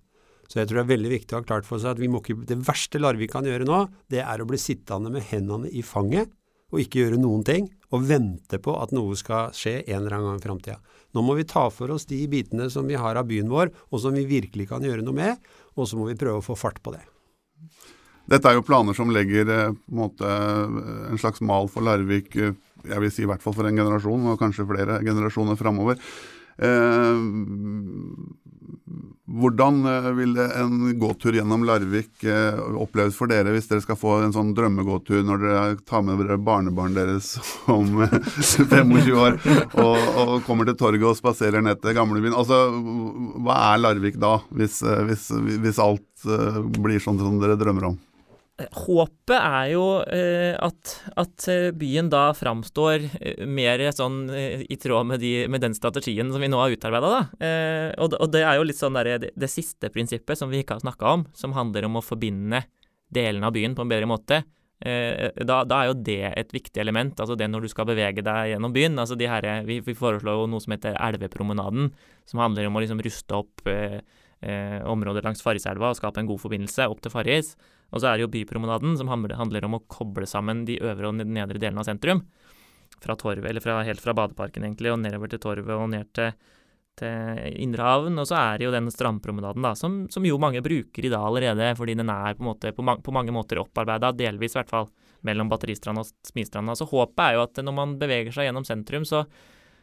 Så 0.48 0.60
jeg 0.60 0.70
tror 0.70 0.82
det 0.82 0.86
er 0.86 0.94
veldig 0.96 1.12
viktig 1.12 1.36
å 1.36 1.42
ha 1.42 1.48
klart 1.48 1.68
for 1.68 1.80
seg 1.80 1.94
at 1.94 2.00
vi 2.00 2.10
må 2.12 2.20
ikke, 2.20 2.42
det 2.48 2.60
verste 2.68 3.00
Larvik 3.00 3.32
kan 3.32 3.48
gjøre 3.48 3.68
nå, 3.68 3.86
det 4.12 4.24
er 4.24 4.44
å 4.44 4.48
bli 4.48 4.60
sittende 4.60 5.12
med 5.12 5.28
hendene 5.30 5.72
i 5.72 5.84
fanget 5.84 6.32
og 6.72 6.80
ikke 6.80 7.02
gjøre 7.02 7.20
noen 7.20 7.44
ting, 7.48 7.68
og 7.92 8.06
vente 8.08 8.60
på 8.64 8.74
at 8.80 8.94
noe 8.96 9.16
skal 9.20 9.52
skje 9.56 9.82
en 9.82 9.98
eller 9.98 10.16
annen 10.16 10.30
gang 10.30 10.40
i 10.40 10.46
framtida. 10.46 10.78
Nå 11.12 11.24
må 11.28 11.36
vi 11.36 11.48
ta 11.48 11.66
for 11.74 11.92
oss 11.92 12.08
de 12.08 12.22
bitene 12.32 12.70
som 12.72 12.88
vi 12.88 13.00
har 13.00 13.20
av 13.20 13.28
byen 13.28 13.52
vår, 13.52 13.74
og 13.92 14.04
som 14.04 14.16
vi 14.16 14.24
virkelig 14.30 14.70
kan 14.70 14.84
gjøre 14.86 15.04
noe 15.04 15.18
med, 15.18 15.50
og 15.76 15.90
så 15.90 16.00
må 16.00 16.08
vi 16.08 16.16
prøve 16.20 16.40
å 16.40 16.46
få 16.46 16.56
fart 16.56 16.80
på 16.84 16.96
det. 16.96 17.04
Dette 18.32 18.48
er 18.50 18.58
jo 18.58 18.66
planer 18.66 18.96
som 18.98 19.12
legger 19.14 19.50
eh, 19.52 19.64
en, 19.72 19.80
måte, 19.92 20.28
en 21.12 21.22
slags 21.22 21.44
mal 21.44 21.68
for 21.72 21.84
Larvik, 21.86 22.36
eh, 22.36 22.54
jeg 22.88 23.04
vil 23.04 23.12
si 23.14 23.26
i 23.26 23.30
hvert 23.30 23.44
fall 23.44 23.56
for 23.58 23.68
en 23.68 23.78
generasjon, 23.78 24.30
og 24.32 24.40
kanskje 24.42 24.68
flere 24.70 25.02
generasjoner 25.06 25.60
framover. 25.60 26.00
Eh, 26.62 27.18
hvordan 29.42 29.86
eh, 29.88 30.10
vil 30.18 30.36
en 30.44 31.00
gåtur 31.00 31.34
gjennom 31.34 31.64
Larvik 31.66 32.26
eh, 32.28 32.60
oppleves 32.78 33.16
for 33.18 33.32
dere 33.32 33.54
hvis 33.56 33.70
dere 33.72 33.82
skal 33.82 33.98
få 33.98 34.18
en 34.22 34.36
sånn 34.36 34.52
drømmegåtur 34.58 35.24
når 35.26 35.42
dere 35.42 35.80
tar 35.88 36.04
med 36.06 36.20
dere 36.22 36.38
barnebarnet 36.38 37.00
deres 37.00 37.32
om 37.72 38.04
25 38.52 39.10
år 39.16 39.40
og, 39.80 39.98
og 40.22 40.36
kommer 40.46 40.70
til 40.70 40.78
torget 40.84 41.08
og 41.08 41.18
spaserer 41.18 41.66
ned 41.66 41.82
til 41.82 41.98
gamlebyen? 41.98 42.36
Altså, 42.38 42.62
hva 43.42 43.58
er 43.72 43.82
Larvik 43.82 44.22
da, 44.22 44.38
hvis, 44.54 44.84
hvis, 45.10 45.30
hvis 45.66 45.82
alt 45.82 46.30
blir 46.78 47.02
sånn 47.02 47.22
som 47.22 47.42
dere 47.42 47.58
drømmer 47.58 47.94
om? 47.94 48.00
Håpet 48.70 49.38
er 49.38 49.72
jo 49.74 49.86
eh, 50.06 50.54
at, 50.60 50.94
at, 51.20 51.48
eh, 51.52 51.70
byen 51.76 52.10
da 52.12 52.30
framstår 52.38 53.06
eh, 53.20 53.44
mer 53.48 53.84
sånn 53.96 54.24
eh, 54.36 54.64
i 54.70 54.78
tråd 54.82 55.10
med, 55.10 55.22
de, 55.24 55.48
med, 55.52 55.64
den 55.64 55.76
strategien 55.78 56.32
som 56.34 56.44
vi 56.44 56.50
nå 56.52 56.60
har 56.62 56.74
utarbeida. 56.74 57.24
Eh, 57.42 57.90
og, 58.02 58.16
og, 58.18 58.30
det 58.34 58.44
er 58.46 58.60
jo 58.60 58.68
litt 58.68 58.80
sånn 58.80 58.98
derre 58.98 59.18
det, 59.22 59.34
det, 59.40 59.50
siste 59.52 59.92
prinsippet 59.94 60.40
som 60.40 60.52
vi 60.52 60.62
ikke 60.62 60.78
har 60.78 60.86
snakka 60.86 61.16
om, 61.18 61.26
som 61.38 61.56
handler 61.58 61.88
om 61.88 62.00
å 62.00 62.06
forbinde 62.06 62.64
delene 63.12 63.50
av 63.50 63.56
byen 63.56 63.76
på 63.78 63.86
en 63.86 63.92
bedre 63.92 64.10
måte. 64.10 64.42
Eh, 64.82 65.28
da, 65.42 65.62
da, 65.68 65.82
er 65.82 65.92
jo 65.92 66.00
det 66.08 66.22
et 66.32 66.56
viktig 66.56 66.82
element, 66.82 67.20
altså 67.20 67.38
det 67.38 67.50
når 67.52 67.68
du 67.68 67.74
skal 67.74 67.90
bevege 67.90 68.24
deg 68.26 68.54
gjennom 68.54 68.74
byen. 68.76 68.98
altså 69.02 69.20
de 69.20 69.30
her, 69.30 69.52
Vi, 69.68 69.82
vi 69.86 69.98
foreslår 69.98 70.42
jo 70.42 70.48
noe 70.50 70.64
som 70.64 70.74
heter 70.74 70.98
Elvepromenaden, 70.98 71.92
som 72.26 72.42
handler 72.42 72.70
om 72.70 72.80
å 72.80 72.84
liksom 72.86 73.04
ruste 73.04 73.44
opp 73.44 73.68
områder 74.42 75.22
langs 75.22 75.44
Farriselva 75.46 75.92
og 75.92 76.00
skape 76.00 76.18
en 76.18 76.26
god 76.26 76.42
forbindelse 76.42 76.88
opp 76.90 77.04
til 77.06 77.14
Farris. 77.14 77.52
Og 77.92 78.00
så 78.00 78.08
er 78.08 78.18
det 78.18 78.26
jo 78.26 78.32
Bypromenaden, 78.32 78.96
som 79.00 79.12
handler 79.12 79.68
om 79.68 79.78
å 79.78 79.84
koble 79.92 80.28
sammen 80.30 80.64
de 80.68 80.80
øvre 80.80 81.12
og 81.12 81.20
nedre 81.22 81.60
delene 81.60 81.84
av 81.84 81.90
sentrum. 81.90 82.24
Fra 83.02 83.18
torvet, 83.20 83.50
eller 83.50 83.64
fra, 83.64 83.82
helt 83.88 84.02
fra 84.04 84.16
badeparken 84.16 84.66
egentlig, 84.66 84.92
og 84.94 85.02
nedover 85.04 85.32
til 85.32 85.42
torvet 85.44 85.76
og 85.76 85.90
ned 85.92 86.12
til, 86.16 86.32
til 87.00 87.58
Indre 87.64 87.88
havn. 87.88 88.20
Og 88.22 88.30
så 88.30 88.38
er 88.40 88.60
det 88.60 88.68
jo 88.68 88.74
den 88.76 88.92
strandpromenaden, 88.94 89.66
da, 89.66 89.74
som, 89.78 90.04
som, 90.14 90.28
jo 90.28 90.40
mange 90.42 90.64
bruker 90.64 91.08
i 91.08 91.12
dag 91.12 91.26
allerede, 91.28 91.72
fordi 91.80 91.98
den 92.00 92.14
er 92.14 92.38
på, 92.38 92.46
måte, 92.48 92.72
på, 92.78 92.86
på 93.04 93.16
mange 93.16 93.36
måter 93.36 93.64
opparbeida, 93.64 94.14
delvis 94.16 94.56
i 94.56 94.62
hvert 94.62 94.72
fall, 94.72 94.92
mellom 95.28 95.52
Batteristranda 95.52 96.06
og 96.06 96.30
Smistranda. 96.30 96.78
Så 96.78 96.88
håpet 96.90 97.26
er 97.26 97.38
jo 97.38 97.44
at 97.48 97.60
når 97.66 97.76
man 97.76 97.98
beveger 98.00 98.32
seg 98.36 98.48
gjennom 98.48 98.68
sentrum, 98.68 99.04
så, 99.08 99.26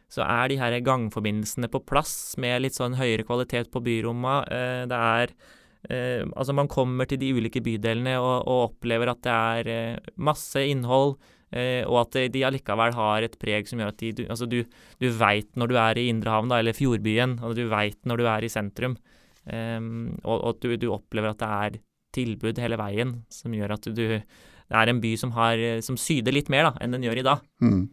så 0.08 0.24
er 0.24 0.48
de 0.48 0.60
her 0.62 0.80
gangforbindelsene 0.86 1.68
på 1.72 1.84
plass 1.84 2.38
med 2.40 2.64
litt 2.64 2.78
sånn 2.78 2.96
høyere 2.98 3.26
kvalitet 3.28 3.68
på 3.74 3.84
byromma. 3.84 4.40
Eh, 4.48 4.82
det 4.88 5.04
er 5.20 5.36
eh, 5.88 6.24
Altså, 6.34 6.54
man 6.56 6.70
kommer 6.70 7.08
til 7.08 7.20
de 7.20 7.32
ulike 7.36 7.62
bydelene 7.64 8.16
og, 8.20 8.46
og 8.46 8.62
opplever 8.70 9.12
at 9.12 9.22
det 9.26 9.34
er 9.34 9.70
eh, 9.72 10.12
masse 10.16 10.62
innhold, 10.64 11.16
eh, 11.52 11.82
og 11.86 12.02
at 12.06 12.18
de 12.34 12.44
allikevel 12.46 12.96
har 12.96 13.26
et 13.26 13.38
preg 13.40 13.70
som 13.70 13.80
gjør 13.80 13.92
at 13.92 14.02
de 14.02 14.12
Du, 14.20 14.24
altså 14.28 14.48
du, 14.50 14.62
du 14.98 15.08
veit 15.20 15.50
når 15.56 15.72
du 15.72 15.76
er 15.80 16.00
i 16.00 16.08
Indre 16.12 16.34
havn, 16.34 16.52
eller 16.54 16.76
Fjordbyen, 16.76 17.38
og 17.42 17.56
du 17.58 17.66
veit 17.70 17.98
når 18.04 18.22
du 18.22 18.26
er 18.26 18.46
i 18.46 18.52
sentrum, 18.52 18.98
eh, 19.46 19.78
og, 20.24 20.36
og, 20.36 20.48
at 20.54 20.64
du, 20.64 20.76
du, 20.76 20.90
opplever 20.94 21.34
at 21.34 21.42
det 21.44 21.52
er 21.58 21.82
tilbud 22.18 22.58
hele 22.58 22.78
veien 22.80 23.18
som 23.30 23.52
gjør 23.52 23.76
at 23.76 23.90
du 23.92 24.06
Det 24.68 24.76
er 24.76 24.88
en 24.88 25.00
by 25.00 25.14
som, 25.16 25.30
har, 25.32 25.60
som 25.84 25.96
syder 25.96 26.32
litt 26.32 26.50
mer 26.52 26.66
da, 26.68 26.72
enn 26.84 26.92
den 26.92 27.04
gjør 27.06 27.20
i 27.22 27.24
dag. 27.24 27.44
Mm. 27.64 27.86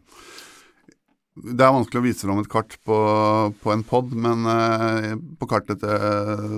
Det 1.35 1.59
er 1.59 1.73
vanskelig 1.75 1.99
å 1.99 2.05
vise 2.05 2.23
fram 2.23 2.39
et 2.39 2.51
kart 2.51 2.77
på, 2.87 2.97
på 3.59 3.71
en 3.73 3.81
pod, 3.83 4.13
men 4.15 4.45
eh, 4.47 5.15
på 5.35 5.47
kartet 5.51 5.81
til 5.81 5.91
eh, 5.91 6.53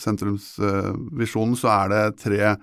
sentrumsvisjonen 0.00 1.52
eh, 1.52 1.60
så 1.60 1.72
er 1.74 1.92
det 1.92 2.04
tre 2.22 2.54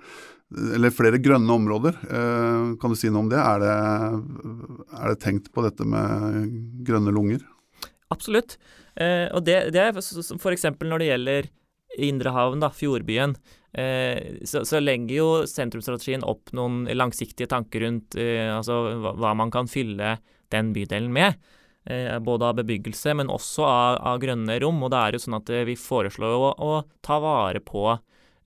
eller 0.54 0.94
flere 0.94 1.18
grønne 1.22 1.52
områder. 1.58 1.98
Eh, 2.06 2.72
kan 2.80 2.92
du 2.92 2.98
si 2.98 3.10
noe 3.10 3.24
om 3.24 3.30
det? 3.30 3.38
Er, 3.38 3.62
det? 3.62 3.76
er 4.94 5.12
det 5.12 5.20
tenkt 5.22 5.50
på 5.54 5.64
dette 5.66 5.86
med 5.86 6.50
grønne 6.86 7.14
lunger? 7.14 7.42
Absolutt. 8.14 8.58
Eh, 8.94 9.26
og 9.34 9.46
det, 9.46 9.72
det 9.74 9.82
er 9.82 9.96
f.eks. 9.98 10.68
når 10.82 11.02
det 11.02 11.10
gjelder 11.10 11.50
Indrehavn, 11.96 12.62
fjordbyen, 12.76 13.34
eh, 13.78 14.42
så, 14.46 14.66
så, 14.68 14.82
legger 14.82 15.14
jo 15.16 15.28
sentrumsstrategien 15.48 16.26
opp 16.26 16.50
noen 16.56 16.84
langsiktige 16.94 17.48
tanker 17.50 17.86
rundt 17.86 18.18
altså 18.18 18.82
hva, 19.06 19.32
man 19.38 19.54
kan 19.54 19.70
fylle 19.70 20.18
den 20.54 20.72
bydelen 20.76 21.12
med. 21.12 21.38
Eh, 21.86 22.18
både 22.18 22.48
av 22.48 22.56
bebyggelse, 22.58 23.14
men 23.14 23.30
også 23.30 23.62
av, 23.62 24.00
av, 24.10 24.20
grønne 24.22 24.58
rom. 24.62 24.80
Og 24.82 24.90
det 24.90 25.02
er 25.02 25.16
jo 25.16 25.22
sånn 25.22 25.38
at 25.38 25.52
eh, 25.54 25.66
vi 25.68 25.76
foreslår 25.78 26.34
å, 26.34 26.48
å 26.58 26.72
ta 27.04 27.20
vare 27.22 27.62
på 27.62 27.92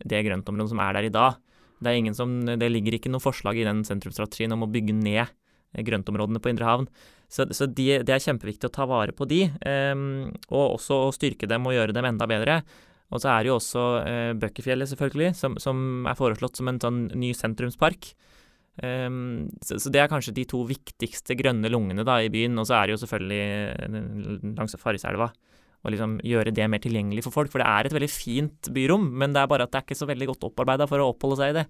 det 0.04 0.20
grøntområdet 0.26 0.72
som 0.74 0.82
er 0.84 0.98
der 0.98 1.08
i 1.08 1.14
dag. 1.14 1.38
Det, 1.80 1.94
som, 2.16 2.34
det, 2.44 2.68
ligger 2.68 2.98
ikke 2.98 3.12
noe 3.12 3.24
forslag 3.24 3.56
i 3.56 3.64
den 3.64 3.80
sentrumsstrategien 3.88 4.52
om 4.52 4.66
å 4.66 4.68
bygge 4.68 4.92
ned 4.98 5.22
eh, 5.24 5.80
grøntområdene 5.86 6.42
på 6.44 6.52
Indre 6.52 6.68
havn. 6.68 6.90
Så, 7.30 7.46
så 7.56 7.64
de, 7.64 7.88
det 8.04 8.12
er 8.12 8.22
kjempeviktig 8.26 8.68
å 8.68 8.74
ta 8.74 8.84
vare 8.90 9.14
på 9.16 9.24
de, 9.30 9.44
um, 9.94 10.32
og 10.50 10.80
også 10.80 10.96
å 11.06 11.12
styrke 11.14 11.46
dem 11.46 11.68
og 11.68 11.76
gjøre 11.76 11.94
dem 11.94 12.08
enda 12.08 12.26
bedre. 12.26 12.56
Og 13.14 13.22
så 13.22 13.30
er 13.30 13.44
det 13.44 13.52
jo 13.52 13.58
også 13.60 13.84
uh, 14.02 14.32
Bøkkefjellet, 14.42 14.90
selvfølgelig, 14.90 15.36
som, 15.38 15.54
som, 15.62 16.08
er 16.10 16.18
foreslått 16.18 16.58
som 16.58 16.68
en 16.68 16.80
sånn 16.82 17.04
ny 17.14 17.30
sentrumspark. 17.38 18.10
Um, 18.80 19.50
så, 19.60 19.76
så, 19.76 19.92
det 19.92 20.00
er 20.00 20.08
kanskje 20.08 20.32
de 20.36 20.46
to 20.48 20.62
viktigste 20.68 21.36
grønne 21.36 21.68
lungene 21.68 22.04
da, 22.06 22.18
i 22.24 22.32
byen. 22.32 22.58
Og 22.60 22.68
så 22.68 22.78
er 22.78 22.88
det 22.88 22.96
jo 22.96 23.02
selvfølgelig 23.02 23.44
eh, 23.44 24.50
langs 24.56 24.76
Farriselva. 24.80 25.30
Å 25.80 25.92
liksom 25.92 26.18
gjøre 26.24 26.52
det 26.56 26.66
mer 26.68 26.82
tilgjengelig 26.84 27.24
for 27.26 27.36
folk. 27.36 27.52
For 27.52 27.62
det 27.62 27.68
er 27.68 27.88
et 27.88 27.96
veldig 27.96 28.10
fint 28.12 28.72
byrom, 28.74 29.06
men 29.20 29.36
det 29.36 29.42
er 29.42 29.52
bare 29.52 29.68
at 29.68 29.72
det 29.72 29.80
er 29.80 29.86
ikke 29.88 30.00
så 30.00 30.08
veldig 30.10 30.32
godt 30.32 30.50
opparbeida 30.50 30.88
for 30.90 31.02
å 31.02 31.12
oppholde 31.12 31.40
seg 31.40 31.52
i 31.52 31.58
det. 31.60 31.66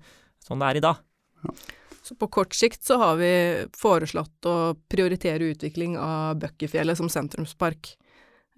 Sånn 0.47 0.63
det 0.63 0.71
er 0.71 0.81
i 0.81 0.85
dag. 0.87 1.05
Ja. 1.45 1.55
Så 2.01 2.17
på 2.17 2.31
kort 2.33 2.55
sikt 2.57 2.83
så 2.87 2.97
har 3.01 3.19
vi 3.21 3.31
foreslått 3.77 4.47
å 4.49 4.73
prioritere 4.91 5.51
utvikling 5.53 5.99
av 6.01 6.39
Bøkkefjellet 6.41 6.99
som 6.99 7.11
sentrumspark. 7.13 7.93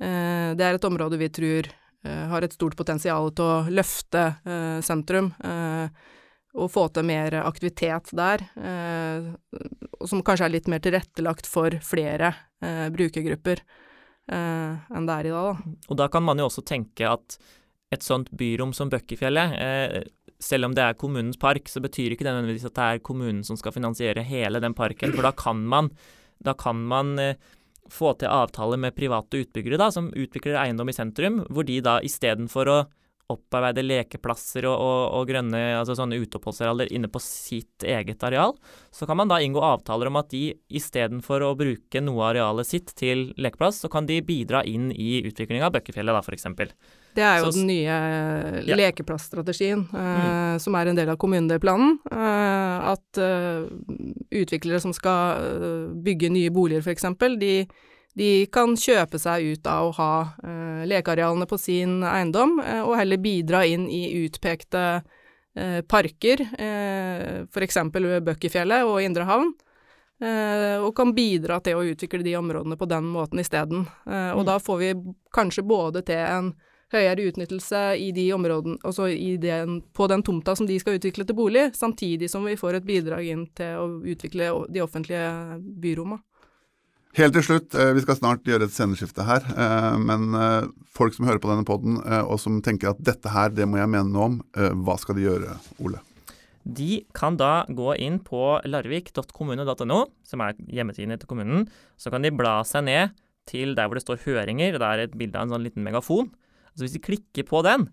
Eh, 0.01 0.53
det 0.57 0.65
er 0.65 0.79
et 0.79 0.87
område 0.89 1.19
vi 1.21 1.29
tror 1.35 1.69
eh, 1.69 2.25
har 2.31 2.47
et 2.47 2.55
stort 2.55 2.79
potensial 2.79 3.33
til 3.35 3.45
å 3.49 3.73
løfte 3.73 4.23
eh, 4.47 4.79
sentrum. 4.87 5.33
Eh, 5.43 6.13
og 6.53 6.69
få 6.73 6.87
til 6.93 7.07
mer 7.09 7.39
aktivitet 7.41 8.11
der, 8.17 8.45
eh, 8.61 9.31
som 10.05 10.23
kanskje 10.25 10.49
er 10.49 10.55
litt 10.57 10.69
mer 10.69 10.83
tilrettelagt 10.85 11.49
for 11.49 11.79
flere 11.85 12.35
eh, 12.61 12.89
brukergrupper 12.93 13.63
eh, 13.63 14.93
enn 14.93 15.09
det 15.09 15.17
er 15.17 15.31
i 15.31 15.33
dag. 15.33 15.49
Da. 15.49 15.77
Og 15.89 16.01
da 16.03 16.09
kan 16.13 16.27
man 16.27 16.43
jo 16.43 16.51
også 16.51 16.65
tenke 16.69 17.09
at 17.09 17.39
et 17.93 18.05
sånt 18.05 18.31
byrom 18.37 18.73
som 18.77 18.91
Bøkkefjellet, 18.93 19.57
eh, 19.61 19.97
selv 20.43 20.69
om 20.69 20.77
det 20.77 20.85
er 20.85 20.99
kommunens 20.99 21.41
park, 21.41 21.69
så 21.71 21.81
betyr 21.85 22.15
ikke 22.15 22.27
det 22.27 22.33
nødvendigvis 22.35 22.69
at 22.69 22.77
det 22.77 22.87
er 22.87 23.03
kommunen 23.05 23.43
som 23.47 23.57
skal 23.57 23.75
finansiere 23.75 24.25
hele 24.27 24.61
den 24.61 24.77
parken, 24.77 25.13
for 25.15 25.25
da 25.25 25.33
kan 25.37 25.61
man, 25.69 25.93
da 26.43 26.57
kan 26.59 26.81
man 26.89 27.15
eh, 27.21 27.37
få 27.93 28.15
til 28.19 28.33
avtaler 28.33 28.81
med 28.81 28.97
private 28.97 29.45
utbyggere 29.45 29.81
da, 29.81 29.91
som 29.95 30.11
utvikler 30.13 30.61
eiendom 30.61 30.91
i 30.93 30.97
sentrum, 30.97 31.43
hvor 31.53 31.67
de 31.69 31.81
da 31.85 31.99
istedenfor 32.05 32.71
å 32.73 32.83
opparbeide 33.31 33.85
lekeplasser 33.85 34.67
og, 34.69 34.75
og, 34.77 35.03
og 35.19 35.29
grønne 35.31 35.61
altså 35.79 35.97
sånne 35.99 36.19
uteoppholdsarealer 36.23 36.91
inne 36.95 37.11
på 37.13 37.21
sitt 37.23 37.87
eget 37.87 38.23
areal, 38.27 38.55
så 38.93 39.07
kan 39.09 39.19
man 39.21 39.31
da 39.31 39.39
inngå 39.43 39.63
avtaler 39.63 40.11
om 40.11 40.19
at 40.21 40.33
de 40.33 40.51
istedenfor 40.73 41.45
å 41.47 41.53
bruke 41.59 42.03
noe 42.03 42.21
av 42.23 42.33
arealet 42.33 42.69
sitt 42.69 42.93
til 42.99 43.31
lekeplass, 43.41 43.83
så 43.85 43.93
kan 43.93 44.09
de 44.09 44.21
bidra 44.27 44.65
inn 44.69 44.91
i 44.93 45.23
utviklinga 45.29 45.69
av 45.69 45.77
Bøkkefjellet, 45.77 46.19
da, 46.19 46.25
f.eks. 46.25 46.93
Det 47.13 47.25
er 47.29 47.41
jo 47.43 47.51
så, 47.51 47.59
den 47.59 47.69
nye 47.69 47.97
ja. 48.65 48.77
lekeplassstrategien 48.79 49.85
uh, 49.93 50.01
mm. 50.01 50.61
som 50.65 50.77
er 50.79 50.91
en 50.91 50.99
del 50.99 51.13
av 51.13 51.19
kommunedelplanen. 51.21 51.99
Uh, 52.09 52.93
at 52.95 53.21
uh, 53.21 53.69
utviklere 54.33 54.81
som 54.81 54.95
skal 54.97 55.93
bygge 56.05 56.33
nye 56.33 56.53
boliger, 56.55 56.85
f.eks., 56.85 57.11
de 57.43 57.55
de 58.19 58.47
kan 58.53 58.75
kjøpe 58.77 59.19
seg 59.21 59.55
ut 59.55 59.67
av 59.67 59.89
å 59.89 59.97
ha 59.97 60.13
eh, 60.45 60.83
lekearealene 60.91 61.47
på 61.49 61.59
sin 61.61 62.03
eiendom, 62.05 62.59
eh, 62.61 62.83
og 62.85 62.97
heller 63.01 63.21
bidra 63.23 63.65
inn 63.67 63.87
i 63.89 64.03
utpekte 64.25 65.03
eh, 65.57 65.81
parker, 65.89 66.45
eh, 66.59 67.45
f.eks. 67.49 67.79
ved 67.95 68.25
Bøkkefjellet 68.27 68.85
og 68.89 69.01
Indre 69.05 69.25
Havn. 69.29 69.55
Eh, 70.23 70.77
og 70.79 70.93
kan 70.95 71.11
bidra 71.17 71.57
til 71.65 71.81
å 71.81 71.87
utvikle 71.89 72.23
de 72.23 72.37
områdene 72.39 72.77
på 72.79 72.87
den 72.87 73.09
måten 73.11 73.41
isteden. 73.43 73.89
Eh, 74.07 74.31
og 74.37 74.45
Mm. 74.45 74.47
da 74.47 74.59
får 74.59 74.79
vi 74.79 74.93
kanskje 75.35 75.65
både 75.67 76.05
til 76.07 76.21
en 76.21 76.53
høyere 76.93 77.25
utnyttelse 77.33 77.99
i 77.99 78.13
de 78.13 78.29
områdene, 78.33 78.77
altså 78.85 79.09
i 79.09 79.37
den, 79.41 79.81
på 79.97 80.07
den 80.09 80.23
tomta 80.23 80.55
som 80.55 80.67
de 80.69 80.79
skal 80.79 80.99
utvikle 81.01 81.25
til 81.27 81.35
bolig, 81.35 81.73
samtidig 81.75 82.29
som 82.31 82.45
vi 82.45 82.55
får 82.55 82.75
et 82.77 82.85
bidrag 82.87 83.25
inn 83.25 83.47
til 83.57 83.81
å 83.81 83.87
utvikle 84.05 84.53
de 84.71 84.81
offentlige 84.85 85.59
byrommene. 85.81 86.21
Helt 87.13 87.35
til 87.37 87.45
slutt, 87.45 87.75
eh, 87.77 87.91
vi 87.93 88.01
skal 88.01 88.17
snart 88.17 88.47
gjøre 88.49 88.65
et 88.65 88.73
sceneskifte 88.73 89.25
her, 89.29 89.45
eh, 89.53 89.97
men 90.01 90.33
eh, 90.33 90.69
folk 90.97 91.13
som 91.13 91.27
hører 91.29 91.43
på 91.43 91.51
denne 91.51 91.67
poden 91.69 91.99
og 92.01 92.39
som 92.41 92.63
tenker 92.65 92.95
at 92.95 93.03
dette 93.05 93.29
her, 93.29 93.53
det 93.53 93.67
må 93.69 93.77
jeg 93.77 93.91
mene 93.93 94.09
noe 94.09 94.29
om, 94.31 94.39
hva 94.85 94.97
skal 95.01 95.19
de 95.19 95.27
gjøre, 95.27 95.59
Ole? 95.85 96.01
De 96.63 97.03
kan 97.13 97.37
da 97.37 97.67
gå 97.69 97.97
inn 98.01 98.17
på 98.23 98.63
larvik.kommune.no, 98.65 99.99
som 100.25 100.45
er 100.45 100.57
hjemmesiden 100.73 101.19
til 101.19 101.29
kommunen. 101.29 101.67
Så 102.01 102.13
kan 102.13 102.25
de 102.25 102.31
bla 102.33 102.61
seg 102.65 102.87
ned 102.87 103.17
til 103.51 103.75
der 103.77 103.91
hvor 103.91 103.99
det 103.99 104.05
står 104.07 104.23
høringer, 104.23 104.77
og 104.77 104.81
det 104.81 104.89
er 104.89 105.05
et 105.05 105.17
bilde 105.19 105.37
av 105.37 105.49
en 105.49 105.57
sånn 105.57 105.67
liten 105.67 105.85
megafon. 105.85 106.31
Så 106.73 106.87
hvis 106.87 106.95
de 106.97 107.03
klikker 107.03 107.49
på 107.49 107.65
den, 107.67 107.89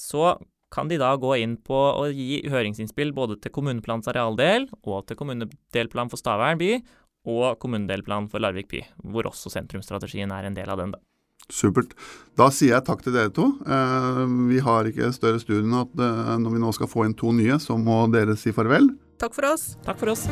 så 0.00 0.38
kan 0.74 0.88
de 0.90 0.98
da 0.98 1.12
gå 1.20 1.36
inn 1.38 1.54
på 1.62 1.76
og 1.76 2.16
gi 2.16 2.40
høringsinnspill 2.50 3.12
både 3.14 3.36
til 3.42 3.52
kommuneplanens 3.54 4.08
arealdel 4.10 4.66
og 4.82 5.04
til 5.06 5.18
kommunedelplan 5.20 6.10
for 6.10 6.18
Stavern 6.18 6.58
by 6.58 6.80
og 7.26 7.58
kommunedelplan 7.62 8.30
for 8.32 8.42
Larvik 8.42 8.70
by, 8.72 8.82
hvor 9.04 9.28
også 9.30 9.52
sentrumsstrategien 9.52 10.32
er 10.32 10.48
en 10.48 10.56
del 10.56 10.70
av 10.70 10.80
den. 10.82 10.94
da. 10.96 11.02
Supert. 11.52 11.92
Da 12.38 12.48
sier 12.50 12.74
jeg 12.74 12.86
takk 12.88 13.04
til 13.04 13.14
dere 13.14 13.30
to. 13.34 13.52
Eh, 13.62 14.22
vi 14.50 14.58
har 14.66 14.88
ikke 14.90 15.12
større 15.14 15.42
studie 15.42 15.62
enn 15.62 15.78
at 15.78 15.94
eh, 15.94 16.32
når 16.42 16.56
vi 16.56 16.62
nå 16.64 16.74
skal 16.74 16.90
få 16.90 17.06
inn 17.06 17.14
to 17.18 17.34
nye, 17.36 17.60
så 17.62 17.78
må 17.78 18.04
dere 18.10 18.38
si 18.38 18.54
farvel. 18.56 18.90
Takk 19.22 19.36
for 19.38 19.52
oss. 19.54 19.74
Takk 19.86 20.02
for 20.02 20.16
oss. 20.16 20.26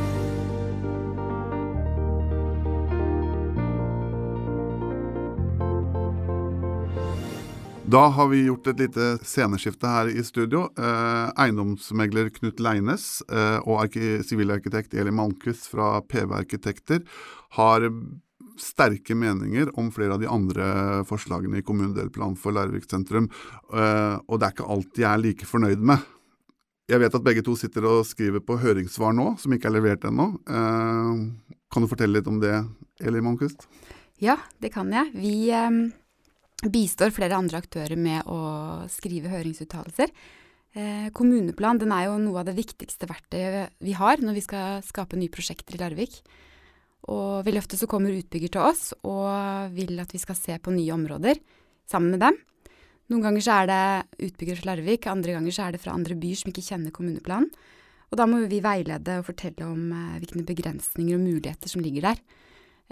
Da 7.95 8.09
har 8.11 8.27
vi 8.29 8.41
gjort 8.47 8.67
et 8.67 8.81
lite 8.83 9.05
sceneskifte 9.23 9.87
her 9.87 10.09
i 10.11 10.23
studio. 10.27 10.65
Eh, 10.75 11.29
eiendomsmegler 11.45 12.33
Knut 12.35 12.59
Leines 12.65 13.05
eh, 13.31 13.61
og 13.61 13.85
arki- 13.85 14.19
sivilarkitekt 14.27 14.97
Eli 14.99 15.13
Malmquist 15.15 15.69
fra 15.71 16.01
PV 16.03 16.35
Arkitekter 16.41 17.05
har 17.55 17.87
sterke 18.59 19.15
meninger 19.15 19.71
om 19.79 19.93
flere 19.95 20.17
av 20.17 20.25
de 20.25 20.27
andre 20.27 20.67
forslagene 21.07 21.63
i 21.63 21.67
kommunedelplan 21.67 22.35
for 22.41 22.57
Larvik 22.57 22.91
sentrum, 22.91 23.31
eh, 23.71 24.19
og 24.27 24.41
det 24.41 24.49
er 24.49 24.57
ikke 24.57 24.71
alt 24.75 24.91
de 24.99 25.07
er 25.13 25.23
like 25.23 25.47
fornøyd 25.47 25.79
med. 25.95 26.03
Jeg 26.91 26.99
vet 27.01 27.15
at 27.15 27.25
begge 27.31 27.47
to 27.47 27.55
sitter 27.57 27.87
og 27.87 28.09
skriver 28.11 28.43
på 28.43 28.59
høringssvar 28.59 29.15
nå, 29.15 29.37
som 29.39 29.55
ikke 29.55 29.71
er 29.71 29.79
levert 29.79 30.11
ennå. 30.11 30.33
Eh, 30.51 31.59
kan 31.71 31.87
du 31.87 31.95
fortelle 31.95 32.19
litt 32.19 32.27
om 32.31 32.43
det, 32.43 32.59
Eli 33.07 33.23
Malmquist? 33.23 33.69
Ja, 34.19 34.41
det 34.59 34.75
kan 34.75 34.91
jeg. 34.91 35.15
Vi 35.15 35.37
eh, 35.55 35.85
bistår 36.63 37.13
flere 37.13 37.37
andre 37.37 37.61
aktører 37.61 37.99
med 37.99 38.25
å 38.31 38.87
skrive 38.93 39.33
høringsuttalelser. 39.33 40.13
Eh, 40.75 41.11
kommuneplan 41.15 41.79
den 41.79 41.93
er 41.95 42.09
jo 42.09 42.17
noe 42.19 42.41
av 42.41 42.49
det 42.49 42.57
viktigste 42.57 43.07
verktøyet 43.07 43.77
vi 43.85 43.95
har 43.95 44.23
når 44.23 44.39
vi 44.39 44.43
skal 44.47 44.81
skape 44.87 45.19
nye 45.19 45.33
prosjekter 45.33 45.77
i 45.77 45.83
Larvik. 45.83 46.19
Og 47.13 47.45
veldig 47.45 47.61
ofte 47.61 47.79
så 47.79 47.89
kommer 47.91 48.15
utbygger 48.17 48.55
til 48.55 48.65
oss 48.65 48.89
og 49.05 49.75
vil 49.77 50.01
at 50.01 50.15
vi 50.15 50.23
skal 50.23 50.39
se 50.39 50.57
på 50.59 50.73
nye 50.75 50.95
områder 50.95 51.39
sammen 51.91 52.15
med 52.15 52.25
dem. 52.25 52.41
Noen 53.13 53.27
ganger 53.27 53.45
så 53.45 53.59
er 53.61 53.69
det 53.69 54.31
utbygger 54.31 54.59
fra 54.59 54.73
Larvik, 54.73 55.07
andre 55.13 55.37
ganger 55.37 55.53
så 55.53 55.67
er 55.67 55.75
det 55.75 55.83
fra 55.83 55.93
andre 55.93 56.17
byer 56.17 56.41
som 56.41 56.51
ikke 56.51 56.65
kjenner 56.65 56.95
kommuneplanen. 56.95 57.51
Og 58.11 58.19
da 58.19 58.27
må 58.31 58.41
vi 58.49 58.63
veilede 58.65 59.19
og 59.21 59.27
fortelle 59.27 59.67
om 59.67 59.91
eh, 59.93 60.19
hvilke 60.23 60.45
begrensninger 60.47 61.17
og 61.17 61.25
muligheter 61.25 61.71
som 61.71 61.83
ligger 61.85 62.11
der. 62.11 62.21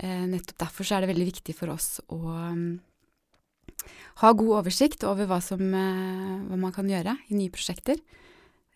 Eh, 0.02 0.24
nettopp 0.28 0.58
derfor 0.64 0.86
så 0.86 0.96
er 0.96 1.04
det 1.04 1.12
veldig 1.12 1.28
viktig 1.28 1.54
for 1.56 1.72
oss 1.72 2.00
å 2.12 2.18
mm, 2.26 2.70
ha 4.20 4.32
god 4.36 4.58
oversikt 4.60 5.06
over 5.08 5.28
hva, 5.30 5.40
som, 5.42 5.62
eh, 5.74 6.36
hva 6.48 6.58
man 6.58 6.74
kan 6.74 6.88
gjøre 6.88 7.16
i 7.30 7.38
nye 7.38 7.52
prosjekter. 7.52 7.98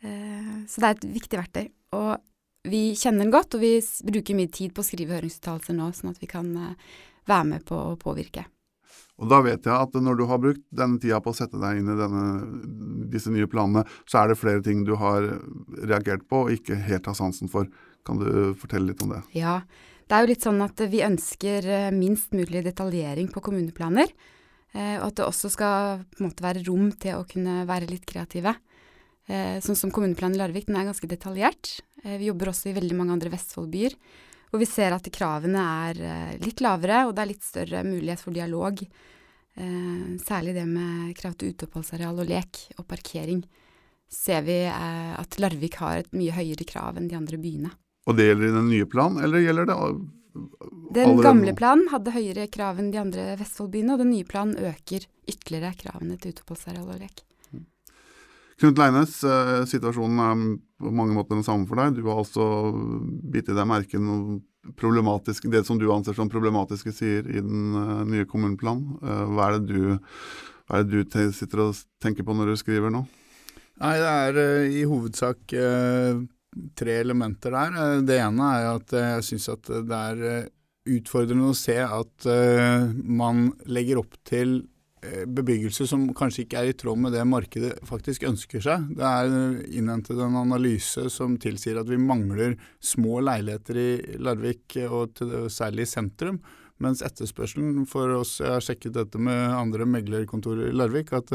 Eh, 0.03 0.65
så 0.67 0.81
det 0.81 0.89
er 0.89 0.97
et 0.97 1.07
viktig 1.21 1.39
verktøy. 1.39 1.71
Og 1.93 2.19
vi 2.67 2.95
kjenner 2.99 3.25
den 3.25 3.35
godt, 3.35 3.55
og 3.55 3.63
vi 3.63 3.79
bruker 3.81 4.39
mye 4.39 4.51
tid 4.51 4.75
på 4.75 4.83
å 4.83 4.89
skrive 4.89 5.17
høringsuttalelser 5.19 5.77
nå, 5.77 5.91
sånn 5.95 6.13
at 6.15 6.21
vi 6.23 6.29
kan 6.31 6.51
eh, 6.57 6.93
være 7.29 7.49
med 7.53 7.67
på 7.69 7.79
å 7.79 7.97
påvirke. 8.01 8.47
Og 9.17 9.31
da 9.33 9.41
vet 9.41 9.65
jeg 9.65 9.73
at 9.73 9.95
når 9.97 10.17
du 10.19 10.25
har 10.29 10.41
brukt 10.43 10.65
denne 10.77 11.01
tida 11.01 11.23
på 11.25 11.33
å 11.33 11.37
sette 11.37 11.57
deg 11.57 11.79
inn 11.79 11.89
i 11.89 11.97
denne, 11.97 12.25
disse 13.09 13.33
nye 13.33 13.49
planene, 13.49 13.87
så 14.05 14.21
er 14.21 14.29
det 14.29 14.41
flere 14.41 14.61
ting 14.65 14.85
du 14.85 14.93
har 15.01 15.25
reagert 15.89 16.27
på 16.29 16.45
og 16.45 16.53
ikke 16.53 16.77
helt 16.85 17.09
har 17.09 17.17
sansen 17.17 17.49
for. 17.49 17.71
Kan 18.05 18.21
du 18.21 18.53
fortelle 18.61 18.91
litt 18.91 19.01
om 19.03 19.15
det? 19.15 19.23
Ja, 19.33 19.63
det 20.07 20.15
er 20.15 20.23
jo 20.23 20.31
litt 20.35 20.45
sånn 20.45 20.61
at 20.63 20.85
vi 20.93 21.01
ønsker 21.03 21.65
minst 21.97 22.37
mulig 22.37 22.61
detaljering 22.69 23.33
på 23.33 23.41
kommuneplaner. 23.49 24.13
Eh, 24.75 24.97
Og 25.01 25.09
at 25.09 25.17
det 25.19 25.27
også 25.27 25.51
skal 25.53 26.05
på 26.11 26.23
en 26.23 26.29
måte 26.31 26.45
være 26.45 26.65
rom 26.67 26.91
til 26.93 27.19
å 27.19 27.27
kunne 27.29 27.65
være 27.69 27.89
litt 27.91 28.07
kreative. 28.07 28.55
Eh, 29.29 29.59
Sånn 29.61 29.79
som 29.79 29.91
kommuneplanen 29.91 30.37
i 30.37 30.41
Larvik, 30.41 30.67
den 30.67 30.77
er 30.77 30.89
ganske 30.89 31.09
detaljert. 31.11 31.81
Eh, 32.05 32.19
Vi 32.19 32.31
jobber 32.31 32.53
også 32.53 32.71
i 32.71 32.77
veldig 32.77 32.97
mange 32.97 33.13
andre 33.13 33.31
Vestfold-byer. 33.31 33.97
Hvor 34.51 34.63
vi 34.63 34.67
ser 34.71 34.95
at 34.95 35.07
kravene 35.11 35.59
er 35.91 36.39
litt 36.39 36.61
lavere, 36.63 37.09
og 37.09 37.17
det 37.17 37.23
er 37.23 37.31
litt 37.33 37.43
større 37.43 37.83
mulighet 37.83 38.21
for 38.23 38.33
dialog. 38.33 38.79
Særlig 40.23 40.55
det 40.55 40.67
med 40.71 41.17
krav 41.19 41.35
til 41.35 41.51
uteoppholdsareal 41.51 42.21
og 42.23 42.29
lek 42.31 42.61
og 42.79 42.87
parkering. 42.87 43.43
Ser 44.09 44.47
vi 44.47 44.61
at 44.71 45.37
Larvik 45.43 45.81
har 45.83 45.99
et 45.99 46.13
mye 46.15 46.31
høyere 46.31 46.65
krav 46.65 46.97
enn 46.97 47.09
de 47.11 47.19
andre 47.19 47.41
byene. 47.43 47.73
Og 48.07 48.17
det 48.17 48.29
gjelder 48.29 48.53
i 48.53 48.55
den 48.55 48.71
nye 48.71 48.87
planen, 48.87 49.19
eller 49.27 49.43
gjelder 49.43 49.67
det 49.67 49.77
Den 50.97 51.21
gamle 51.23 51.55
planen 51.57 51.89
hadde 51.93 52.15
høyere 52.15 52.49
krav 52.53 52.81
enn 52.81 52.93
de 52.95 53.01
andre 53.01 53.33
Vestfold-byene, 53.41 53.95
og 53.95 54.03
den 54.03 54.13
nye 54.15 54.27
planen 54.29 54.59
øker 54.59 55.07
ytterligere 55.27 55.75
kravene 55.81 56.19
til 56.21 56.35
uteoppholdsareal 56.35 56.93
og 56.93 57.01
lek. 57.03 57.25
Knut 58.57 58.79
Leines, 58.81 59.19
eh, 59.25 59.65
situasjonen 59.69 60.21
er 60.25 60.45
på 60.81 60.93
mange 60.97 61.13
måter 61.13 61.37
den 61.37 61.45
samme 61.45 61.69
for 61.69 61.77
deg. 61.77 61.99
Du 61.99 62.07
har 62.09 62.23
altså 62.23 62.47
bitt 63.29 63.51
i 63.53 63.57
deg 63.57 63.69
merke 63.69 64.01
noe 64.01 64.39
problematisk, 64.81 65.51
det 65.53 65.67
som 65.69 65.79
du 65.79 65.91
anser 65.93 66.17
som 66.17 66.31
problematiske 66.33 66.95
sider 66.97 67.29
i 67.29 67.43
den 67.45 67.77
eh, 67.77 68.05
nye 68.09 68.29
kommuneplanen. 68.29 68.97
Eh, 69.03 69.27
hva 69.29 69.51
er 69.51 69.59
det 69.59 69.75
du, 69.75 69.99
hva 70.67 70.81
er 70.81 70.89
det 70.89 71.05
du 71.05 71.37
sitter 71.37 71.67
og 71.67 71.83
tenker 72.03 72.25
på 72.25 72.37
når 72.37 72.55
du 72.55 72.63
skriver 72.63 72.95
nå? 72.95 73.05
Nei, 73.77 73.93
det 74.01 74.09
er 74.09 74.71
i 74.73 74.87
hovedsak 74.89 75.53
tre 76.79 77.01
elementer 77.01 77.55
der. 77.55 77.75
Eh, 77.81 77.99
det 78.07 78.21
ene 78.23 78.53
er 78.59 78.71
at 78.77 78.95
eh, 78.97 79.11
jeg 79.17 79.27
syns 79.31 79.51
at 79.53 79.73
det 79.89 79.99
er 80.13 80.25
eh, 80.31 80.49
utfordrende 80.97 81.51
å 81.51 81.59
se 81.59 81.81
at 81.83 82.27
man 83.03 83.49
legger 83.67 83.99
opp 83.99 84.13
til 84.23 84.61
bebyggelse 85.03 85.83
som 85.91 86.05
kanskje 86.15 86.45
ikke 86.45 86.61
er 86.61 86.69
i 86.71 86.77
tråd 86.79 87.01
med 87.03 87.13
det 87.15 87.25
markedet 87.27 87.73
faktisk 87.89 88.23
ønsker 88.29 88.63
seg. 88.63 88.85
Det 88.95 89.03
er 89.03 89.35
innhentet 89.67 90.21
en 90.23 90.39
analyse 90.39 91.09
som 91.11 91.35
tilsier 91.43 91.81
at 91.81 91.91
vi 91.91 91.99
mangler 91.99 92.55
små 92.79 93.19
leiligheter 93.27 93.81
i 93.83 93.91
Larvik, 94.23 94.79
og 94.87 95.19
særlig 95.51 95.89
i 95.89 95.91
sentrum. 95.91 96.39
Mens 96.79 97.03
etterspørselen 97.03 97.83
for 97.91 98.15
oss, 98.21 98.39
jeg 98.39 98.55
har 98.55 98.63
sjekket 98.63 98.95
dette 98.95 99.19
med 99.19 99.59
andre 99.59 99.91
meglerkontorer 99.91 100.71
i 100.71 100.79
Larvik, 100.79 101.11
at 101.19 101.35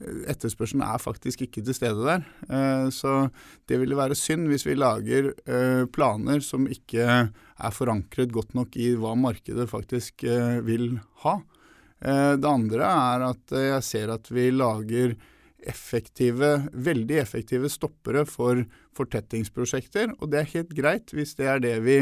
etterspørselen 0.00 0.82
er 0.84 1.00
faktisk 1.02 1.44
ikke 1.44 1.62
til 1.64 1.76
stede 1.76 2.04
der. 2.06 2.24
Eh, 2.48 2.88
Så 2.90 3.30
det 3.68 3.80
ville 3.80 3.96
være 3.96 4.16
synd 4.16 4.48
hvis 4.48 4.66
vi 4.66 4.74
lager 4.78 5.32
eh, 5.46 5.84
planer 5.92 6.40
som 6.40 6.66
ikke 6.66 7.04
er 7.04 7.74
forankret 7.76 8.32
godt 8.32 8.54
nok 8.54 8.76
i 8.76 8.94
hva 8.96 9.14
markedet 9.14 9.68
faktisk 9.70 10.24
eh, 10.24 10.60
vil 10.64 10.98
ha. 11.24 11.40
Det 12.00 12.48
andre 12.48 12.80
er 12.80 13.22
at 13.26 13.52
jeg 13.52 13.84
ser 13.84 14.08
at 14.08 14.30
vi 14.32 14.46
lager 14.48 15.10
effektive, 15.68 16.70
veldig 16.72 17.18
effektive 17.20 17.68
stoppere 17.68 18.22
for 18.24 18.62
fortettingsprosjekter, 18.96 20.14
og 20.16 20.30
det 20.32 20.38
er 20.40 20.48
helt 20.54 20.72
greit 20.72 21.12
hvis 21.12 21.36
det 21.36 21.50
er 21.52 21.60
det 21.60 21.74
vi 21.84 21.98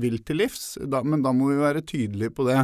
vil 0.00 0.16
til 0.24 0.40
livs, 0.40 0.78
men 0.80 1.20
da 1.20 1.34
må 1.36 1.50
vi 1.52 1.60
være 1.60 1.84
tydelige 1.84 2.32
på 2.32 2.48
det. 2.48 2.62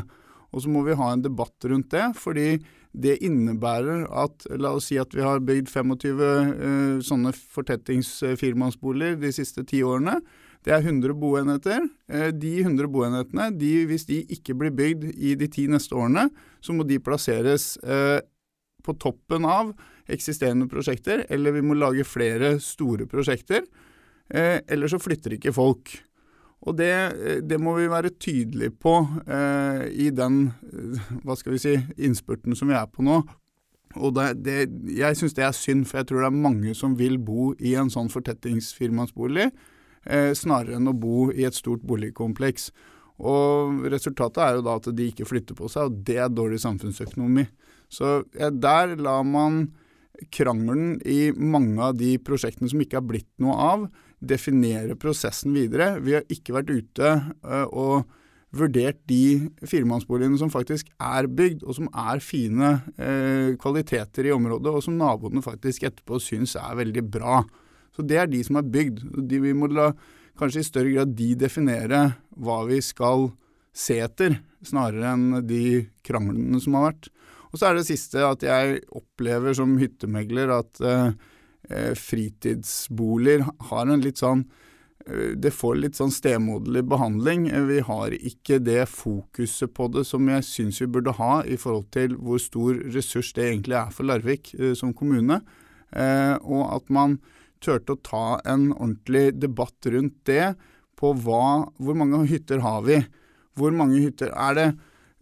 Og 0.57 0.65
så 0.65 0.73
må 0.73 0.81
vi 0.89 0.97
ha 0.97 1.13
en 1.13 1.27
debatt 1.29 1.69
rundt 1.69 1.93
det, 1.93 2.07
fordi 2.17 2.49
det 2.93 3.19
innebærer 3.25 4.07
at 4.09 4.47
La 4.59 4.73
oss 4.77 4.89
si 4.91 4.99
at 5.01 5.13
vi 5.15 5.25
har 5.25 5.43
bygd 5.45 5.71
25 5.71 6.23
uh, 6.23 7.01
sånne 7.05 7.35
fortettingsfirmannsboliger 7.37 9.19
de 9.21 9.33
siste 9.35 9.65
ti 9.69 9.83
årene. 9.87 10.19
Det 10.65 10.73
er 10.75 10.83
100 10.83 11.15
boenheter. 11.21 11.85
Uh, 12.11 12.31
de 12.33 12.55
100 12.63 12.89
boenhetene, 12.93 13.51
de, 13.61 13.75
hvis 13.91 14.09
de 14.09 14.23
ikke 14.39 14.57
blir 14.59 14.75
bygd 14.75 15.13
i 15.15 15.37
de 15.39 15.51
ti 15.53 15.69
neste 15.71 15.95
årene, 15.99 16.29
så 16.65 16.75
må 16.75 16.89
de 16.89 17.01
plasseres 17.03 17.77
uh, 17.85 18.19
på 18.85 18.97
toppen 19.03 19.45
av 19.49 19.75
eksisterende 20.09 20.69
prosjekter, 20.71 21.27
eller 21.29 21.53
vi 21.59 21.63
må 21.67 21.77
lage 21.77 22.07
flere 22.09 22.57
store 22.65 23.07
prosjekter. 23.11 23.67
Eh, 24.29 24.61
eller 24.69 24.91
så 24.91 25.01
flytter 25.01 25.37
ikke 25.37 25.55
folk. 25.57 25.93
Og 26.67 26.75
det, 26.79 26.93
eh, 26.93 27.41
det 27.45 27.61
må 27.63 27.77
vi 27.79 27.91
være 27.91 28.17
tydelige 28.19 28.75
på 28.83 28.95
eh, 29.27 29.85
i 29.95 30.09
den 30.11 30.49
eh, 30.73 31.13
hva 31.23 31.37
skal 31.39 31.55
vi 31.55 31.63
si, 31.63 31.77
innspurten 31.97 32.57
som 32.59 32.71
vi 32.71 32.79
er 32.79 32.89
på 32.91 33.05
nå. 33.07 33.21
Og 33.97 34.13
det, 34.19 34.43
det, 34.45 34.59
jeg 34.99 35.17
syns 35.17 35.37
det 35.37 35.47
er 35.47 35.57
synd, 35.57 35.87
for 35.89 36.01
jeg 36.01 36.11
tror 36.11 36.23
det 36.23 36.29
er 36.29 36.43
mange 36.45 36.75
som 36.77 36.97
vil 36.99 37.17
bo 37.23 37.53
i 37.57 37.75
en 37.79 37.91
sånn 37.93 38.11
fortettingsfirmansbolig, 38.13 39.49
eh, 40.05 40.31
snarere 40.37 40.77
enn 40.77 40.91
å 40.91 40.97
bo 40.97 41.29
i 41.33 41.47
et 41.49 41.57
stort 41.57 41.87
boligkompleks. 41.89 42.69
Og 43.19 43.87
resultatet 43.91 44.43
er 44.45 44.59
jo 44.59 44.67
da 44.67 44.77
at 44.79 44.91
de 44.95 45.09
ikke 45.11 45.27
flytter 45.27 45.57
på 45.59 45.71
seg, 45.73 45.89
og 45.89 46.03
det 46.07 46.19
er 46.23 46.31
dårlig 46.31 46.61
samfunnsøkonomi. 46.63 47.47
Så 47.91 48.21
eh, 48.39 48.53
der 48.53 48.97
lar 49.01 49.25
man 49.27 49.71
krangelen 50.35 50.99
i 51.07 51.31
mange 51.33 51.83
av 51.83 51.97
de 51.99 52.17
prosjektene 52.23 52.71
som 52.71 52.83
ikke 52.83 52.99
har 53.01 53.07
blitt 53.07 53.31
noe 53.43 53.57
av, 53.57 53.89
definere 54.21 54.97
prosessen 54.99 55.55
videre. 55.57 55.97
Vi 56.03 56.17
har 56.17 56.27
ikke 56.33 56.57
vært 56.57 56.73
ute 56.73 57.13
uh, 57.45 57.67
og 57.69 58.09
vurdert 58.57 59.01
de 59.11 59.51
firemannsboligene 59.69 60.39
som 60.41 60.51
faktisk 60.53 60.89
er 60.97 61.29
bygd, 61.29 61.65
og 61.69 61.77
som 61.77 61.91
er 61.93 62.23
fine 62.25 62.75
uh, 62.97 63.55
kvaliteter 63.61 64.29
i 64.29 64.35
området, 64.35 64.73
og 64.73 64.85
som 64.85 64.97
naboene 64.99 65.45
faktisk 65.45 65.87
etterpå 65.89 66.21
syns 66.23 66.57
er 66.59 66.79
veldig 66.81 67.05
bra. 67.13 67.43
Så 67.95 68.05
det 68.07 68.21
er 68.21 68.31
de 68.31 68.41
som 68.47 68.61
er 68.61 68.71
bygd. 68.71 69.05
De, 69.29 69.43
vi 69.43 69.55
må 69.57 69.71
la 69.73 69.91
kanskje 70.39 70.63
i 70.63 70.69
større 70.69 70.95
grad 70.95 71.15
de 71.19 71.33
definere 71.39 72.03
hva 72.39 72.63
vi 72.69 72.81
skal 72.85 73.31
se 73.75 73.99
etter, 74.03 74.39
snarere 74.67 75.13
enn 75.15 75.43
de 75.47 75.89
kranglene 76.07 76.61
som 76.63 76.79
har 76.79 76.91
vært. 76.91 77.11
Og 77.49 77.61
så 77.61 77.69
er 77.69 77.79
det 77.79 77.89
siste 77.89 78.23
at 78.25 78.45
jeg 78.45 78.83
opplever 78.95 79.57
som 79.57 79.77
hyttemegler 79.81 80.53
at 80.59 80.81
eh, 80.85 81.11
eh 81.11 81.37
fritidsboliger 81.69 83.45
har 83.71 83.87
en 83.87 84.03
litt 84.05 84.21
sånn 84.21 84.45
eh, 85.07 85.35
det 85.37 85.53
får 85.55 85.81
litt 85.83 85.99
sånn 85.99 86.13
stemoderlig 86.15 86.85
behandling. 86.89 87.49
Vi 87.69 87.81
har 87.85 88.15
ikke 88.17 88.61
det 88.65 88.87
fokuset 88.91 89.75
på 89.77 89.91
det 89.93 90.07
som 90.09 90.29
jeg 90.33 90.47
syns 90.49 90.81
vi 90.83 90.91
burde 90.99 91.17
ha 91.19 91.43
i 91.45 91.59
forhold 91.61 91.91
til 91.97 92.17
hvor 92.17 92.41
stor 92.43 92.81
ressurs 92.95 93.35
det 93.37 93.51
egentlig 93.51 93.79
er 93.81 93.93
for 93.95 94.09
Larvik 94.09 94.55
eh, 94.59 94.75
som 94.79 94.95
kommune. 94.97 95.43
Eh, 95.93 96.35
og 96.41 96.65
at 96.77 96.91
man 96.93 97.19
turte 97.65 97.97
å 97.97 98.03
ta 98.05 98.27
en 98.47 98.71
ordentlig 98.73 99.33
debatt 99.41 99.89
rundt 99.91 100.21
det 100.29 100.53
på 100.99 101.13
hva, 101.25 101.69
hvor 101.79 101.97
mange 101.99 102.25
hytter 102.31 102.63
har 102.63 102.85
vi? 102.87 103.01
Hvor 103.59 103.75
mange 103.75 104.01
hytter 104.03 104.33
er 104.35 104.59
det? 104.59 104.69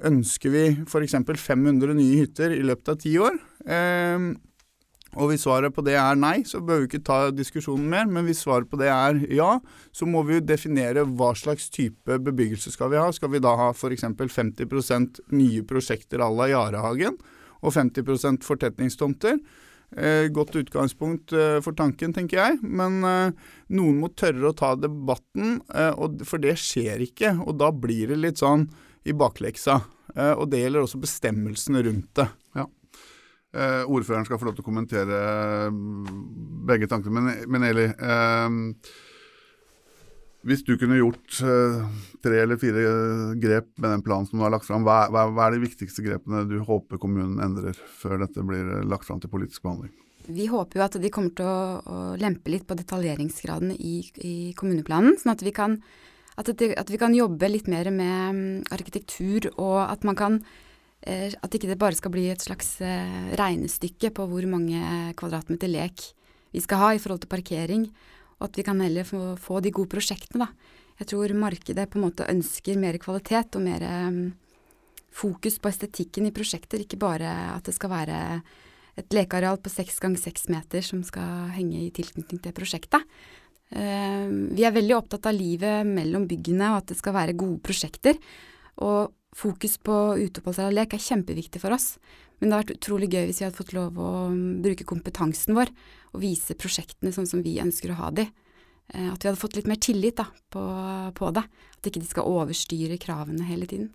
Ønsker 0.06 0.52
vi 0.52 0.64
f.eks. 0.84 1.16
500 1.24 1.94
nye 1.96 2.18
hytter 2.20 2.52
i 2.52 2.64
løpet 2.64 2.92
av 2.92 2.98
ti 3.00 3.14
år? 3.20 3.38
Og 5.16 5.30
hvis 5.30 5.46
svaret 5.46 5.74
på 5.74 5.84
det 5.86 5.96
er 5.96 6.18
nei, 6.20 6.42
så 6.48 6.60
bør 6.64 6.82
vi 6.82 6.90
ikke 6.90 7.04
ta 7.06 7.18
diskusjonen 7.32 7.88
mer. 7.92 8.08
Men 8.10 8.26
hvis 8.28 8.42
svaret 8.44 8.68
på 8.70 8.78
det 8.80 8.90
er 8.92 9.20
ja, 9.32 9.56
så 9.96 10.08
må 10.08 10.22
vi 10.28 10.38
jo 10.38 10.44
definere 10.44 11.06
hva 11.08 11.32
slags 11.38 11.70
type 11.72 12.20
bebyggelse 12.28 12.74
skal 12.74 12.92
vi 12.92 13.00
ha. 13.00 13.08
Skal 13.14 13.32
vi 13.32 13.42
da 13.42 13.54
ha 13.58 13.70
f.eks. 13.72 14.04
50% 14.06 15.22
nye 15.32 15.64
prosjekter 15.68 16.20
à 16.24 16.28
la 16.32 16.50
Jarehagen 16.52 17.16
og 17.64 17.72
50 17.72 18.44
fortetningstomter? 18.44 19.40
Eh, 19.96 20.26
godt 20.34 20.56
utgangspunkt 20.58 21.32
eh, 21.32 21.58
for 21.62 21.76
tanken, 21.78 22.12
tenker 22.12 22.40
jeg. 22.40 22.58
Men 22.62 22.98
eh, 23.06 23.52
noen 23.78 24.00
må 24.02 24.10
tørre 24.18 24.50
å 24.50 24.56
ta 24.56 24.74
debatten, 24.76 25.60
eh, 25.72 25.92
og, 25.94 26.20
for 26.26 26.42
det 26.42 26.56
skjer 26.60 27.04
ikke. 27.06 27.36
Og 27.46 27.56
da 27.62 27.70
blir 27.72 28.12
det 28.12 28.18
litt 28.20 28.42
sånn 28.42 28.66
i 29.06 29.14
bakleksa. 29.16 29.80
Eh, 30.16 30.34
og 30.34 30.50
det 30.52 30.64
gjelder 30.64 30.84
også 30.86 31.00
bestemmelsene 31.02 31.84
rundt 31.86 32.10
det. 32.18 32.28
Ja. 32.58 32.66
Eh, 33.56 33.82
ordføreren 33.88 34.26
skal 34.28 34.40
få 34.40 34.50
lov 34.50 34.56
til 34.56 34.64
å 34.64 34.68
kommentere 34.68 35.18
mm, 35.72 36.08
begge 36.68 36.88
tankene. 36.90 37.22
Men, 37.24 37.44
men 37.52 37.64
Eli, 37.64 37.86
eh, 37.88 38.56
hvis 40.46 40.64
du 40.66 40.74
kunne 40.78 40.98
gjort 40.98 41.38
eh, 41.42 41.78
tre 42.22 42.42
eller 42.42 42.60
fire 42.60 42.82
grep 43.40 43.70
med 43.80 43.94
den 43.94 44.04
planen 44.04 44.28
som 44.28 44.38
du 44.38 44.44
har 44.44 44.52
lagt 44.52 44.68
fram, 44.68 44.84
hva, 44.86 45.06
hva, 45.10 45.30
er 45.46 45.56
de 45.56 45.64
viktigste 45.64 46.04
grepene 46.04 46.44
du 46.50 46.58
håper 46.66 47.00
kommunen 47.02 47.40
endrer 47.42 47.78
før 47.98 48.20
dette 48.26 48.44
blir 48.46 48.84
lagt 48.86 49.08
fram 49.08 49.22
til 49.22 49.32
politisk 49.32 49.64
behandling? 49.64 49.94
Vi 50.26 50.48
håper 50.50 50.80
jo 50.80 50.84
at 50.84 50.98
de 51.00 51.12
kommer 51.14 51.32
til 51.38 51.48
å, 51.48 51.80
å 51.80 51.98
lempe 52.20 52.50
litt 52.52 52.66
på 52.68 52.76
detaljeringsgraden 52.76 53.72
i, 53.78 53.96
i 54.26 54.36
kommuneplanen, 54.58 55.16
sånn 55.20 55.32
at 55.36 55.46
vi 55.46 55.54
kan 55.54 55.80
at, 56.36 56.50
det, 56.60 56.74
at, 56.76 56.90
vi 56.92 56.98
kan 57.00 57.14
jobbe 57.16 57.48
litt 57.48 57.68
mer 57.72 57.88
med 57.94 58.36
mm, 58.36 58.64
arkitektur, 58.74 59.48
og 59.56 59.78
at 59.86 60.02
man 60.04 60.18
kan 60.18 60.42
At 61.04 61.52
ikke 61.54 61.68
det 61.68 61.78
bare 61.78 61.94
skal 61.94 62.10
bli 62.14 62.24
et 62.32 62.42
slags 62.42 62.80
eh, 62.82 63.34
regnestykke 63.38 64.10
på 64.16 64.24
hvor 64.30 64.46
mange 64.50 64.80
kvadratmeter 65.18 65.70
lek 65.70 66.08
vi 66.54 66.62
skal 66.64 66.80
ha 66.80 66.88
i 66.94 67.00
forhold 67.02 67.20
til 67.22 67.30
parkering, 67.30 67.84
og 68.40 68.48
at 68.48 68.56
vi 68.56 68.64
kan 68.64 68.80
heller 68.80 69.04
få, 69.04 69.36
få 69.36 69.60
de 69.60 69.72
gode 69.74 69.92
prosjektene, 69.92 70.46
da. 70.46 70.74
Jeg 70.96 71.10
tror 71.10 71.34
markedet 71.36 71.84
på 71.92 71.98
en 71.98 72.06
måte 72.06 72.28
ønsker 72.32 72.78
mer 72.80 72.96
kvalitet 72.96 73.58
og 73.58 73.64
mer 73.66 73.82
um, 74.08 74.30
fokus 75.12 75.58
på 75.60 75.68
estetikken 75.68 76.28
i 76.28 76.32
prosjekter, 76.32 76.80
ikke 76.80 77.00
bare 77.00 77.28
at 77.52 77.68
det 77.68 77.74
skal 77.76 77.92
være 77.92 78.20
et 78.96 79.12
lekeareal 79.12 79.60
på 79.60 79.72
seks 79.72 80.00
ganger 80.00 80.22
seks 80.22 80.48
meter 80.48 80.84
som 80.84 81.02
skal 81.04 81.50
henge 81.52 81.82
i 81.84 81.92
tilknytning 81.92 82.40
til 82.40 82.56
prosjektet. 82.56 83.04
Eh, 83.68 84.26
vi 84.56 84.64
er 84.64 84.72
veldig 84.72 84.96
opptatt 84.96 85.28
av 85.28 85.36
livet 85.36 85.84
mellom 85.88 86.24
byggene 86.30 86.70
og 86.72 86.80
at 86.80 86.92
det 86.92 86.98
skal 87.00 87.16
være 87.16 87.36
gode 87.36 87.60
prosjekter. 87.66 88.16
Og 88.86 89.12
fokus 89.36 89.76
på 89.84 89.96
uteopphold 90.16 90.70
og 90.70 90.76
lek 90.76 90.96
er 90.96 91.02
kjempeviktig 91.02 91.60
for 91.62 91.76
oss. 91.76 91.94
Men 92.38 92.48
det 92.48 92.56
hadde 92.56 92.64
vært 92.64 92.78
utrolig 92.78 93.10
gøy 93.12 93.22
hvis 93.28 93.40
vi 93.40 93.46
hadde 93.46 93.58
fått 93.58 93.76
lov 93.76 94.00
å 94.00 94.10
mm, 94.32 94.48
bruke 94.64 94.88
kompetansen 94.88 95.56
vår 95.56 95.72
og 96.12 96.22
vise 96.22 96.56
prosjektene 96.58 97.12
sånn 97.14 97.28
som 97.28 97.44
vi 97.44 97.56
ønsker 97.62 97.92
å 97.92 98.00
ha 98.00 98.10
de. 98.16 98.26
Eh, 98.92 99.08
at 99.08 99.22
vi 99.22 99.30
hadde 99.30 99.40
fått 99.40 99.56
litt 99.58 99.68
mer 99.70 99.80
tillit 99.80 100.18
da, 100.20 100.28
på, 100.52 100.64
på, 101.16 101.30
det. 101.36 101.44
At 101.78 101.90
ikke 101.90 102.02
de 102.02 102.10
skal 102.10 102.28
overstyre 102.28 103.00
kravene 103.00 103.48
hele 103.48 103.68
tiden. 103.68 103.92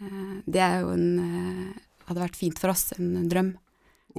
Eh, 0.00 0.36
det 0.48 0.64
er 0.64 0.84
jo 0.84 0.94
en, 0.96 1.74
hadde 2.08 2.24
vært 2.24 2.40
fint 2.40 2.60
for 2.60 2.72
oss, 2.72 2.90
en 2.96 3.28
drøm. 3.30 3.54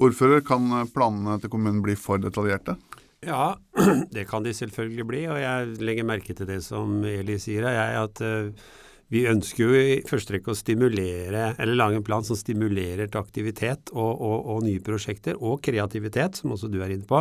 Ordfører, 0.02 0.40
kan 0.46 0.70
planene 0.94 1.36
til 1.42 1.52
kommunen 1.52 1.82
bli 1.84 1.98
for 2.00 2.22
detaljerte? 2.22 2.78
Ja, 3.26 3.58
det 4.14 4.24
kan 4.30 4.46
de 4.46 4.54
selvfølgelig 4.56 5.08
bli. 5.10 5.26
Og 5.30 5.42
jeg 5.42 5.82
legger 5.82 6.08
merke 6.08 6.34
til 6.38 6.48
det 6.48 6.62
som 6.64 7.02
Eli 7.06 7.36
sier, 7.42 7.68
jeg, 7.74 8.06
at 8.06 8.22
uh, 8.24 8.70
vi 9.12 9.26
ønsker 9.28 9.66
jo 9.66 9.76
i 9.76 9.96
første 10.08 10.36
rekke 10.36 10.54
å 10.54 10.56
stimulere, 10.56 11.50
eller 11.60 11.76
lage 11.76 11.98
en 12.00 12.06
plan 12.06 12.24
som 12.24 12.38
stimulerer 12.38 13.10
til 13.10 13.20
aktivitet 13.20 13.92
og, 13.92 14.12
og, 14.14 14.38
og, 14.54 14.62
nye 14.64 14.80
prosjekter, 14.84 15.36
og 15.36 15.60
kreativitet, 15.64 16.40
som 16.40 16.54
også 16.54 16.70
du 16.72 16.78
er 16.80 16.94
inne 16.94 17.08
på. 17.08 17.20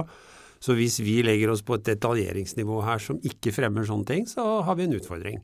Så 0.62 0.78
hvis 0.78 1.02
vi 1.04 1.20
legger 1.26 1.52
oss 1.52 1.66
på 1.66 1.76
et 1.76 1.88
detaljeringsnivå 1.90 2.80
her 2.86 3.02
som 3.04 3.20
ikke 3.28 3.52
fremmer 3.56 3.88
sånne 3.88 4.08
ting, 4.08 4.28
så 4.30 4.62
har 4.64 4.78
vi 4.80 4.88
en 4.88 4.96
utfordring. 4.96 5.42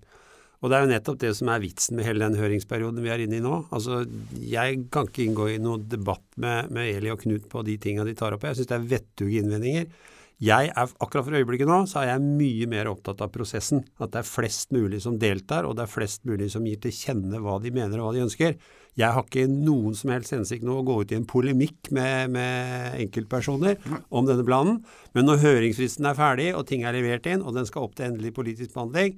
Og 0.62 0.72
det 0.72 0.78
er 0.78 0.86
jo 0.86 0.92
nettopp 0.94 1.18
det 1.22 1.34
som 1.38 1.50
er 1.54 1.62
vitsen 1.62 1.98
med 1.98 2.08
hele 2.08 2.24
den 2.24 2.38
høringsperioden 2.40 3.04
vi 3.04 3.12
er 3.14 3.22
inne 3.26 3.38
i 3.38 3.44
nå. 3.44 3.60
Altså, 3.76 4.06
Jeg 4.40 4.86
kan 4.94 5.10
ikke 5.10 5.26
inngå 5.28 5.50
i 5.54 5.60
noen 5.62 5.84
debatt 5.90 6.26
med, 6.40 6.72
med 6.74 6.96
Eli 6.96 7.12
og 7.14 7.22
Knut 7.22 7.46
på 7.52 7.62
de 7.68 7.76
tinga 7.82 8.08
de 8.08 8.16
tar 8.18 8.34
opp. 8.34 8.48
Jeg 8.48 8.62
syns 8.62 8.72
det 8.72 8.78
er 8.78 8.88
vettuge 8.96 9.44
innvendinger. 9.44 9.92
Jeg 10.38 10.70
er, 10.70 10.92
akkurat 11.02 11.26
for 11.26 11.34
øyeblikket 11.34 11.66
nå, 11.66 11.80
så 11.90 12.04
er 12.04 12.12
jeg 12.12 12.22
mye 12.22 12.66
mer 12.70 12.92
opptatt 12.92 13.24
av 13.26 13.32
prosessen. 13.34 13.82
At 13.98 14.12
det 14.14 14.20
er 14.22 14.28
flest 14.30 14.70
mulig 14.76 15.00
som 15.02 15.16
deltar, 15.18 15.66
og 15.66 15.74
det 15.80 15.88
er 15.88 15.90
flest 15.90 16.28
mulig 16.30 16.52
som 16.54 16.68
gir 16.68 16.78
til 16.84 16.94
kjenne 16.94 17.42
hva 17.42 17.56
de 17.64 17.72
mener 17.74 17.98
og 17.98 18.12
hva 18.12 18.12
de 18.14 18.22
ønsker. 18.28 18.54
Jeg 18.98 19.14
har 19.14 19.26
ikke 19.26 19.48
noen 19.50 19.98
som 19.98 20.14
helst 20.14 20.36
hensikt 20.36 20.66
nå 20.66 20.78
å 20.78 20.86
gå 20.86 21.00
ut 21.02 21.14
i 21.14 21.18
en 21.18 21.26
polemikk 21.30 21.90
med, 21.94 22.36
med 22.38 23.00
enkeltpersoner 23.02 23.82
om 24.10 24.30
denne 24.30 24.46
planen, 24.46 24.80
men 25.18 25.26
når 25.30 25.42
høringsfristen 25.42 26.06
er 26.10 26.18
ferdig 26.18 26.52
og 26.54 26.68
ting 26.70 26.86
er 26.86 26.98
levert 26.98 27.30
inn, 27.30 27.42
og 27.42 27.58
den 27.58 27.66
skal 27.70 27.90
opp 27.90 27.98
til 27.98 28.12
endelig 28.12 28.36
politisk 28.38 28.78
behandling, 28.78 29.18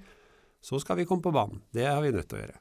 så 0.63 0.79
skal 0.79 0.99
vi 0.99 1.08
komme 1.08 1.23
på 1.23 1.36
banen. 1.36 1.60
Det 1.75 1.88
har 1.88 1.99
vi 2.03 2.15
nødt 2.15 2.32
til 2.32 2.39
å 2.39 2.43
gjøre. 2.45 2.60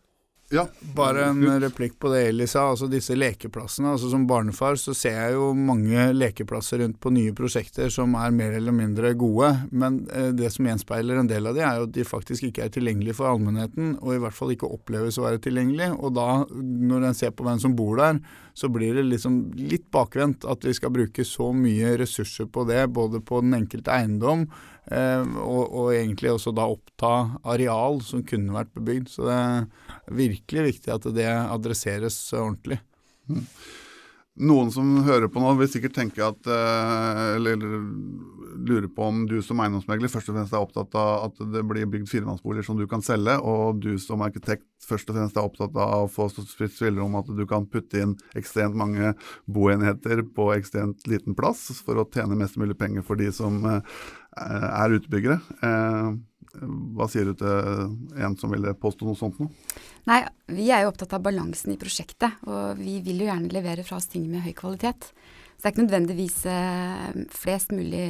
Ja, 0.51 0.63
Bare 0.97 1.27
en 1.29 1.43
replikk 1.61 1.99
på 2.01 2.09
det 2.09 2.23
Eli 2.31 2.47
sa. 2.49 2.71
altså 2.71 2.87
Disse 2.89 3.13
lekeplassene. 3.17 3.91
altså 3.93 4.09
Som 4.09 4.27
barnefar 4.27 4.79
så 4.81 4.95
ser 4.97 5.19
jeg 5.19 5.35
jo 5.35 5.51
mange 5.53 6.07
lekeplasser 6.17 6.81
rundt 6.81 6.97
på 7.05 7.13
nye 7.13 7.35
prosjekter 7.37 7.93
som 7.93 8.15
er 8.17 8.33
mer 8.33 8.57
eller 8.57 8.73
mindre 8.73 9.13
gode. 9.13 9.51
Men 9.71 10.07
eh, 10.09 10.31
det 10.33 10.49
som 10.55 10.65
gjenspeiler 10.65 11.21
en 11.21 11.29
del 11.29 11.51
av 11.51 11.55
de, 11.59 11.61
er 11.61 11.77
jo 11.83 11.89
at 11.91 11.93
de 11.93 12.07
faktisk 12.09 12.49
ikke 12.49 12.65
er 12.65 12.73
tilgjengelige 12.73 13.19
for 13.21 13.29
allmennheten. 13.29 13.99
Og 14.01 14.15
i 14.17 14.23
hvert 14.25 14.37
fall 14.39 14.55
ikke 14.57 14.73
oppleves 14.73 15.21
å 15.21 15.27
være 15.27 15.43
tilgjengelige. 15.45 15.93
Og 16.01 16.17
da, 16.17 16.31
når 16.57 17.11
en 17.11 17.19
ser 17.21 17.37
på 17.37 17.45
hvem 17.45 17.61
som 17.61 17.77
bor 17.77 18.01
der, 18.01 18.23
så 18.59 18.71
blir 18.73 18.99
det 18.99 19.07
liksom 19.07 19.39
litt 19.59 19.87
bakvendt 19.95 20.47
at 20.49 20.67
vi 20.67 20.75
skal 20.75 20.91
bruke 20.95 21.25
så 21.27 21.53
mye 21.55 21.95
ressurser 22.01 22.49
på 22.51 22.67
det, 22.69 22.83
både 22.91 23.23
på 23.23 23.41
den 23.45 23.55
enkelte 23.61 23.95
eiendom 23.95 24.49
Eh, 24.89 25.25
og, 25.43 25.65
og, 25.67 25.89
egentlig 25.93 26.31
også 26.33 26.53
da 26.57 26.65
oppta 26.71 27.11
areal 27.53 28.01
som 28.05 28.25
kunne 28.27 28.55
vært 28.57 28.73
bebygd. 28.77 29.11
Så 29.13 29.27
det 29.29 29.37
er 29.37 30.17
virkelig 30.23 30.65
viktig 30.73 30.95
at 30.95 31.11
det 31.17 31.29
adresseres 31.29 32.17
ordentlig. 32.37 32.81
Mm. 33.29 33.45
Noen 34.39 34.71
som 34.71 35.01
hører 35.03 35.31
på 35.33 35.43
nå, 35.43 35.51
vil 35.59 35.71
sikkert 35.71 35.97
tenke 35.99 36.23
at 36.23 36.47
eh, 36.47 37.23
Eller 37.37 37.59
lurer 38.59 38.89
på 38.91 39.07
om 39.07 39.25
du 39.29 39.39
som 39.45 39.61
eiendomsmegler 39.63 40.11
først 40.11 40.31
og 40.31 40.37
fremst 40.37 40.55
er 40.55 40.63
opptatt 40.63 40.95
av 40.99 41.29
at 41.29 41.43
det 41.55 41.63
blir 41.69 41.89
bygd 41.91 42.09
firemannsboliger 42.11 42.67
som 42.67 42.79
du 42.79 42.87
kan 42.91 43.05
selge, 43.05 43.37
og 43.39 43.79
du 43.85 43.93
som 44.03 44.25
arkitekt 44.27 44.67
først 44.83 45.11
og 45.11 45.19
fremst 45.19 45.39
er 45.39 45.47
opptatt 45.47 45.77
av 45.79 46.07
å 46.07 46.11
få 46.11 46.29
fritt 46.33 46.75
spillerom 46.75 47.15
at 47.21 47.31
du 47.39 47.45
kan 47.49 47.69
putte 47.71 48.03
inn 48.03 48.17
ekstremt 48.39 48.77
mange 48.79 49.13
boenheter 49.47 50.25
på 50.35 50.51
ekstremt 50.57 51.07
liten 51.11 51.39
plass 51.39 51.69
for 51.85 52.01
å 52.01 52.09
tjene 52.11 52.39
mest 52.39 52.59
mulig 52.61 52.79
penger 52.81 53.07
for 53.07 53.21
de 53.21 53.31
som 53.35 53.63
eh, 53.69 53.81
er 54.43 54.99
utbyggere. 54.99 55.39
Hva 56.61 57.09
sier 57.11 57.29
du 57.29 57.35
til 57.39 58.23
en 58.23 58.37
som 58.39 58.53
ville 58.53 58.75
påstå 58.79 59.07
noe 59.07 59.19
sånt 59.19 59.39
noe? 59.41 59.51
Nei, 60.09 60.23
vi 60.51 60.71
er 60.75 60.85
jo 60.85 60.93
opptatt 60.93 61.15
av 61.17 61.25
balansen 61.25 61.75
i 61.75 61.81
prosjektet, 61.81 62.41
og 62.49 62.81
vi 62.81 62.99
vil 63.05 63.23
jo 63.23 63.29
gjerne 63.29 63.53
levere 63.53 63.85
fra 63.87 63.99
oss 64.01 64.09
ting 64.11 64.27
med 64.31 64.45
høy 64.47 64.55
kvalitet. 64.57 65.11
Så 65.59 65.61
det 65.65 65.69
er 65.69 65.75
ikke 65.75 65.85
nødvendigvis 65.87 66.39
eh, 66.49 67.19
flest 67.35 67.75
mulig 67.75 68.07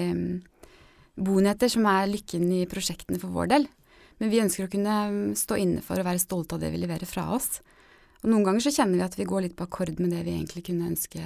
bonheter 1.19 1.71
som 1.73 1.87
er 1.91 2.11
lykken 2.11 2.47
i 2.61 2.67
prosjektene 2.71 3.21
for 3.23 3.35
vår 3.35 3.51
del. 3.55 3.67
Men 4.19 4.33
vi 4.33 4.43
ønsker 4.43 4.67
å 4.67 4.73
kunne 4.73 4.99
mm, 5.13 5.35
stå 5.39 5.59
inne 5.63 5.83
for 5.85 6.01
og 6.01 6.07
være 6.09 6.23
stolte 6.23 6.57
av 6.57 6.63
det 6.63 6.73
vi 6.75 6.83
leverer 6.83 7.09
fra 7.09 7.29
oss. 7.37 7.61
Og 8.23 8.31
noen 8.33 8.47
ganger 8.47 8.65
så 8.67 8.75
kjenner 8.75 8.99
vi 8.99 9.07
at 9.07 9.19
vi 9.19 9.27
går 9.31 9.47
litt 9.47 9.57
på 9.59 9.67
akkord 9.69 10.01
med 10.03 10.11
det 10.15 10.25
vi 10.27 10.35
egentlig 10.35 10.65
kunne 10.67 10.91
ønske 10.91 11.23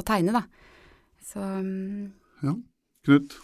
å 0.00 0.06
tegne, 0.06 0.34
da. 0.34 0.44
Så 1.24 1.40
mm, 1.40 2.12
Ja. 2.44 2.56
Knut? 3.04 3.36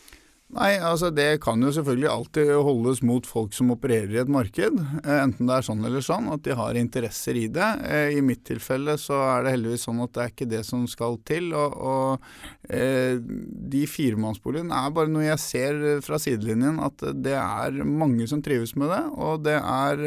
Nei, 0.50 0.80
altså 0.82 1.12
det 1.14 1.38
kan 1.44 1.62
jo 1.62 1.70
selvfølgelig 1.70 2.08
alltid 2.10 2.48
holdes 2.66 3.04
mot 3.06 3.26
folk 3.28 3.52
som 3.54 3.68
opererer 3.70 4.16
i 4.16 4.18
et 4.18 4.30
marked, 4.34 4.80
eh, 5.04 5.18
enten 5.22 5.46
det 5.46 5.54
er 5.54 5.66
sånn 5.68 5.84
eller 5.86 6.02
sånn, 6.02 6.26
at 6.34 6.42
de 6.42 6.56
har 6.58 6.78
interesser 6.80 7.38
i 7.38 7.44
det. 7.54 7.68
Eh, 7.86 8.16
I 8.18 8.24
mitt 8.26 8.42
tilfelle 8.48 8.96
så 8.98 9.20
er 9.28 9.46
det 9.46 9.52
heldigvis 9.54 9.86
sånn 9.86 10.00
at 10.02 10.16
det 10.16 10.24
er 10.24 10.32
ikke 10.32 10.48
det 10.50 10.64
som 10.66 10.88
skal 10.90 11.20
til. 11.28 11.52
Og, 11.54 11.76
og 11.78 12.66
eh, 12.66 13.20
de 13.22 13.84
firemannsboligene 13.86 14.74
er 14.74 14.96
bare 14.96 15.12
noe 15.14 15.28
jeg 15.28 15.44
ser 15.44 15.78
fra 16.02 16.18
sidelinjen, 16.18 16.82
at 16.82 17.06
det 17.14 17.36
er 17.38 17.78
mange 17.86 18.26
som 18.26 18.42
trives 18.42 18.74
med 18.74 18.90
det, 18.90 19.04
og 19.22 19.46
det 19.46 19.54
er 19.60 20.02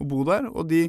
å 0.00 0.08
bo 0.08 0.24
der. 0.24 0.48
og 0.48 0.70
de 0.72 0.86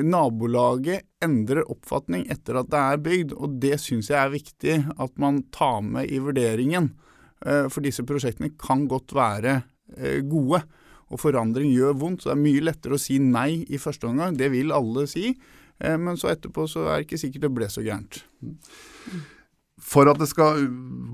Nabolaget 0.00 1.04
endrer 1.22 1.62
oppfatning 1.70 2.24
etter 2.32 2.56
at 2.58 2.70
det 2.72 2.82
er 2.82 3.02
bygd, 3.04 3.34
og 3.36 3.58
det 3.62 3.76
syns 3.82 4.10
jeg 4.10 4.18
er 4.18 4.32
viktig 4.32 4.76
at 4.90 5.18
man 5.20 5.44
tar 5.54 5.84
med 5.86 6.10
i 6.10 6.18
vurderingen. 6.24 6.94
Eh, 7.42 7.66
for 7.72 7.84
disse 7.84 8.04
prosjektene 8.06 8.52
kan 8.60 8.86
godt 8.90 9.14
være 9.16 9.58
eh, 9.96 10.20
gode. 10.26 10.62
Og 11.12 11.20
forandring 11.20 11.70
gjør 11.74 11.98
vondt, 12.00 12.24
så 12.24 12.32
det 12.32 12.38
er 12.38 12.44
mye 12.46 12.64
lettere 12.64 12.96
å 12.96 13.00
si 13.02 13.18
nei 13.22 13.64
i 13.68 13.80
første 13.80 14.08
omgang. 14.08 14.38
Det 14.38 14.50
vil 14.54 14.74
alle 14.74 15.06
si. 15.10 15.34
Eh, 15.80 15.96
men 16.00 16.18
så 16.20 16.32
etterpå 16.32 16.66
så 16.70 16.86
er 16.88 16.98
det 16.98 17.08
ikke 17.08 17.20
sikkert 17.26 17.46
det 17.46 17.54
ble 17.58 17.70
så 17.70 17.84
gærent. 17.84 18.22
For 19.84 20.08
at 20.08 20.16
det 20.16 20.30
skal 20.30 20.62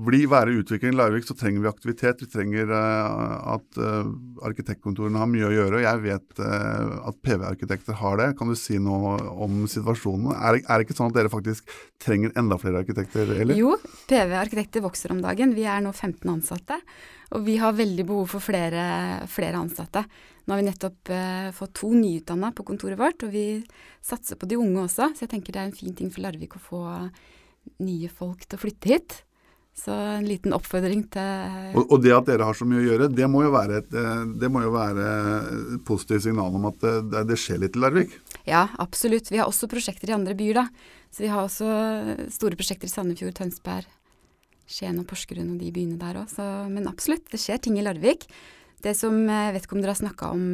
bli, 0.01 0.21
være 0.31 0.53
utvikling 0.61 0.93
i 0.93 0.95
Larvik, 0.95 1.25
så 1.27 1.35
trenger 1.35 1.63
vi 1.65 1.69
aktivitet. 1.69 2.21
Vi 2.23 2.29
trenger 2.31 2.69
uh, 2.71 3.57
at 3.57 3.79
uh, 3.81 4.07
arkitektkontorene 4.47 5.19
har 5.19 5.27
mye 5.27 5.49
å 5.49 5.51
gjøre. 5.51 5.81
Jeg 5.83 5.99
vet 6.05 6.39
uh, 6.39 7.09
at 7.09 7.17
PV-arkitekter 7.19 7.97
har 7.99 8.21
det. 8.21 8.29
Kan 8.39 8.51
du 8.51 8.55
si 8.55 8.79
noe 8.79 9.17
om 9.43 9.65
situasjonen? 9.69 10.31
Er, 10.37 10.61
er, 10.61 10.71
det 10.71 10.87
ikke 10.87 10.95
sånn 10.95 11.11
at 11.11 11.17
dere 11.19 11.31
faktisk 11.33 11.67
trenger 12.01 12.31
enda 12.39 12.55
flere 12.61 12.79
arkitekter, 12.85 13.33
eller? 13.43 13.59
Jo, 13.59 13.75
PV-arkitekter 14.07 14.85
vokser 14.87 15.11
om 15.13 15.19
dagen. 15.25 15.51
Vi 15.57 15.67
er 15.67 15.83
nå 15.83 15.91
15 15.91 16.31
ansatte. 16.31 16.79
Og 17.35 17.43
vi 17.43 17.57
har 17.59 17.75
veldig 17.75 18.07
behov 18.07 18.31
for 18.31 18.43
flere, 18.43 18.85
flere 19.31 19.59
ansatte. 19.59 20.05
Nå 20.45 20.55
har 20.55 20.63
vi 20.63 20.67
nettopp 20.67 21.11
fått 21.55 21.75
to 21.79 21.91
nyutdanna 21.95 22.49
på 22.55 22.65
kontoret 22.67 22.99
vårt, 22.99 23.23
og 23.23 23.31
vi 23.31 23.61
satser 24.03 24.39
på 24.39 24.49
de 24.51 24.57
unge 24.59 24.87
også. 24.87 25.11
Så 25.15 25.23
jeg 25.27 25.35
tenker 25.35 25.55
det 25.55 25.61
er 25.61 25.69
en 25.69 25.77
fin 25.77 25.95
ting 25.95 26.09
for 26.11 26.25
Larvik 26.25 26.57
å 26.57 26.63
få 26.65 26.81
nye 27.81 28.09
folk 28.09 28.45
til 28.45 28.57
å 28.57 28.61
flytte 28.61 28.91
hit. 28.91 29.19
Så 29.71 29.93
en 29.95 30.25
liten 30.27 30.51
oppfordring 30.53 31.05
til 31.13 31.77
og, 31.79 31.85
og, 31.85 32.01
det 32.03 32.11
at 32.11 32.27
dere 32.27 32.43
har 32.43 32.57
så 32.57 32.65
mye 32.67 32.81
å 32.81 32.83
gjøre, 32.89 33.07
det 33.15 33.27
må 33.31 33.45
jo 33.45 33.53
være 33.53 33.77
et, 33.79 33.93
eh, 33.95 34.25
det 34.41 34.49
må 34.51 34.65
jo 34.65 34.73
være 34.73 35.05
et 35.77 35.85
positivt 35.87 36.25
signal 36.25 36.57
om 36.59 36.67
at 36.67 36.83
det, 36.83 37.21
det, 37.29 37.37
skjer 37.39 37.61
litt 37.63 37.79
i 37.79 37.81
Larvik? 37.81 38.17
Ja, 38.43 38.65
absolutt. 38.83 39.31
Vi 39.31 39.39
har 39.39 39.47
også 39.47 39.71
prosjekter 39.71 40.11
i 40.11 40.17
andre 40.17 40.35
byer, 40.37 40.59
da. 40.59 40.67
Så 41.11 41.23
vi 41.23 41.31
har 41.31 41.45
også 41.45 41.69
store 42.35 42.59
prosjekter 42.59 42.89
i 42.89 42.91
Sandefjord, 42.91 43.37
Tønsberg, 43.39 43.87
Skien 44.71 44.99
og 44.99 45.07
Porsgrunn 45.09 45.55
og 45.55 45.63
de 45.63 45.71
byene 45.75 45.99
der 45.99 46.19
òg. 46.19 46.35
Men 46.71 46.91
absolutt, 46.91 47.25
det 47.31 47.39
skjer 47.41 47.63
ting 47.63 47.79
i 47.79 47.85
Larvik. 47.85 48.27
Det 48.81 48.93
som 48.97 49.17
jeg 49.29 49.55
vet 49.55 49.65
ikke 49.65 49.77
om 49.77 49.83
dere 49.83 49.93
har 49.93 50.01
snakka 50.01 50.31
om 50.35 50.45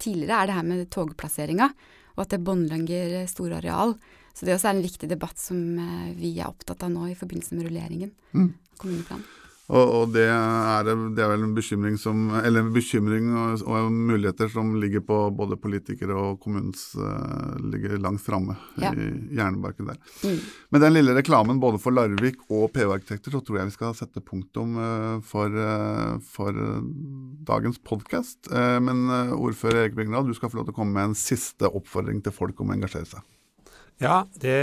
tidligere, 0.00 0.38
er 0.38 0.48
det 0.48 0.56
her 0.56 0.68
med 0.68 0.86
togplasseringa. 0.92 1.68
Og 2.16 2.24
at 2.24 2.32
det 2.34 2.44
båndlegger 2.44 3.20
store 3.30 3.60
areal. 3.60 3.94
Så 4.38 4.46
det 4.46 4.54
også 4.54 4.70
er 4.70 4.76
en 4.76 4.86
viktig 4.86 5.10
debatt 5.10 5.40
som 5.42 5.58
eh, 5.82 6.14
vi 6.14 6.36
er 6.38 6.46
opptatt 6.46 6.86
av 6.86 6.94
nå 6.94 7.10
i 7.10 7.18
forbindelse 7.18 7.58
med 7.58 7.66
rulleringen 7.66 8.14
mm. 8.30 8.48
kommuneplanen. 8.78 9.26
Og, 9.68 9.90
og 9.98 10.12
det, 10.14 10.24
er, 10.32 10.86
det, 10.86 11.20
er, 11.20 11.28
vel 11.28 11.42
en 11.44 11.52
bekymring, 11.52 11.98
som, 12.00 12.30
eller 12.38 12.62
en 12.62 12.70
bekymring 12.72 13.26
og, 13.36 13.64
og, 13.68 13.90
muligheter 13.92 14.48
som 14.48 14.70
ligger 14.80 15.02
på 15.04 15.18
både 15.36 15.58
politikere 15.60 16.16
og 16.16 16.38
kommunens 16.40 16.86
uh, 16.96 17.52
ligger 17.60 17.98
langt 18.00 18.24
framme 18.24 18.56
ja. 18.80 18.94
i 18.96 19.10
hjernebarken 19.36 19.90
der. 19.90 20.00
Mm. 20.24 20.40
Med 20.72 20.84
den 20.86 20.96
lille 20.96 21.18
reklamen 21.18 21.60
både 21.60 21.82
for 21.84 21.92
Larvik 21.92 22.40
og 22.48 22.70
PU-arkitekter, 22.78 23.34
så 23.34 23.44
tror 23.44 23.60
jeg 23.60 23.68
vi 23.68 23.76
skal 23.76 23.96
sette 23.98 24.24
punktum 24.24 24.78
uh, 24.80 25.18
for, 25.20 25.52
uh, 25.52 26.16
for 26.24 26.64
dagens 27.50 27.76
podkast. 27.84 28.48
men 28.48 29.08
ordfører 29.36 29.82
Erik 29.82 29.98
Bringrad, 29.98 30.28
du 30.28 30.36
skal 30.36 30.48
få 30.48 30.62
lov 30.62 30.70
til 30.70 30.76
å 30.76 30.80
komme 30.80 30.96
med 30.96 31.10
en 31.10 31.18
siste 31.18 31.68
oppfordring 31.68 32.24
til 32.24 32.32
folk 32.32 32.60
om 32.64 32.72
å 32.72 32.78
engasjere 32.78 33.08
seg. 33.12 33.26
Ja, 33.98 34.20
det 34.38 34.54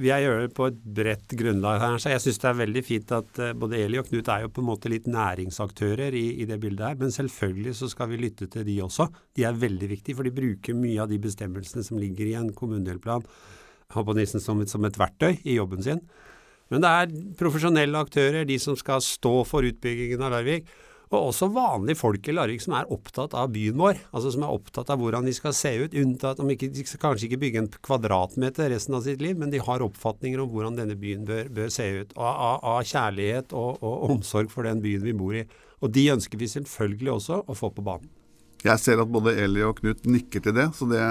vil 0.00 0.08
jeg 0.08 0.24
gjøre 0.24 0.48
på 0.50 0.66
et 0.66 0.78
bredt 0.96 1.34
grunnlag. 1.38 1.78
her. 1.78 1.98
Så 2.02 2.10
jeg 2.10 2.22
syns 2.24 2.40
det 2.42 2.48
er 2.50 2.56
veldig 2.58 2.82
fint 2.82 3.12
at 3.14 3.38
uh, 3.38 3.52
både 3.54 3.78
Eli 3.78 4.00
og 4.00 4.08
Knut 4.08 4.30
er 4.34 4.42
jo 4.42 4.50
på 4.50 4.58
en 4.58 4.68
måte 4.72 4.90
litt 4.90 5.06
næringsaktører 5.06 6.16
i, 6.18 6.24
i, 6.42 6.48
det 6.50 6.58
bildet 6.58 6.88
her. 6.88 6.98
Men 6.98 7.14
selvfølgelig 7.14 7.76
så 7.78 7.92
skal 7.92 8.10
vi 8.10 8.18
lytte 8.24 8.50
til 8.50 8.66
de 8.66 8.80
også. 8.82 9.06
De 9.38 9.46
er 9.46 9.54
veldig 9.54 9.90
viktige, 9.92 10.18
for 10.18 10.26
de 10.26 10.34
bruker 10.34 10.74
mye 10.74 10.98
av 11.04 11.12
de 11.12 11.20
bestemmelsene 11.22 11.86
som 11.86 12.00
ligger 12.02 12.26
i 12.26 12.34
en 12.40 12.50
kommunedelplan 12.58 13.22
som, 13.92 14.66
som 14.66 14.84
et 14.88 14.98
verktøy 14.98 15.36
i 15.44 15.58
jobben 15.60 15.82
sin. 15.84 16.00
Men 16.72 16.82
det 16.82 16.90
er 16.90 17.10
profesjonelle 17.38 18.00
aktører, 18.00 18.46
de 18.48 18.56
som 18.58 18.74
skal 18.74 19.02
stå 19.04 19.42
for 19.44 19.62
utbyggingen 19.68 20.24
av 20.24 20.32
Larvik. 20.32 20.66
Og 21.12 21.28
også 21.28 21.50
vanlige 21.52 21.98
folk 22.00 22.28
i 22.28 22.32
Larvik 22.32 22.62
som 22.64 22.72
er 22.78 22.88
opptatt 22.92 23.34
av 23.36 23.50
byen 23.52 23.76
vår. 23.76 23.98
Altså 24.16 24.30
som 24.32 24.46
er 24.46 24.54
opptatt 24.54 24.88
av 24.92 25.00
hvordan 25.02 25.26
de 25.28 25.34
skal 25.36 25.52
se 25.56 25.72
ut. 25.82 25.96
Unntatt 26.02 26.40
om 26.40 26.48
ikke, 26.52 26.70
de 26.72 26.84
skal 26.88 27.02
kanskje 27.02 27.28
ikke 27.28 27.40
bygge 27.42 27.60
en 27.60 27.68
kvadratmeter 27.84 28.72
resten 28.72 28.96
av 28.96 29.04
sitt 29.04 29.20
liv, 29.20 29.36
men 29.36 29.52
de 29.52 29.60
har 29.60 29.84
oppfatninger 29.84 30.40
om 30.40 30.48
hvordan 30.52 30.78
denne 30.80 30.96
byen 30.96 31.26
bør, 31.28 31.50
bør 31.52 31.68
se 31.74 31.90
ut. 31.98 32.14
Av, 32.16 32.30
av, 32.32 32.56
av 32.72 32.88
kjærlighet 32.88 33.52
og, 33.52 33.84
og, 33.84 33.98
omsorg 34.08 34.48
for 34.54 34.68
den 34.68 34.80
byen 34.84 35.04
vi 35.04 35.14
bor 35.18 35.36
i. 35.36 35.44
Og 35.84 35.92
de 35.92 36.06
ønsker 36.14 36.40
vi 36.40 36.48
selvfølgelig 36.48 37.12
også 37.18 37.42
å 37.44 37.58
få 37.58 37.72
på 37.76 37.84
banen. 37.84 38.08
Jeg 38.62 38.78
ser 38.80 39.02
at 39.02 39.12
både 39.12 39.34
Eli 39.42 39.60
og 39.66 39.76
Knut 39.82 40.06
nikker 40.06 40.40
til 40.46 40.54
det, 40.56 40.68
så 40.78 40.86
det, 40.88 41.02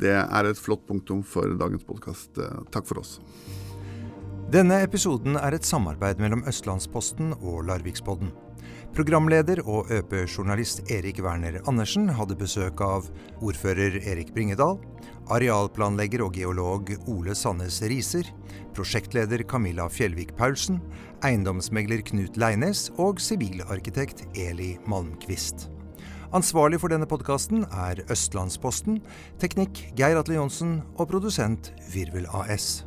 det 0.00 0.14
er 0.22 0.48
et 0.48 0.62
flott 0.62 0.86
punktum 0.88 1.20
for 1.26 1.52
dagens 1.58 1.84
podkast. 1.84 2.38
Takk 2.72 2.88
for 2.88 3.02
oss. 3.02 3.18
Denne 4.54 4.78
episoden 4.86 5.36
er 5.36 5.58
et 5.58 5.66
samarbeid 5.66 6.22
mellom 6.22 6.46
Østlandsposten 6.46 7.34
og 7.42 7.64
Larvikspodden. 7.66 8.30
Programleder 8.96 9.60
og 9.68 9.90
Øp-journalist 9.92 10.78
Erik 10.88 11.18
Werner 11.20 11.58
Andersen 11.68 12.06
hadde 12.16 12.32
besøk 12.40 12.80
av 12.80 13.10
ordfører 13.44 13.98
Erik 14.00 14.30
Bringedal, 14.32 14.78
arealplanlegger 15.36 16.24
og 16.24 16.32
geolog 16.38 16.94
Ole 17.12 17.34
Sandnes 17.36 17.82
Riser, 17.84 18.30
prosjektleder 18.72 19.44
Camilla 19.44 19.90
Fjellvik 19.92 20.32
Paulsen, 20.38 20.80
eiendomsmegler 21.20 22.00
Knut 22.08 22.40
Leines 22.40 22.86
og 22.96 23.20
sivilarkitekt 23.20 24.24
Eli 24.32 24.78
Malmquist. 24.88 25.68
Ansvarlig 26.32 26.80
for 26.80 26.88
denne 26.88 27.08
podkasten 27.10 27.68
er 27.68 28.00
Østlandsposten, 28.08 29.02
teknikk 29.44 29.90
Geir 30.00 30.16
Atle 30.16 30.40
Johnsen 30.40 30.78
og 30.96 31.12
produsent 31.12 31.74
Virvel 31.92 32.24
AS. 32.32 32.86